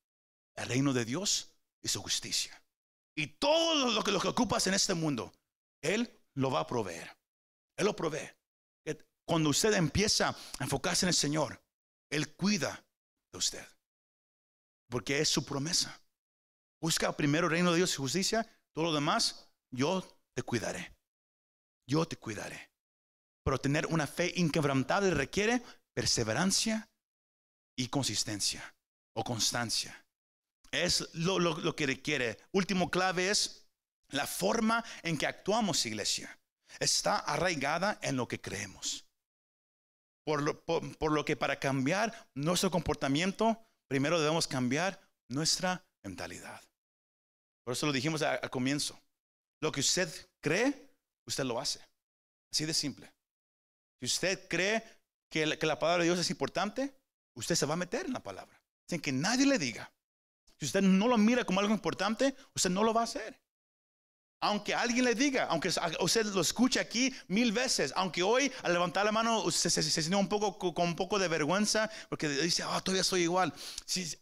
El 0.55 0.69
reino 0.69 0.93
de 0.93 1.05
Dios 1.05 1.51
y 1.83 1.89
su 1.89 2.01
justicia. 2.01 2.63
Y 3.19 3.27
todo 3.27 3.91
lo 3.91 4.05
que, 4.05 4.29
ocupas 4.29 4.69
en 4.69 4.75
este 4.75 4.95
mundo, 4.95 5.33
Él 5.83 6.09
lo 6.37 6.53
va 6.53 6.61
a 6.61 6.67
proveer. 6.69 7.19
Él 7.77 7.87
lo 7.87 7.97
provee. 7.97 8.31
Cuando 9.27 9.51
usted 9.51 9.75
empieza 9.75 10.29
a 10.29 10.65
enfocarse 10.65 11.05
en 11.05 11.09
el 11.09 11.15
Señor, 11.15 11.61
Él 12.11 12.37
cuida 12.37 12.87
de 13.33 13.39
usted. 13.39 13.67
Porque 14.89 15.19
es 15.19 15.29
su 15.29 15.45
promesa. 15.45 16.01
Busca 16.81 17.15
primero 17.17 17.49
el 17.49 17.51
reino 17.51 17.73
de 17.73 17.79
Dios 17.79 17.93
y 17.93 17.97
justicia. 17.97 18.49
Todo 18.73 18.85
lo 18.85 18.95
demás, 18.95 19.51
yo 19.73 20.01
te 20.37 20.45
cuidaré. 20.45 20.97
Yo 21.89 22.07
te 22.07 22.17
cuidaré. 22.17 22.71
Pero 23.45 23.59
tener 23.59 23.87
una 23.87 24.07
fe 24.07 24.33
inquebrantable 24.37 25.11
requiere 25.11 25.61
perseverancia 25.93 26.89
y 27.77 27.89
consistencia 27.89 28.77
o 29.17 29.25
constancia. 29.25 30.08
Es 30.71 31.09
lo, 31.15 31.75
que 31.75 31.87
requiere. 31.87 32.39
Último 32.53 32.91
clave 32.91 33.31
es 33.31 33.69
la 34.09 34.27
forma 34.27 34.85
en 35.03 35.17
que 35.17 35.27
actuamos, 35.27 35.85
iglesia. 35.87 36.39
Está 36.79 37.17
arraigada 37.19 37.99
en 38.03 38.17
lo 38.17 38.29
que 38.29 38.41
creemos. 38.41 39.07
Por 40.25 40.43
lo, 40.43 40.63
por 40.65 41.13
lo 41.13 41.25
que 41.25 41.37
para 41.37 41.59
cambiar 41.59 42.29
nuestro 42.35 42.71
comportamiento, 42.71 43.59
primero 43.89 44.21
debemos 44.21 44.47
cambiar 44.47 45.01
nuestra 45.29 45.85
mentalidad. 46.05 46.63
Por 47.65 47.73
eso 47.73 47.87
lo 47.87 47.93
dijimos 47.93 48.23
al 48.23 48.51
comienzo. 48.51 49.01
Lo 49.61 49.73
que 49.73 49.81
usted 49.81 50.09
cree, 50.41 50.91
usted 51.27 51.45
lo 51.45 51.59
hace. 51.59 51.81
Así 52.53 52.67
de 52.67 52.75
simple. 52.75 53.13
Si 54.01 54.07
usted 54.07 54.49
cree 54.49 54.83
que 55.31 55.59
que 55.59 55.67
la 55.67 55.79
palabra 55.79 56.03
de 56.03 56.09
Dios 56.09 56.19
es 56.19 56.31
importante, 56.31 56.95
usted 57.35 57.55
se 57.55 57.67
va 57.67 57.75
a 57.75 57.79
meter 57.79 58.07
en 58.07 58.13
la 58.13 58.23
palabra 58.23 58.59
sin 58.89 59.01
que 59.01 59.13
nadie 59.13 59.47
le 59.47 59.59
diga. 59.59 59.93
Si 60.59 60.67
usted 60.67 60.83
no 60.83 61.07
lo 61.07 61.17
mira 61.17 61.45
como 61.45 61.61
algo 61.61 61.73
importante, 61.73 62.35
usted 62.55 62.71
no 62.71 62.83
lo 62.83 62.93
va 62.93 63.03
a 63.03 63.05
hacer. 63.05 63.41
Aunque 64.41 64.73
alguien 64.73 65.05
le 65.05 65.17
diga, 65.17 65.47
aunque 65.47 65.69
usted 66.01 66.27
lo 66.27 66.41
escuche 66.41 66.79
aquí 66.79 67.13
mil 67.27 67.51
veces, 67.51 67.93
aunque 67.97 68.23
hoy 68.23 68.53
al 68.63 68.73
levantar 68.73 69.05
la 69.05 69.11
mano 69.11 69.43
usted 69.43 69.69
se, 69.69 69.83
siente 69.83 70.15
un 70.15 70.29
poco 70.29 70.59
con 70.75 70.87
un 70.87 70.95
poco 70.95 71.19
de 71.19 71.27
vergüenza 71.27 71.91
porque 72.09 72.29
dice, 72.29 72.63
ah, 72.63 72.81
todavía 72.81 73.03
soy 73.03 73.23
igual. 73.23 73.53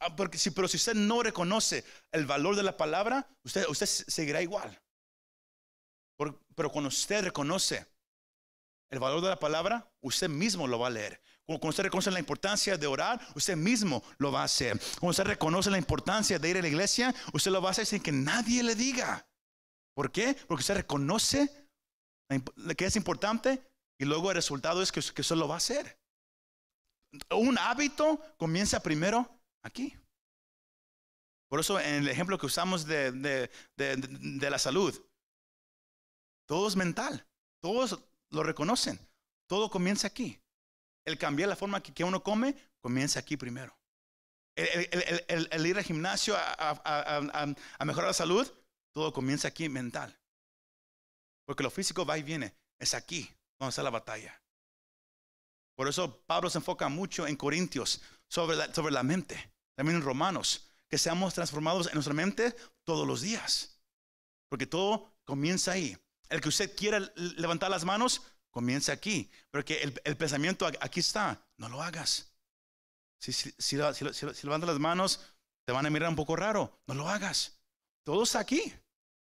Ah, 0.01 0.17
porque, 0.17 0.39
pero 0.55 0.69
si 0.69 0.79
usted 0.79 0.95
no 0.95 1.23
reconoce 1.23 1.85
el 2.13 2.25
valor 2.25 2.57
de 2.57 2.63
la 2.63 2.79
palabra, 2.79 3.29
usted, 3.45 3.67
usted 3.69 3.87
seguirá 3.87 4.41
igual. 4.41 4.81
pero 6.55 6.73
cuando 6.73 6.89
usted 6.89 7.25
reconoce 7.25 7.87
el 8.91 8.99
valor 8.99 9.21
de 9.21 9.29
la 9.29 9.39
palabra, 9.39 9.87
usted 10.01 10.31
mismo 10.31 10.67
lo 10.67 10.79
va 10.79 10.87
a 10.87 10.91
leer. 10.91 11.21
Cuando 11.47 11.69
usted 11.69 11.85
reconoce 11.85 12.11
la 12.11 12.19
importancia 12.19 12.77
de 12.77 12.87
orar, 12.89 13.21
usted 13.37 13.57
mismo 13.57 14.03
lo 14.19 14.33
va 14.33 14.43
a 14.43 14.45
hacer. 14.45 14.79
Cuando 14.99 15.11
usted 15.11 15.25
reconoce 15.25 15.71
la 15.71 15.79
importancia 15.79 16.41
de 16.41 16.51
ir 16.51 16.59
a 16.59 16.63
la 16.63 16.69
iglesia, 16.69 17.15
usted 17.33 17.53
lo 17.53 17.63
va 17.63 17.69
a 17.69 17.71
hacer 17.71 17.87
sin 17.87 18.03
que 18.03 18.11
nadie 18.11 18.65
le 18.65 18.75
diga. 18.75 19.29
¿Por 19.95 20.11
qué? 20.11 20.35
Porque 20.49 20.63
usted 20.63 20.75
reconoce 20.75 21.69
que 22.77 22.85
es 22.85 22.97
importante 22.97 23.65
y 23.97 24.05
luego 24.05 24.31
el 24.31 24.35
resultado 24.35 24.83
es 24.83 24.91
que, 24.91 25.01
que 25.01 25.21
usted 25.21 25.37
lo 25.37 25.47
va 25.47 25.55
a 25.55 25.59
hacer. 25.59 26.01
Un 27.31 27.57
hábito 27.59 28.21
comienza 28.37 28.83
primero 28.83 29.31
aquí. 29.63 29.97
Por 31.49 31.61
eso 31.61 31.79
en 31.79 32.03
el 32.03 32.09
ejemplo 32.09 32.39
que 32.39 32.47
usamos 32.47 32.85
de, 32.87 33.13
de 33.77 34.51
la 34.51 34.59
salud, 34.59 35.01
todo 36.49 36.67
es 36.67 36.75
mental, 36.75 37.25
todos 37.63 38.01
lo 38.31 38.43
reconocen, 38.43 38.99
todo 39.47 39.71
comienza 39.71 40.09
aquí. 40.09 40.41
El 41.07 41.19
cambiar 41.19 41.49
la 41.49 41.57
forma 41.57 41.83
que, 41.83 42.05
uno 42.05 42.23
come 42.23 42.55
comienza 42.81 43.21
aquí 43.21 43.37
primero. 43.37 43.79
El, 44.57 45.67
ir 45.67 45.77
al 45.77 45.85
gimnasio 45.85 46.35
a, 46.37 47.55
mejorar 47.85 48.09
la 48.09 48.15
salud, 48.15 48.51
todo 48.93 49.13
comienza 49.13 49.49
aquí 49.49 49.69
mental. 49.69 50.19
Porque 51.47 51.63
lo 51.63 51.71
físico 51.71 52.05
va 52.05 52.19
y 52.19 52.23
viene. 52.23 52.55
Es 52.79 52.93
aquí 52.93 53.31
donde 53.59 53.71
está 53.71 53.83
la 53.83 53.91
batalla. 53.91 54.43
Por 55.77 55.89
eso 55.89 56.23
Pablo 56.27 56.51
se 56.51 56.59
enfoca 56.59 56.89
mucho 56.89 57.27
en 57.27 57.37
Corintios 57.37 58.03
sobre 58.29 58.57
la, 58.57 58.75
sobre 58.75 58.93
la 58.93 59.03
mente. 59.03 59.53
También 59.77 59.99
en 59.99 60.05
Romanos. 60.05 60.73
Que 60.89 60.99
seamos 60.99 61.35
transformados 61.35 61.87
en 61.89 61.95
nuestra 61.95 62.15
mente 62.15 62.57
todos 62.85 63.07
los 63.07 63.21
días. 63.21 63.79
Porque 64.49 64.67
todo 64.67 65.13
comienza 65.25 65.73
ahí. 65.73 65.97
El 66.29 66.41
que 66.41 66.49
usted 66.49 66.75
quiera 66.75 67.01
levantar 67.15 67.71
las 67.71 67.85
manos, 67.85 68.23
comienza 68.57 68.91
aquí. 68.91 69.31
Porque 69.51 69.83
el, 69.83 70.01
el, 70.03 70.17
pensamiento 70.17 70.67
aquí 70.81 71.01
está. 71.01 71.39
No 71.59 71.69
lo 71.69 71.83
hagas. 71.83 72.33
Si, 73.21 73.31
si, 73.31 73.51
si, 73.59 73.77
si, 74.15 74.47
levantas 74.47 74.71
las 74.71 74.79
manos, 74.79 75.21
te 75.67 75.75
van 75.75 75.85
a 75.85 75.91
mirar 75.91 76.09
un 76.09 76.17
poco 76.17 76.37
raro. 76.37 76.81
No 76.87 76.95
lo 76.95 77.07
hagas. 77.07 77.61
Todo 78.03 78.23
está 78.23 78.39
aquí. 78.39 78.63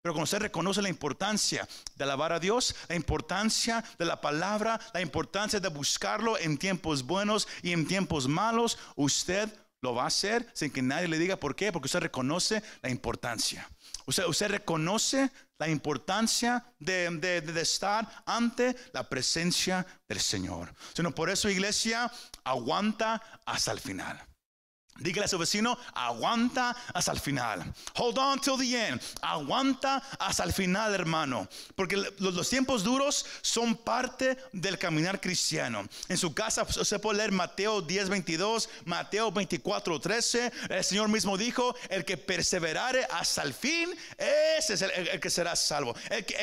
Pero 0.01 0.15
cuando 0.15 0.25
usted 0.25 0.39
reconoce 0.39 0.81
la 0.81 0.89
importancia 0.89 1.69
de 1.97 2.05
alabar 2.05 2.33
a 2.33 2.41
Dios, 2.41 2.75
la 2.89 2.95
importancia 2.95 3.85
de 3.99 4.07
la 4.07 4.23
palabra, 4.23 4.81
la 4.95 5.03
importancia 5.03 5.61
de 5.61 5.69
buscarlo 5.69 6.39
en 6.39 6.57
tiempos 6.57 7.03
buenos 7.03 7.47
y 7.63 7.73
en 7.73 7.87
tiempos 7.87 8.27
malos, 8.27 8.79
usted 8.97 9.51
lo 9.83 9.95
va 9.95 10.05
a 10.05 10.07
hacer 10.07 10.51
sin 10.55 10.71
que 10.71 10.81
nadie 10.81 11.09
le 11.09 11.19
diga 11.19 11.37
por 11.37 11.55
qué, 11.55 11.73
porque 11.73 11.89
usted 11.89 12.01
reconoce 12.01 12.63
la 12.81 12.89
importancia. 12.89 13.71
Usted, 14.11 14.27
usted 14.27 14.49
reconoce 14.49 15.31
la 15.57 15.69
importancia 15.69 16.65
de, 16.81 17.09
de, 17.11 17.61
estar 17.61 18.25
ante 18.27 18.75
la 18.93 19.09
presencia 19.09 19.87
del 20.09 20.19
Señor. 20.19 20.75
Sino 20.95 21.15
por 21.15 21.31
eso, 21.31 21.49
iglesia, 21.49 22.11
aguanta 22.43 23.23
hasta 23.47 23.71
el 23.71 23.79
final. 23.79 24.21
Dígale 24.99 25.25
a 25.25 25.29
su 25.29 25.39
vecino, 25.39 25.79
aguanta 25.95 26.77
hasta 26.93 27.13
el 27.13 27.21
final. 27.21 27.65
Hold 27.97 28.19
on 28.19 28.39
till 28.39 28.59
the 28.59 28.89
end. 28.89 29.01
Aguanta 29.23 30.03
hasta 30.19 30.45
el 30.45 30.53
final, 30.53 30.95
hermano. 30.95 31.49
Porque 31.75 31.97
los, 32.19 32.51
tiempos 32.51 32.85
duros 32.85 33.25
son 33.41 33.77
parte 33.77 34.37
del 34.53 34.79
caminar 34.79 35.19
cristiano. 35.19 35.89
En 36.09 36.19
su 36.19 36.35
casa 36.35 36.67
se 36.71 36.99
puede 36.99 37.19
leer 37.19 37.33
Mateo 37.33 37.81
10, 37.81 38.11
22, 38.11 38.69
Mateo 38.85 39.33
24, 39.33 40.01
13. 40.01 40.53
El 40.69 40.85
Señor 40.85 41.09
mismo 41.09 41.39
dijo, 41.39 41.75
el 41.89 42.05
que 42.05 42.19
perseverare 42.19 43.07
hasta 43.11 43.43
el 43.43 43.55
fin, 43.55 43.89
ese 44.19 44.75
es 44.75 44.83
el, 44.83 45.19
que 45.19 45.31
será 45.31 45.57
salvo. 45.57 45.95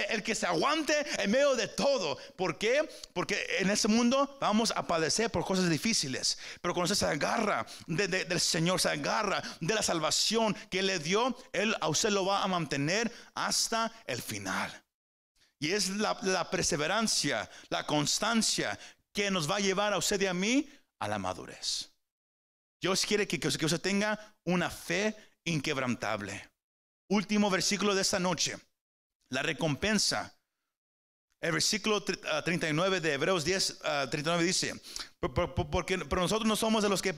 El 0.10 0.24
que, 0.24 0.34
se 0.34 0.48
aguante 0.48 0.94
en 1.22 1.30
medio 1.30 1.56
de 1.56 1.68
todo. 1.68 2.18
¿Por 2.36 2.58
qué? 2.58 2.88
Porque 3.14 3.58
en 3.60 3.70
este 3.70 3.88
mundo 3.88 4.38
vamos 4.42 4.74
a 4.76 4.88
padecer 4.88 5.30
por 5.30 5.46
cosas 5.46 5.70
difíciles. 5.70 6.40
Pero 6.60 6.74
cuando 6.74 6.96
se 6.96 7.06
agarra 7.06 7.66
de, 7.86 8.37
del 8.38 8.42
Señor 8.42 8.80
se 8.80 8.90
agarra 8.90 9.42
de 9.60 9.74
la 9.74 9.82
salvación 9.82 10.56
que 10.70 10.84
le 10.84 11.00
dio, 11.00 11.36
Él 11.52 11.76
a 11.82 11.88
usted 11.90 12.10
lo 12.10 12.26
va 12.26 12.44
a 12.44 12.48
mantener 12.48 13.12
hasta 13.34 13.92
el 14.06 14.22
final. 14.22 14.72
Y 15.60 15.72
es 15.72 15.90
la, 15.90 16.50
perseverancia, 16.50 17.50
la 17.70 17.86
constancia 17.86 18.78
que 19.12 19.32
nos 19.32 19.50
va 19.50 19.56
a 19.56 19.60
llevar 19.60 19.94
a 19.94 19.98
usted 19.98 20.22
y 20.22 20.28
a 20.28 20.34
mí 20.34 20.70
a 21.00 21.08
la 21.08 21.18
madurez. 21.18 21.92
Dios 22.80 23.06
quiere 23.06 23.28
que, 23.28 23.40
que 23.40 23.48
usted 23.48 23.82
tenga 23.82 24.36
una 24.44 24.70
fe 24.70 25.16
inquebrantable. 25.44 26.52
Último 27.10 27.50
versículo 27.50 27.96
de 27.96 28.02
esta 28.02 28.20
noche. 28.20 28.58
La 29.30 29.42
recompensa 29.42 30.37
El 31.40 31.52
versículo 31.52 32.02
39 32.02 33.00
de 33.00 33.14
Hebreos 33.14 33.46
10, 33.46 33.80
39 34.10 34.44
dice, 34.44 34.74
porque, 35.20 36.00
pero 36.00 36.24
nosotros 36.24 36.48
no 36.48 36.56
somos 36.56 36.82
de 36.82 36.90
los 36.90 37.00
que 37.02 37.14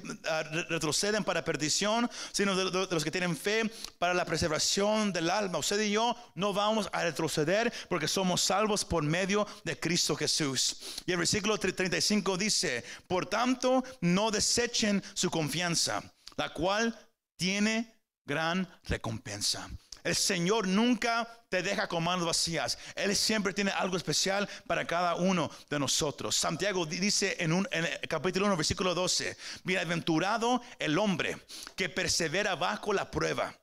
retroceden 0.69 1.23
para 1.23 1.45
perdición, 1.45 2.09
sino 2.33 2.53
de, 2.53 2.87
los 2.93 3.03
que 3.05 3.11
tienen 3.11 3.37
fe 3.37 3.71
para 3.97 4.13
la 4.13 4.25
preservación 4.25 5.13
del 5.13 5.29
alma. 5.29 5.59
Usted 5.59 5.79
y 5.79 5.91
yo 5.91 6.17
no 6.35 6.53
vamos 6.53 6.89
a 6.91 7.03
retroceder 7.03 7.71
porque 7.87 8.09
somos 8.09 8.41
salvos 8.41 8.83
por 8.83 9.03
medio 9.03 9.47
de 9.63 9.79
Cristo 9.79 10.17
Jesús. 10.17 10.75
Y 11.05 11.13
el 11.13 11.17
versículo 11.17 11.57
35 11.57 12.37
dice, 12.37 12.83
por 13.07 13.25
tanto, 13.25 13.85
no 14.01 14.31
desechen 14.31 15.01
su 15.13 15.29
confianza, 15.29 16.03
la 16.35 16.53
cual 16.53 16.93
tiene 17.37 17.95
gran 18.25 18.67
recompensa. 18.83 19.69
El 20.03 20.15
Señor 20.15 20.67
nunca 20.67 21.27
te 21.49 21.61
deja 21.61 21.87
con 21.87 22.03
manos 22.03 22.25
vacías. 22.25 22.77
Él 22.95 23.15
siempre 23.15 23.53
tiene 23.53 23.71
algo 23.71 23.97
especial 23.97 24.47
para 24.67 24.85
cada 24.85 25.15
uno 25.15 25.49
de 25.69 25.79
nosotros. 25.79 26.35
Santiago 26.35 26.85
dice 26.85 27.35
en, 27.39 27.53
un, 27.53 27.67
el 27.71 27.99
capítulo 28.07 28.45
1, 28.45 28.57
versículo 28.57 28.95
12, 28.95 29.37
bienaventurado 29.63 30.61
el 30.77 30.97
hombre 30.97 31.37
que 31.75 31.89
persevera 31.89 32.55
bajo 32.55 32.93
la 32.93 33.11
prueba, 33.11 33.55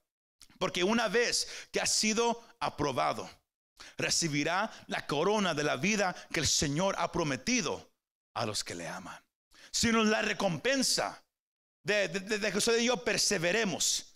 porque 0.58 0.84
una 0.84 1.08
vez 1.08 1.48
que 1.70 1.80
ha 1.80 1.86
sido 1.86 2.44
aprobado, 2.60 3.30
recibirá 3.96 4.70
la 4.88 5.06
corona 5.06 5.54
de 5.54 5.64
la 5.64 5.76
vida 5.76 6.14
que 6.32 6.40
el 6.40 6.46
Señor 6.46 6.96
ha 6.98 7.12
prometido 7.12 7.90
a 8.34 8.46
los 8.46 8.64
que 8.64 8.74
le 8.74 8.88
aman. 8.88 9.18
Sino 9.70 10.04
la 10.04 10.22
recompensa 10.22 11.22
de, 11.82 12.08
de 12.08 12.50
que 12.50 12.58
usted 12.58 12.78
y 12.78 12.86
yo 12.86 13.04
perseveremos 13.04 14.15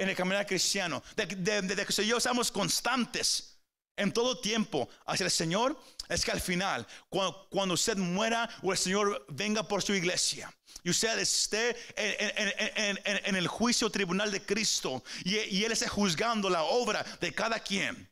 en 0.00 0.08
el 0.08 0.16
caminar 0.16 0.46
cristiano, 0.46 1.02
de, 1.14 1.28
que 1.28 2.06
yo 2.06 2.18
seamos 2.18 2.50
constantes 2.50 3.58
en 3.96 4.10
todo 4.10 4.40
tiempo 4.40 4.88
hacia 5.04 5.24
el 5.24 5.30
Señor, 5.30 5.78
es 6.08 6.24
que 6.24 6.30
al 6.30 6.40
final, 6.40 6.86
cuando, 7.10 7.74
usted 7.74 7.98
muera 7.98 8.48
o 8.62 8.72
el 8.72 8.78
Señor 8.78 9.26
venga 9.28 9.62
por 9.62 9.82
su 9.82 9.94
iglesia 9.94 10.50
y 10.82 10.88
usted 10.88 11.18
esté 11.18 11.76
en, 11.96 13.36
el 13.36 13.46
juicio 13.46 13.90
tribunal 13.90 14.32
de 14.32 14.42
Cristo 14.42 15.04
y, 15.22 15.62
Él 15.62 15.72
esté 15.72 15.86
juzgando 15.86 16.48
la 16.48 16.62
obra 16.62 17.04
de 17.20 17.32
cada 17.34 17.60
quien. 17.60 18.08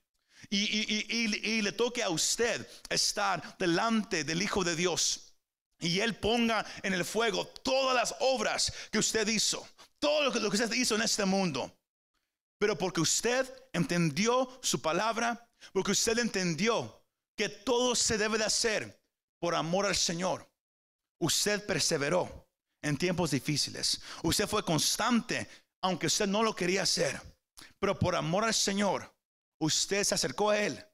Y, 0.51 0.59
y 1.17 1.63
le 1.63 1.73
toque 1.73 2.03
a 2.03 2.11
usted 2.11 2.69
estar 2.91 3.57
delante 3.59 4.25
del 4.25 4.43
Hijo 4.43 4.63
de 4.63 4.77
Dios 4.77 5.33
y 5.81 6.01
Él 6.01 6.17
ponga 6.17 6.67
en 6.83 6.93
el 6.93 7.05
fuego 7.05 7.47
todas 7.47 7.95
las 7.95 8.15
obras 8.21 8.73
que 8.91 8.99
usted 8.99 9.27
hizo, 9.29 9.67
todo 9.99 10.25
lo 10.25 10.33
que, 10.33 10.41
lo 10.41 10.51
que 10.51 10.57
usted 10.57 10.73
hizo 10.73 10.95
en 10.97 11.03
este 11.03 11.25
mundo. 11.25 11.78
Pero 12.59 12.77
porque 12.77 13.01
usted 13.01 13.47
entendió 13.73 14.59
su 14.63 14.83
palabra, 14.83 15.49
porque 15.73 15.93
usted 15.93 16.19
entendió 16.19 17.03
que 17.37 17.49
todo 17.49 17.95
se 17.95 18.19
debe 18.19 18.39
de 18.39 18.45
hacer 18.45 19.01
por 19.39 19.55
amor 19.55 19.87
al 19.87 19.97
Señor, 19.97 20.51
usted 21.21 21.65
perseveró 21.65 22.49
en 22.83 22.97
tiempos 22.97 23.31
difíciles. 23.31 24.01
Usted 24.23 24.49
fue 24.49 24.65
constante, 24.65 25.49
aunque 25.83 26.09
usted 26.09 26.27
no 26.27 26.43
lo 26.43 26.55
quería 26.55 26.83
hacer. 26.83 27.21
Pero 27.79 27.99
por 27.99 28.17
amor 28.17 28.45
al 28.45 28.55
Señor, 28.55 29.15
usted 29.61 30.05
se 30.05 30.15
acercó 30.15 30.51
a 30.51 30.59
Él. 30.59 30.85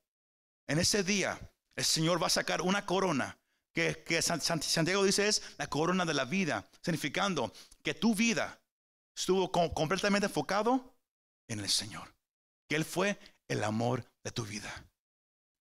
En 0.66 0.78
ese 0.78 1.02
día, 1.02 1.38
el 1.76 1.84
Señor 1.84 2.22
va 2.22 2.26
a 2.26 2.30
sacar 2.30 2.62
una 2.62 2.84
corona 2.84 3.38
que, 3.72 4.04
que 4.04 4.22
Santiago 4.22 5.04
dice 5.04 5.28
es 5.28 5.42
la 5.58 5.66
corona 5.66 6.04
de 6.04 6.14
la 6.14 6.24
vida, 6.24 6.68
significando 6.80 7.52
que 7.82 7.94
tu 7.94 8.14
vida 8.14 8.60
estuvo 9.16 9.50
completamente 9.50 10.26
enfocado 10.26 10.93
en 11.48 11.60
el 11.60 11.68
Señor. 11.68 12.14
Que 12.68 12.76
Él 12.76 12.84
fue 12.84 13.18
el 13.48 13.64
amor 13.64 14.04
de 14.24 14.30
tu 14.30 14.44
vida. 14.44 14.72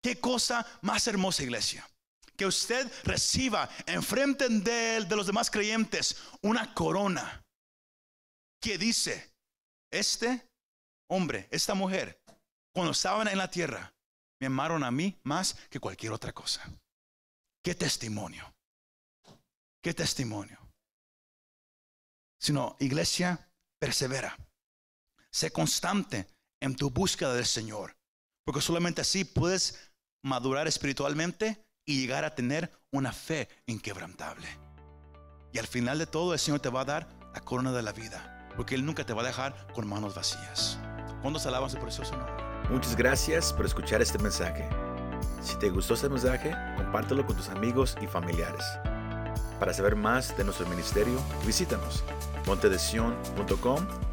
Qué 0.03 0.19
cosa 0.19 0.65
más 0.81 1.07
hermosa, 1.07 1.43
iglesia. 1.43 1.87
Que 2.35 2.45
usted 2.45 2.91
reciba 3.03 3.69
enfrente 3.85 4.49
de 4.49 4.97
él, 4.97 5.07
de 5.07 5.15
los 5.15 5.27
demás 5.27 5.49
creyentes, 5.49 6.17
una 6.41 6.73
corona 6.73 7.43
que 8.59 8.77
dice, 8.77 9.31
este 9.91 10.49
hombre, 11.09 11.47
esta 11.51 11.73
mujer, 11.73 12.19
cuando 12.73 12.91
estaban 12.91 13.27
en 13.27 13.37
la 13.37 13.49
tierra, 13.49 13.93
me 14.41 14.47
amaron 14.47 14.83
a 14.83 14.91
mí 14.91 15.19
más 15.23 15.55
que 15.69 15.79
cualquier 15.79 16.11
otra 16.11 16.33
cosa. 16.33 16.61
Qué 17.63 17.75
testimonio. 17.75 18.53
Qué 19.81 19.93
testimonio. 19.93 20.57
Sino, 22.41 22.75
iglesia, 22.79 23.49
persevera. 23.79 24.37
Sé 25.33 25.51
constante 25.51 26.27
en 26.61 26.75
tu 26.75 26.91
búsqueda 26.91 27.33
del 27.33 27.47
Señor, 27.47 27.97
porque 28.45 28.61
solamente 28.61 29.01
así 29.01 29.25
puedes 29.25 29.91
madurar 30.23 30.67
espiritualmente 30.67 31.65
y 31.87 31.99
llegar 31.99 32.23
a 32.23 32.35
tener 32.35 32.71
una 32.91 33.11
fe 33.11 33.49
inquebrantable. 33.65 34.47
Y 35.51 35.57
al 35.57 35.65
final 35.65 35.97
de 35.97 36.05
todo 36.05 36.33
el 36.33 36.39
Señor 36.39 36.59
te 36.59 36.69
va 36.69 36.81
a 36.81 36.85
dar 36.85 37.09
la 37.33 37.41
corona 37.41 37.71
de 37.71 37.81
la 37.81 37.91
vida, 37.91 38.47
porque 38.55 38.75
Él 38.75 38.85
nunca 38.85 39.07
te 39.07 39.13
va 39.13 39.23
a 39.23 39.25
dejar 39.25 39.67
con 39.73 39.87
manos 39.87 40.13
vacías. 40.13 40.77
Cuando 41.23 41.39
se 41.39 41.47
alaban 41.47 41.69
su 41.69 41.79
precioso 41.79 42.15
nombre. 42.15 42.43
Muchas 42.69 42.95
gracias 42.95 43.51
por 43.53 43.65
escuchar 43.65 44.03
este 44.03 44.19
mensaje. 44.19 44.69
Si 45.41 45.57
te 45.57 45.69
gustó 45.71 45.95
este 45.95 46.09
mensaje, 46.09 46.55
compártelo 46.77 47.25
con 47.25 47.35
tus 47.35 47.49
amigos 47.49 47.97
y 48.01 48.05
familiares. 48.05 48.63
Para 49.59 49.73
saber 49.73 49.95
más 49.95 50.37
de 50.37 50.43
nuestro 50.43 50.67
ministerio, 50.67 51.19
visítanos 51.43 52.03
montedesion.com 52.45 54.12